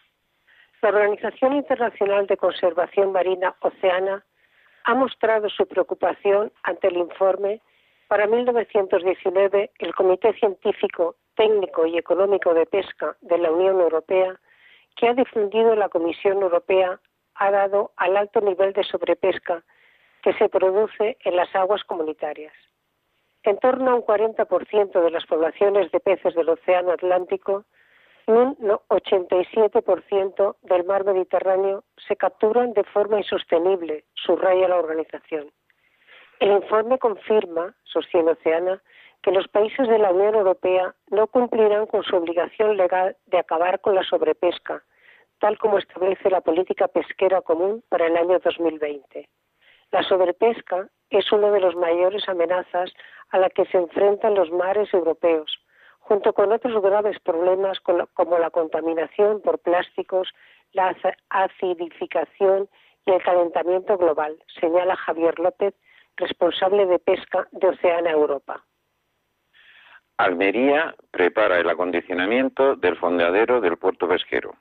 La 0.82 0.88
Organización 0.88 1.52
Internacional 1.52 2.26
de 2.26 2.36
Conservación 2.36 3.12
Marina 3.12 3.54
Oceana 3.60 4.24
ha 4.82 4.94
mostrado 4.96 5.48
su 5.50 5.68
preocupación 5.68 6.50
ante 6.64 6.88
el 6.88 6.96
informe. 6.96 7.60
Para 8.08 8.26
1919, 8.26 9.70
el 9.78 9.94
Comité 9.94 10.32
Científico 10.34 11.16
técnico 11.34 11.86
y 11.86 11.98
económico 11.98 12.54
de 12.54 12.66
pesca 12.66 13.16
de 13.20 13.38
la 13.38 13.50
Unión 13.50 13.80
Europea 13.80 14.38
que 14.96 15.08
ha 15.08 15.14
difundido 15.14 15.74
la 15.74 15.88
Comisión 15.88 16.42
Europea 16.42 17.00
ha 17.34 17.50
dado 17.50 17.92
al 17.96 18.16
alto 18.16 18.40
nivel 18.40 18.72
de 18.72 18.84
sobrepesca 18.84 19.64
que 20.22 20.32
se 20.34 20.48
produce 20.48 21.16
en 21.24 21.36
las 21.36 21.54
aguas 21.54 21.82
comunitarias. 21.84 22.52
En 23.42 23.58
torno 23.58 23.90
a 23.90 23.94
un 23.96 24.02
40% 24.02 25.02
de 25.02 25.10
las 25.10 25.26
poblaciones 25.26 25.90
de 25.90 26.00
peces 26.00 26.34
del 26.34 26.48
Océano 26.48 26.92
Atlántico 26.92 27.64
y 28.26 28.30
un 28.30 28.56
87% 28.56 30.56
del 30.62 30.84
mar 30.84 31.04
Mediterráneo 31.04 31.84
se 32.08 32.16
capturan 32.16 32.72
de 32.72 32.84
forma 32.84 33.18
insostenible, 33.18 34.04
subraya 34.14 34.68
la 34.68 34.78
organización. 34.78 35.50
El 36.40 36.52
informe 36.52 36.98
confirma, 36.98 37.74
sostiene 37.84 38.32
Oceana, 38.32 38.82
que 39.22 39.30
los 39.30 39.48
países 39.48 39.88
de 39.88 39.98
la 39.98 40.10
Unión 40.10 40.34
Europea 40.34 40.94
no 41.10 41.26
cumplirán 41.28 41.86
con 41.86 42.02
su 42.02 42.16
obligación 42.16 42.76
legal 42.76 43.16
de 43.26 43.38
acabar 43.38 43.80
con 43.80 43.94
la 43.94 44.04
sobrepesca, 44.04 44.82
tal 45.38 45.58
como 45.58 45.78
establece 45.78 46.28
la 46.30 46.42
política 46.42 46.88
pesquera 46.88 47.40
común 47.40 47.82
para 47.88 48.06
el 48.06 48.16
año 48.16 48.38
2020. 48.38 49.28
La 49.92 50.02
sobrepesca 50.02 50.88
es 51.10 51.30
una 51.32 51.50
de 51.50 51.60
las 51.60 51.74
mayores 51.76 52.28
amenazas 52.28 52.92
a 53.30 53.38
la 53.38 53.48
que 53.48 53.64
se 53.66 53.78
enfrentan 53.78 54.34
los 54.34 54.50
mares 54.50 54.92
europeos, 54.92 55.58
junto 56.00 56.32
con 56.34 56.52
otros 56.52 56.82
graves 56.82 57.18
problemas 57.20 57.80
como 57.80 58.38
la 58.38 58.50
contaminación 58.50 59.40
por 59.40 59.58
plásticos, 59.58 60.28
la 60.72 60.94
acidificación 61.30 62.68
y 63.06 63.12
el 63.12 63.22
calentamiento 63.22 63.96
global, 63.96 64.36
señala 64.60 64.96
Javier 64.96 65.38
López, 65.38 65.74
responsable 66.16 66.86
de 66.86 66.98
pesca 66.98 67.48
de 67.52 67.68
Oceana 67.68 68.10
Europa. 68.10 68.64
Almería 70.16 70.94
prepara 71.10 71.58
el 71.58 71.68
acondicionamiento 71.68 72.76
del 72.76 72.96
fondeadero 72.96 73.60
del 73.60 73.76
puerto 73.76 74.08
pesquero. 74.08 74.54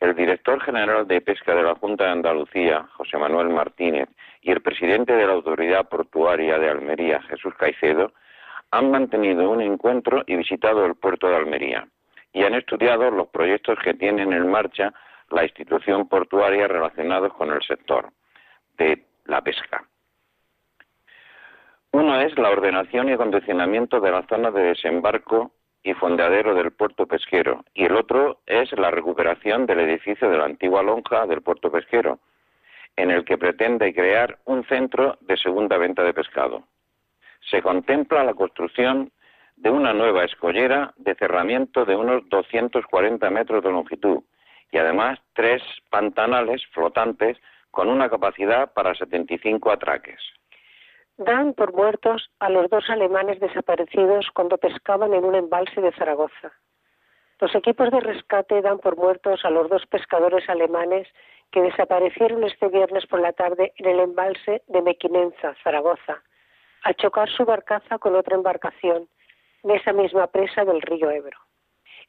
El 0.00 0.14
director 0.14 0.62
general 0.62 1.06
de 1.06 1.20
pesca 1.20 1.54
de 1.54 1.62
la 1.62 1.74
Junta 1.74 2.04
de 2.04 2.10
Andalucía, 2.10 2.88
José 2.94 3.18
Manuel 3.18 3.48
Martínez, 3.48 4.08
y 4.40 4.52
el 4.52 4.62
presidente 4.62 5.12
de 5.12 5.26
la 5.26 5.32
Autoridad 5.32 5.88
Portuaria 5.88 6.58
de 6.58 6.70
Almería, 6.70 7.20
Jesús 7.22 7.52
Caicedo, 7.56 8.12
han 8.70 8.90
mantenido 8.90 9.50
un 9.50 9.60
encuentro 9.60 10.22
y 10.26 10.36
visitado 10.36 10.86
el 10.86 10.94
puerto 10.94 11.28
de 11.28 11.36
Almería 11.36 11.88
y 12.32 12.44
han 12.44 12.54
estudiado 12.54 13.10
los 13.10 13.28
proyectos 13.28 13.78
que 13.82 13.94
tienen 13.94 14.32
en 14.32 14.48
marcha 14.48 14.92
la 15.30 15.44
institución 15.44 16.08
portuaria 16.08 16.68
relacionados 16.68 17.32
con 17.34 17.50
el 17.50 17.62
sector 17.62 18.10
de 18.76 19.04
la 19.24 19.42
pesca. 19.42 19.84
Uno 21.92 22.20
es 22.20 22.36
la 22.38 22.50
ordenación 22.50 23.08
y 23.08 23.12
acondicionamiento 23.12 24.00
de 24.00 24.10
la 24.10 24.22
zona 24.28 24.50
de 24.50 24.62
desembarco 24.62 25.52
y 25.82 25.94
fondeadero 25.94 26.54
del 26.54 26.72
puerto 26.72 27.06
pesquero, 27.06 27.64
y 27.72 27.84
el 27.84 27.96
otro 27.96 28.40
es 28.46 28.70
la 28.72 28.90
recuperación 28.90 29.64
del 29.64 29.80
edificio 29.80 30.28
de 30.28 30.36
la 30.36 30.44
antigua 30.44 30.82
lonja 30.82 31.26
del 31.26 31.40
puerto 31.40 31.70
pesquero, 31.72 32.18
en 32.96 33.10
el 33.10 33.24
que 33.24 33.38
pretende 33.38 33.94
crear 33.94 34.38
un 34.44 34.64
centro 34.64 35.16
de 35.22 35.36
segunda 35.38 35.78
venta 35.78 36.02
de 36.02 36.12
pescado. 36.12 36.64
Se 37.50 37.62
contempla 37.62 38.24
la 38.24 38.34
construcción 38.34 39.10
de 39.56 39.70
una 39.70 39.94
nueva 39.94 40.24
escollera 40.24 40.92
de 40.96 41.14
cerramiento 41.14 41.84
de 41.84 41.96
unos 41.96 42.28
240 42.28 43.30
metros 43.30 43.64
de 43.64 43.70
longitud 43.70 44.22
y 44.70 44.78
además 44.78 45.18
tres 45.32 45.62
pantanales 45.90 46.60
flotantes 46.72 47.38
con 47.70 47.88
una 47.88 48.10
capacidad 48.10 48.72
para 48.72 48.94
75 48.94 49.70
atraques. 49.70 50.20
Dan 51.18 51.52
por 51.54 51.72
muertos 51.72 52.30
a 52.38 52.48
los 52.48 52.70
dos 52.70 52.88
alemanes 52.88 53.40
desaparecidos 53.40 54.30
cuando 54.32 54.56
pescaban 54.56 55.12
en 55.14 55.24
un 55.24 55.34
embalse 55.34 55.80
de 55.80 55.90
Zaragoza. 55.90 56.52
Los 57.40 57.52
equipos 57.56 57.90
de 57.90 57.98
rescate 57.98 58.62
dan 58.62 58.78
por 58.78 58.96
muertos 58.96 59.44
a 59.44 59.50
los 59.50 59.68
dos 59.68 59.84
pescadores 59.86 60.48
alemanes 60.48 61.08
que 61.50 61.60
desaparecieron 61.60 62.44
este 62.44 62.68
viernes 62.68 63.04
por 63.06 63.20
la 63.20 63.32
tarde 63.32 63.72
en 63.78 63.86
el 63.86 63.98
embalse 63.98 64.62
de 64.68 64.80
Mequinenza, 64.80 65.56
Zaragoza, 65.64 66.22
al 66.84 66.94
chocar 66.94 67.28
su 67.28 67.44
barcaza 67.44 67.98
con 67.98 68.14
otra 68.14 68.36
embarcación 68.36 69.08
en 69.64 69.70
esa 69.72 69.92
misma 69.92 70.28
presa 70.28 70.64
del 70.64 70.80
río 70.82 71.10
Ebro. 71.10 71.38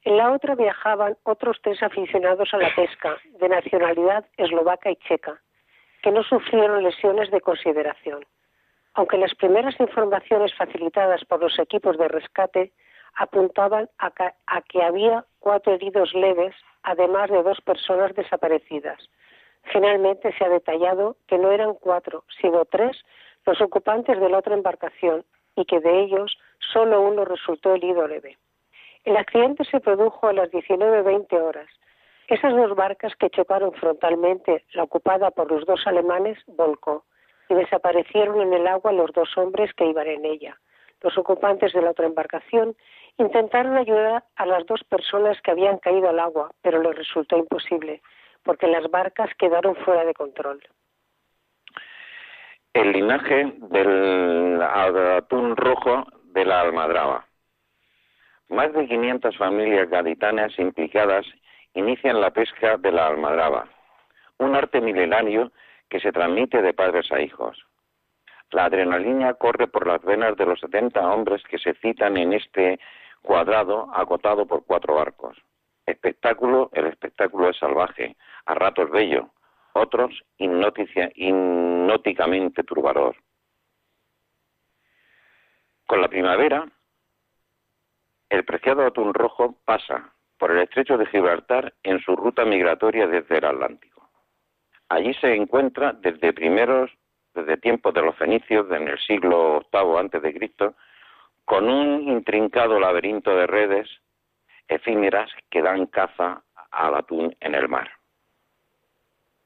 En 0.04 0.18
la 0.18 0.32
otra 0.32 0.54
viajaban 0.54 1.18
otros 1.24 1.58
tres 1.64 1.82
aficionados 1.82 2.54
a 2.54 2.58
la 2.58 2.74
pesca, 2.76 3.18
de 3.40 3.50
nacionalidad 3.50 4.26
eslovaca 4.38 4.92
y 4.92 4.98
checa, 4.98 5.42
que 6.04 6.12
no 6.12 6.22
sufrieron 6.22 6.84
lesiones 6.84 7.32
de 7.32 7.42
consideración. 7.42 8.24
Aunque 9.00 9.18
las 9.18 9.34
primeras 9.34 9.80
informaciones 9.80 10.54
facilitadas 10.56 11.24
por 11.24 11.40
los 11.40 11.58
equipos 11.58 11.98
de 11.98 12.10
rescate 12.10 12.74
apuntaban 13.16 13.90
a 13.98 14.12
que, 14.12 14.84
había 14.84 15.24
cuatro 15.40 15.74
heridos 15.74 16.14
leves, 16.14 16.54
además 16.84 17.30
de 17.30 17.42
dos 17.42 17.62
personas 17.62 18.14
desaparecidas. 18.14 19.00
Finalmente 19.72 20.36
se 20.38 20.44
ha 20.44 20.50
detallado 20.50 21.16
que 21.28 21.38
no 21.38 21.50
eran 21.50 21.76
cuatro, 21.76 22.26
sino 22.42 22.66
tres 22.66 23.06
los 23.46 23.62
ocupantes 23.62 24.20
de 24.20 24.28
la 24.28 24.40
otra 24.40 24.54
embarcación 24.54 25.24
y 25.56 25.64
que 25.64 25.80
de 25.80 26.02
ellos 26.02 26.38
solo 26.74 27.00
uno 27.00 27.24
resultó 27.24 27.76
herido 27.76 28.06
leve. 28.06 28.38
El 29.06 29.16
accidente 29.16 29.64
se 29.64 29.80
produjo 29.80 30.28
a 30.28 30.34
las 30.34 30.52
19.20 30.52 31.42
horas. 31.42 31.70
Esas 32.28 32.54
dos 32.54 32.76
barcas 32.76 33.16
que 33.16 33.30
chocaron 33.30 33.72
frontalmente, 33.72 34.66
la 34.74 34.84
ocupada 34.84 35.32
por 35.32 35.50
los 35.50 35.66
dos 35.66 35.88
alemanes, 35.88 36.38
volcó 36.48 37.06
y 37.50 37.56
desaparecieron 37.56 38.42
en 38.42 38.54
el 38.54 38.68
agua 38.68 38.92
los 38.92 39.12
dos 39.12 39.36
hombres 39.38 39.74
que 39.74 39.86
iban 39.86 40.08
en 40.08 40.24
ella. 40.26 40.58
Los 41.02 41.18
ocupantes 41.18 41.74
de 41.74 41.82
la 41.82 41.92
otra 41.92 42.06
embarcación 42.06 42.76
intentaron 43.18 43.78
ayudar 43.78 44.24
a 44.36 44.46
las 44.46 44.66
dos 44.66 44.84
personas 44.84 45.42
que 45.42 45.52
habían 45.52 45.78
caído 45.80 46.10
al 46.10 46.20
agua, 46.20 46.52
pero 46.62 46.82
les 46.82 46.96
resultó 46.96 47.38
imposible, 47.38 48.02
porque 48.44 48.68
las 48.68 48.90
barcas 48.92 49.30
quedaron 49.38 49.76
fuera 49.78 50.06
de 50.06 50.14
control. 50.14 50.62
El 52.74 52.92
linaje 52.92 53.54
del 53.72 54.62
atún 54.62 55.58
rojo 55.58 56.06
de 56.26 56.46
la 56.46 56.62
almadraba. 56.62 57.26
Más 58.50 58.72
de 58.74 58.88
500 58.88 59.38
familias 59.38 59.90
gaditanas 59.90 60.58
implicadas 60.60 61.26
inician 61.74 62.22
la 62.22 62.32
pesca 62.32 62.78
de 62.78 62.92
la 62.92 63.08
almadraba, 63.08 63.68
un 64.38 64.56
arte 64.56 64.82
milenario 64.82 65.52
que 65.90 66.00
se 66.00 66.12
transmite 66.12 66.62
de 66.62 66.74
padres 66.74 67.12
a 67.12 67.22
hijos. 67.22 67.66
La 68.52 68.66
adrenalina 68.66 69.34
corre 69.36 69.68
por 69.68 69.88
las 69.88 70.04
venas 70.04 70.36
de 70.38 70.46
los 70.46 70.60
70 70.60 71.00
hombres 71.12 71.42
que 71.44 71.60
se 71.60 71.74
citan 71.76 72.18
en 72.18 72.34
este 72.34 72.80
cuadrado 73.22 73.90
acotado 73.94 74.46
por 74.46 74.66
cuatro 74.66 74.96
barcos. 74.96 75.38
Espectáculo, 75.86 76.70
el 76.74 76.88
espectáculo 76.88 77.50
es 77.50 77.58
salvaje, 77.58 78.18
a 78.46 78.54
ratos 78.54 78.90
bello, 78.92 79.30
otros 79.74 80.24
hipnóticamente 80.38 82.64
turbador. 82.64 83.16
Con 85.86 86.02
la 86.02 86.08
primavera, 86.08 86.66
el 88.30 88.46
preciado 88.46 88.86
atún 88.86 89.14
rojo 89.14 89.58
pasa 89.66 90.14
por 90.38 90.52
el 90.52 90.60
estrecho 90.60 90.98
de 90.98 91.08
Gibraltar 91.08 91.74
en 91.84 92.00
su 92.00 92.16
ruta 92.16 92.46
migratoria 92.46 93.08
desde 93.08 93.40
el 93.40 93.46
Atlántico. 93.46 93.89
Allí 94.90 95.14
se 95.16 95.36
encuentra 95.36 95.94
desde 95.94 96.34
primeros, 96.34 96.92
desde 97.34 97.58
tiempos 97.58 97.94
de 97.94 98.02
los 98.02 98.16
fenicios, 98.16 98.70
en 98.72 98.88
el 98.88 99.00
siglo 99.00 99.64
VIII 99.72 99.98
antes 100.00 100.22
de 100.22 100.34
Cristo, 100.34 100.74
con 101.46 101.70
un 101.70 102.10
intrincado 102.10 102.80
laberinto 102.80 103.36
de 103.36 103.48
redes 103.48 103.88
efímeras 104.68 105.32
que 105.50 105.62
dan 105.62 105.86
caza 105.88 106.44
al 106.72 106.96
atún 106.96 107.36
en 107.40 107.56
el 107.56 107.68
mar. 107.68 107.90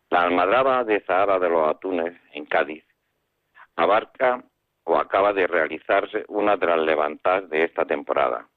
La 0.09 0.23
almadraba 0.23 0.83
de 0.83 1.01
Zahara 1.01 1.39
de 1.39 1.49
los 1.49 1.67
Atunes, 1.67 2.13
en 2.33 2.45
Cádiz, 2.45 2.83
abarca 3.75 4.43
o 4.83 4.97
acaba 4.97 5.33
de 5.33 5.47
realizarse 5.47 6.25
una 6.27 6.55
de 6.55 6.67
las 6.67 6.79
levantadas 6.79 7.49
de 7.49 7.63
esta 7.63 7.85
temporada. 7.85 8.47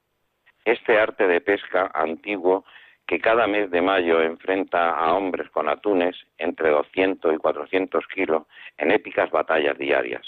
Este 0.65 0.99
arte 0.99 1.27
de 1.27 1.41
pesca 1.41 1.91
antiguo 1.95 2.65
que 3.07 3.21
cada 3.21 3.47
mes 3.47 3.71
de 3.71 3.81
mayo 3.81 4.21
enfrenta 4.21 4.91
a 4.91 5.15
hombres 5.15 5.49
con 5.51 5.69
atunes 5.69 6.17
entre 6.39 6.71
200 6.71 7.35
y 7.35 7.37
400 7.39 8.07
kilos 8.09 8.43
en 8.79 8.91
épicas 8.91 9.31
batallas 9.31 9.79
diarias. 9.79 10.27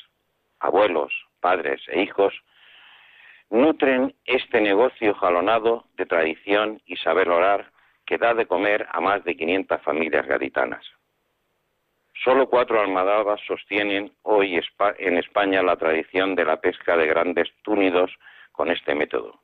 Abuelos, 0.61 1.13
padres 1.41 1.81
e 1.89 2.03
hijos 2.03 2.35
nutren 3.51 4.15
este 4.27 4.61
negocio 4.61 5.15
jalonado 5.15 5.85
de 5.97 6.07
tradición 6.07 6.81
y 6.87 6.97
saber 6.97 7.31
orar 7.31 7.71
que 8.07 8.19
da 8.19 8.35
de 8.35 8.47
comer 8.47 8.87
a 8.91 9.01
más 9.01 9.25
de 9.25 9.37
500 9.37 9.83
familias 9.83 10.27
gaditanas. 10.27 10.85
Solo 12.25 12.49
cuatro 12.49 12.81
almadabas 12.81 13.41
sostienen 13.47 14.13
hoy 14.23 14.61
en 14.99 15.19
España 15.19 15.63
la 15.63 15.77
tradición 15.77 16.35
de 16.35 16.45
la 16.45 16.61
pesca 16.61 16.97
de 16.97 17.07
grandes 17.07 17.49
túnidos 17.63 18.11
con 18.53 18.71
este 18.71 18.95
método. 18.95 19.41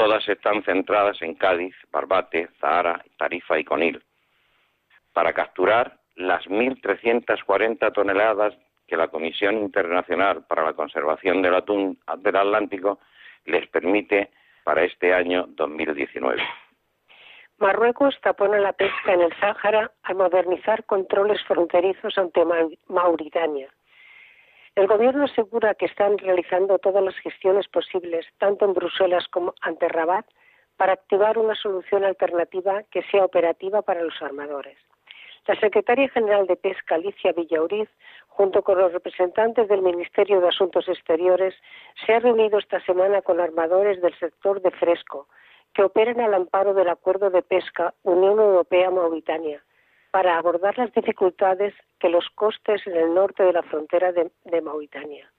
Todas 0.00 0.26
están 0.30 0.62
centradas 0.62 1.20
en 1.20 1.34
Cádiz, 1.34 1.74
Barbate, 1.92 2.48
Zahara, 2.58 3.04
Tarifa 3.18 3.58
y 3.58 3.64
Conil, 3.64 4.02
para 5.12 5.34
capturar 5.34 5.98
las 6.16 6.46
1.340 6.46 7.92
toneladas 7.92 8.54
que 8.86 8.96
la 8.96 9.08
Comisión 9.08 9.58
Internacional 9.58 10.46
para 10.46 10.64
la 10.64 10.72
Conservación 10.72 11.42
del 11.42 11.54
Atún 11.54 11.98
del 12.16 12.36
Atlántico 12.36 12.98
les 13.44 13.68
permite 13.68 14.30
para 14.64 14.84
este 14.84 15.12
año 15.12 15.44
2019. 15.48 16.42
Marruecos 17.58 18.18
tapona 18.22 18.58
la 18.58 18.72
pesca 18.72 19.12
en 19.12 19.20
el 19.20 19.38
Sáhara 19.38 19.92
al 20.04 20.14
modernizar 20.14 20.82
controles 20.84 21.44
fronterizos 21.44 22.16
ante 22.16 22.40
Mauritania. 22.88 23.68
El 24.76 24.86
Gobierno 24.86 25.24
asegura 25.24 25.74
que 25.74 25.86
están 25.86 26.16
realizando 26.18 26.78
todas 26.78 27.02
las 27.02 27.16
gestiones 27.16 27.66
posibles, 27.68 28.26
tanto 28.38 28.64
en 28.64 28.74
Bruselas 28.74 29.26
como 29.28 29.54
ante 29.60 29.88
Rabat, 29.88 30.26
para 30.76 30.92
activar 30.94 31.38
una 31.38 31.54
solución 31.54 32.04
alternativa 32.04 32.84
que 32.90 33.02
sea 33.10 33.24
operativa 33.24 33.82
para 33.82 34.02
los 34.02 34.14
armadores. 34.22 34.78
La 35.46 35.58
secretaria 35.58 36.08
general 36.10 36.46
de 36.46 36.56
Pesca, 36.56 36.94
Alicia 36.94 37.32
Villauriz, 37.32 37.88
junto 38.28 38.62
con 38.62 38.78
los 38.78 38.92
representantes 38.92 39.68
del 39.68 39.82
Ministerio 39.82 40.40
de 40.40 40.48
Asuntos 40.48 40.88
Exteriores, 40.88 41.54
se 42.06 42.14
ha 42.14 42.20
reunido 42.20 42.58
esta 42.58 42.80
semana 42.84 43.20
con 43.20 43.40
armadores 43.40 44.00
del 44.00 44.16
sector 44.18 44.62
de 44.62 44.70
fresco, 44.70 45.26
que 45.74 45.82
operan 45.82 46.20
al 46.20 46.34
amparo 46.34 46.72
del 46.72 46.88
Acuerdo 46.88 47.30
de 47.30 47.42
Pesca 47.42 47.92
Unión 48.02 48.38
Europea-Mauritania, 48.38 49.62
para 50.10 50.36
abordar 50.36 50.76
las 50.78 50.92
dificultades 50.92 51.74
que 51.98 52.08
los 52.08 52.28
costes 52.30 52.86
en 52.86 52.96
el 52.96 53.14
norte 53.14 53.42
de 53.42 53.52
la 53.52 53.62
frontera 53.62 54.12
de, 54.12 54.30
de 54.44 54.60
Mauritania. 54.60 55.30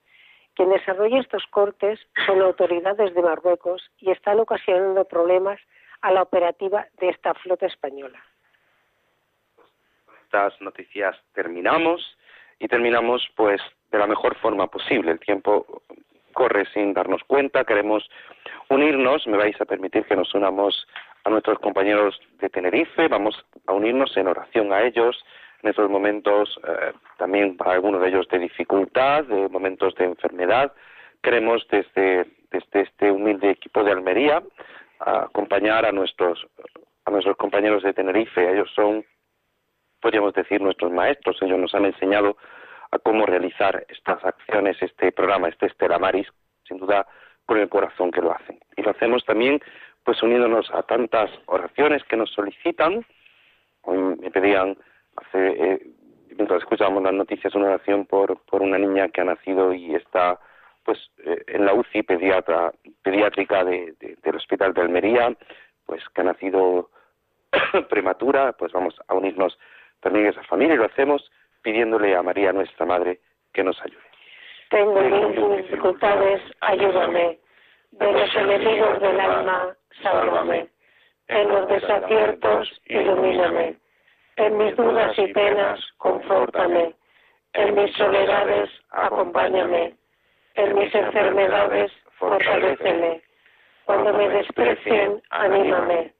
Quien 0.55 0.69
desarrolla 0.69 1.19
estos 1.19 1.45
cortes 1.47 1.99
son 2.25 2.41
autoridades 2.41 3.13
de 3.13 3.21
Marruecos 3.21 3.89
y 3.99 4.11
están 4.11 4.39
ocasionando 4.39 5.05
problemas 5.05 5.59
a 6.01 6.11
la 6.11 6.23
operativa 6.23 6.87
de 6.99 7.09
esta 7.09 7.33
flota 7.35 7.65
española. 7.65 8.21
Estas 10.23 10.59
noticias 10.61 11.15
terminamos 11.33 12.17
y 12.59 12.67
terminamos 12.67 13.27
pues 13.35 13.61
de 13.91 13.97
la 13.97 14.07
mejor 14.07 14.35
forma 14.37 14.67
posible. 14.67 15.11
El 15.11 15.19
tiempo 15.19 15.83
corre 16.33 16.65
sin 16.73 16.93
darnos 16.93 17.23
cuenta. 17.25 17.65
Queremos 17.65 18.09
unirnos, 18.69 19.27
me 19.27 19.37
vais 19.37 19.59
a 19.59 19.65
permitir 19.65 20.05
que 20.05 20.15
nos 20.15 20.33
unamos 20.33 20.87
a 21.23 21.29
nuestros 21.29 21.59
compañeros 21.59 22.19
de 22.39 22.49
Tenerife, 22.49 23.07
vamos 23.07 23.35
a 23.67 23.73
unirnos 23.73 24.15
en 24.17 24.27
oración 24.27 24.73
a 24.73 24.81
ellos 24.81 25.23
en 25.63 25.69
estos 25.69 25.89
momentos, 25.89 26.59
eh, 26.67 26.93
también 27.17 27.55
para 27.55 27.73
algunos 27.73 28.01
de 28.01 28.09
ellos 28.09 28.27
de 28.29 28.39
dificultad, 28.39 29.25
de 29.25 29.47
momentos 29.49 29.93
de 29.95 30.05
enfermedad. 30.05 30.73
Queremos 31.21 31.67
desde, 31.69 32.25
desde 32.49 32.81
este 32.81 33.11
humilde 33.11 33.51
equipo 33.51 33.83
de 33.83 33.91
Almería 33.91 34.41
acompañar 34.99 35.85
a 35.85 35.91
nuestros, 35.91 36.47
a 37.05 37.11
nuestros 37.11 37.37
compañeros 37.37 37.83
de 37.83 37.93
Tenerife. 37.93 38.51
Ellos 38.51 38.71
son, 38.75 39.05
podríamos 39.99 40.33
decir, 40.33 40.61
nuestros 40.61 40.91
maestros. 40.91 41.37
Ellos 41.41 41.59
nos 41.59 41.75
han 41.75 41.85
enseñado 41.85 42.37
a 42.91 42.99
cómo 42.99 43.25
realizar 43.25 43.85
estas 43.87 44.23
acciones, 44.23 44.77
este 44.81 45.11
programa, 45.11 45.49
este 45.49 45.67
Estela 45.67 45.99
Maris, 45.99 46.27
sin 46.67 46.77
duda 46.77 47.05
con 47.45 47.57
el 47.57 47.69
corazón 47.69 48.11
que 48.11 48.21
lo 48.21 48.31
hacen. 48.31 48.59
Y 48.77 48.81
lo 48.81 48.91
hacemos 48.91 49.23
también 49.25 49.61
pues 50.03 50.21
uniéndonos 50.23 50.69
a 50.71 50.83
tantas 50.83 51.29
oraciones 51.45 52.03
que 52.05 52.17
nos 52.17 52.31
solicitan. 52.31 53.05
Hoy 53.83 53.97
me 53.97 54.31
pedían 54.31 54.77
hace 55.17 55.47
eh, 55.47 55.87
mientras 56.35 56.61
escuchábamos 56.61 57.03
las 57.03 57.13
noticias 57.13 57.53
una 57.55 57.67
oración 57.67 58.05
por 58.05 58.39
por 58.45 58.61
una 58.61 58.77
niña 58.77 59.09
que 59.09 59.21
ha 59.21 59.25
nacido 59.25 59.73
y 59.73 59.95
está 59.95 60.39
pues 60.83 60.99
eh, 61.25 61.43
en 61.47 61.65
la 61.65 61.73
UCI 61.73 62.03
pediatra, 62.03 62.71
pediátrica 63.03 63.63
de, 63.63 63.93
del 63.99 64.35
Hospital 64.35 64.73
de 64.73 64.81
Almería, 64.81 65.35
pues 65.85 66.03
que 66.09 66.21
ha 66.21 66.23
nacido 66.23 66.89
prematura, 67.89 68.53
pues 68.53 68.71
vamos 68.71 68.95
a 69.07 69.13
unirnos 69.13 69.57
también 69.99 70.27
a 70.27 70.29
esa 70.29 70.43
familia 70.43 70.75
y 70.75 70.77
lo 70.77 70.85
hacemos 70.85 71.31
pidiéndole 71.61 72.15
a 72.15 72.23
María 72.23 72.51
nuestra 72.51 72.85
Madre 72.85 73.19
que 73.53 73.63
nos 73.63 73.79
ayude. 73.81 74.01
Tengo 74.69 75.01
mil 75.01 75.57
dificultades, 75.57 76.41
ayúdame. 76.61 77.40
De 77.91 78.11
los 78.11 78.35
enemigos 78.35 78.99
del 79.01 79.19
alma, 79.19 79.75
sálvame. 80.01 80.67
En 81.27 81.47
los 81.49 81.67
desaciertos, 81.67 82.81
ilumíname. 82.85 83.75
En 84.37 84.57
mis 84.57 84.75
dudas 84.75 85.17
y 85.17 85.27
penas, 85.33 85.79
confórtame. 85.97 86.93
En 87.53 87.75
mis 87.75 87.93
soledades, 87.95 88.69
acompáñame. 88.91 89.95
En 90.55 90.75
mis 90.75 90.93
enfermedades, 90.95 91.91
fortaleceme. 92.17 93.21
Cuando 93.85 94.13
me 94.13 94.29
desprecien, 94.29 95.21
anímame. 95.29 96.13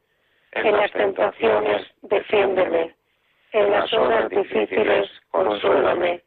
En 0.51 0.77
las 0.77 0.91
tentaciones, 0.91 1.87
defiéndeme. 2.01 2.93
En 3.53 3.71
las 3.71 3.91
horas 3.93 4.29
difíciles, 4.29 5.09
consuélame. 5.31 6.21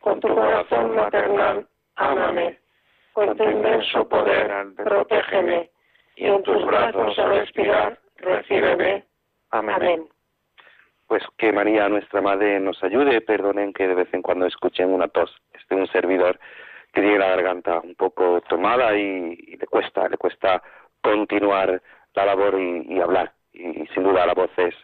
Con 0.00 0.20
tu 0.20 0.28
corazón 0.28 0.94
maternal, 0.94 1.66
ámame. 1.96 2.61
Con 3.12 3.36
tu 3.36 3.44
inmenso 3.44 4.08
poder, 4.08 4.74
protégeme. 4.76 5.70
Y 6.16 6.26
en 6.26 6.42
tus 6.42 6.64
brazos 6.64 7.18
al 7.18 7.40
respirar, 7.40 7.98
recíbeme. 8.16 9.04
Amén. 9.50 10.08
Pues 11.06 11.22
que 11.36 11.52
María, 11.52 11.88
nuestra 11.88 12.22
Madre, 12.22 12.58
nos 12.60 12.82
ayude. 12.82 13.20
Perdonen 13.20 13.72
que 13.72 13.86
de 13.86 13.94
vez 13.94 14.08
en 14.14 14.22
cuando 14.22 14.46
escuchen 14.46 14.90
una 14.90 15.08
tos. 15.08 15.30
Este 15.52 15.74
un 15.74 15.86
servidor 15.88 16.38
que 16.92 17.00
tiene 17.00 17.18
la 17.18 17.28
garganta 17.28 17.80
un 17.80 17.94
poco 17.94 18.40
tomada 18.42 18.96
y, 18.96 19.36
le 19.56 19.66
cuesta, 19.66 20.08
le 20.08 20.16
cuesta 20.16 20.62
continuar 21.02 21.82
la 22.14 22.26
labor 22.26 22.58
y, 22.60 23.00
hablar. 23.00 23.32
Y, 23.52 23.86
sin 23.88 24.04
duda 24.04 24.26
la 24.26 24.34
voz 24.34 24.50
es, 24.56 24.74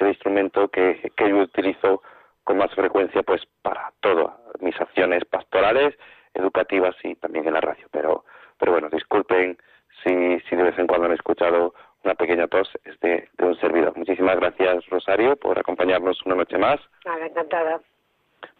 el 0.00 0.08
instrumento 0.08 0.68
que, 0.68 1.12
que 1.16 1.28
yo 1.28 1.38
utilizo 1.38 2.02
con 2.44 2.58
más 2.58 2.72
frecuencia 2.74 3.22
pues 3.22 3.42
para 3.62 3.92
todas 4.00 4.34
mis 4.60 4.80
acciones 4.80 5.24
pastorales, 5.24 5.96
educativas 6.36 6.94
y 7.02 7.14
también 7.16 7.46
en 7.46 7.54
la 7.54 7.60
radio. 7.60 7.86
Pero, 7.90 8.24
pero 8.58 8.72
bueno, 8.72 8.88
disculpen 8.90 9.58
si, 10.02 10.40
si 10.40 10.56
de 10.56 10.62
vez 10.62 10.78
en 10.78 10.86
cuando 10.86 11.06
han 11.06 11.12
escuchado 11.12 11.74
una 12.04 12.14
pequeña 12.14 12.46
tos 12.46 12.70
es 12.84 12.98
de, 13.00 13.28
de 13.36 13.44
un 13.44 13.58
servidor. 13.58 13.96
Muchísimas 13.96 14.36
gracias, 14.36 14.86
Rosario, 14.86 15.36
por 15.36 15.58
acompañarnos 15.58 16.22
una 16.24 16.36
noche 16.36 16.58
más. 16.58 16.80
Nada, 17.04 17.26
encantada. 17.26 17.80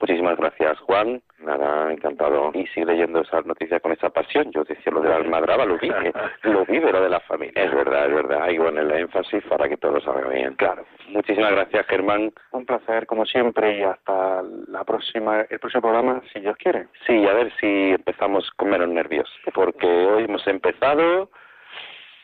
Muchísimas 0.00 0.36
gracias, 0.36 0.78
Juan. 0.80 1.22
Nada, 1.38 1.92
encantado. 1.92 2.50
Y 2.54 2.66
sigue 2.68 2.86
leyendo 2.86 3.20
esa 3.20 3.40
noticia 3.42 3.80
con 3.80 3.92
esa 3.92 4.10
pasión. 4.10 4.50
Yo 4.52 4.64
decía 4.64 4.92
lo 4.92 5.00
de 5.00 5.08
la 5.08 5.16
almadraba, 5.16 5.64
lo 5.64 5.78
vive, 5.78 6.12
lo 6.42 6.64
vive 6.64 6.92
lo 6.92 7.00
de 7.00 7.08
la 7.08 7.20
familia. 7.20 7.64
Es 7.64 7.74
verdad, 7.74 8.06
es 8.06 8.14
verdad. 8.14 8.42
Hay 8.42 8.56
que 8.56 8.66
el 8.66 8.90
énfasis 8.90 9.44
para 9.44 9.68
que 9.68 9.76
todo 9.76 10.00
salga 10.00 10.28
bien. 10.28 10.54
Claro. 10.54 10.84
Muchísimas 11.08 11.52
gracias, 11.52 11.86
Germán. 11.86 12.32
Un 12.52 12.66
placer, 12.66 13.06
como 13.06 13.24
siempre, 13.26 13.78
y 13.78 13.82
hasta 13.82 14.42
la 14.68 14.84
próxima, 14.84 15.42
el 15.42 15.58
próximo 15.58 15.82
programa, 15.82 16.22
si 16.32 16.40
Dios 16.40 16.56
quiere. 16.56 16.88
Sí, 17.06 17.26
a 17.26 17.32
ver 17.32 17.52
si 17.60 17.90
empezamos 17.92 18.50
con 18.56 18.70
menos 18.70 18.88
nervios, 18.88 19.30
porque 19.54 19.86
hoy 19.86 20.24
hemos 20.24 20.46
empezado 20.46 21.30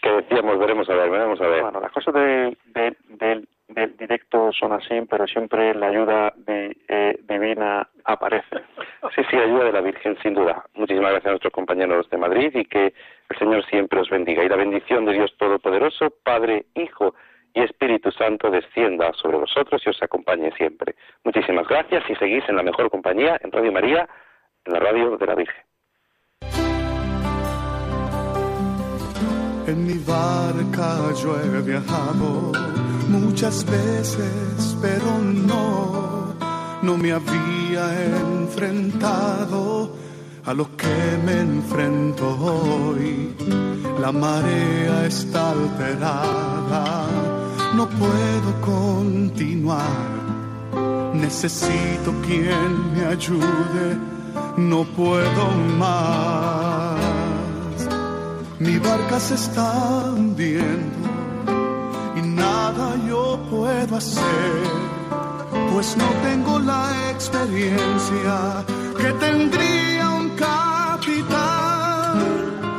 que 0.02 0.10
decíamos, 0.10 0.58
veremos 0.58 0.90
a 0.90 0.94
ver, 0.94 1.10
veremos 1.10 1.40
a 1.40 1.46
ver. 1.46 1.62
Bueno, 1.62 1.80
las 1.80 1.92
cosas 1.92 2.12
de, 2.12 2.56
del 3.08 3.48
directo 3.98 4.52
son 4.52 4.72
así, 4.72 5.00
pero 5.08 5.26
siempre 5.26 5.74
la 5.74 5.88
ayuda 5.88 6.34
eh, 6.46 7.18
divina 7.22 7.88
aparece. 8.04 8.62
Sí, 9.14 9.22
sí, 9.30 9.36
ayuda 9.36 9.64
de 9.64 9.72
la 9.72 9.80
Virgen, 9.80 10.16
sin 10.22 10.34
duda. 10.34 10.64
Muchísimas 10.74 11.10
gracias 11.10 11.26
a 11.26 11.30
nuestros 11.30 11.52
compañeros 11.52 12.08
de 12.10 12.18
Madrid 12.18 12.50
y 12.54 12.64
que 12.64 12.94
el 13.28 13.38
Señor 13.38 13.64
siempre 13.66 14.00
os 14.00 14.10
bendiga. 14.10 14.44
Y 14.44 14.48
la 14.48 14.56
bendición 14.56 15.04
de 15.04 15.12
Dios 15.12 15.34
Todopoderoso, 15.38 16.12
Padre, 16.22 16.66
Hijo 16.74 17.14
y 17.54 17.60
Espíritu 17.62 18.10
Santo 18.12 18.50
descienda 18.50 19.12
sobre 19.14 19.38
vosotros 19.38 19.82
y 19.84 19.90
os 19.90 20.02
acompañe 20.02 20.50
siempre. 20.52 20.94
Muchísimas 21.24 21.68
gracias 21.68 22.02
y 22.08 22.14
seguís 22.16 22.48
en 22.48 22.56
la 22.56 22.62
mejor 22.62 22.90
compañía, 22.90 23.38
en 23.42 23.52
Radio 23.52 23.72
María, 23.72 24.08
en 24.64 24.72
la 24.72 24.80
radio 24.80 25.16
de 25.16 25.26
la 25.26 25.34
Virgen. 25.34 25.62
En 29.66 29.86
mi 29.86 29.98
barca 30.04 31.12
yo 31.22 31.36
he 31.40 31.48
muchas 33.12 33.64
veces, 33.64 34.76
pero 34.80 35.18
no, 35.20 36.34
no 36.82 36.96
me 36.96 37.12
había 37.12 37.84
enfrentado 38.04 39.92
a 40.44 40.54
lo 40.54 40.76
que 40.76 41.18
me 41.24 41.40
enfrento 41.40 42.26
hoy. 42.40 43.34
La 44.00 44.12
marea 44.12 45.06
está 45.06 45.50
alterada, 45.50 47.06
no 47.74 47.88
puedo 47.88 48.60
continuar. 48.60 50.10
Necesito 51.14 52.12
quien 52.26 52.94
me 52.94 53.04
ayude, 53.04 53.98
no 54.56 54.84
puedo 54.84 55.50
más. 55.78 56.98
Mi 58.58 58.78
barca 58.78 59.20
se 59.20 59.34
está 59.34 60.12
hundiendo 60.16 61.11
nada 62.34 62.96
yo 63.06 63.38
puedo 63.50 63.96
hacer, 63.96 64.52
pues 65.72 65.96
no 65.96 66.04
tengo 66.22 66.58
la 66.58 67.10
experiencia 67.10 68.64
que 68.96 69.12
tendría 69.12 70.10
un 70.10 70.30
capitán 70.30 72.18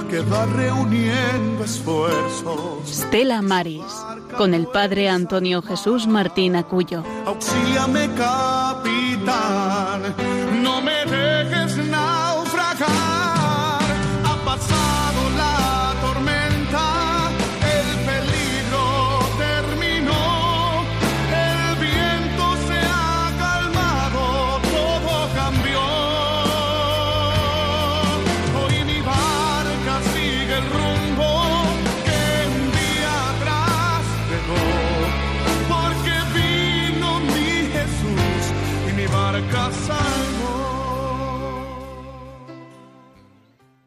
que 0.09 0.19
va 0.21 0.45
reuniendo 0.45 1.63
esfuerzos. 1.63 2.87
Stella 2.87 3.41
Maris, 3.41 3.81
con 4.37 4.53
el 4.53 4.67
padre 4.67 5.09
Antonio 5.09 5.61
Jesús 5.61 6.07
Martín 6.07 6.55
Acuyo. 6.55 7.03
Auxíliame, 7.25 8.09
capitán 8.15 10.13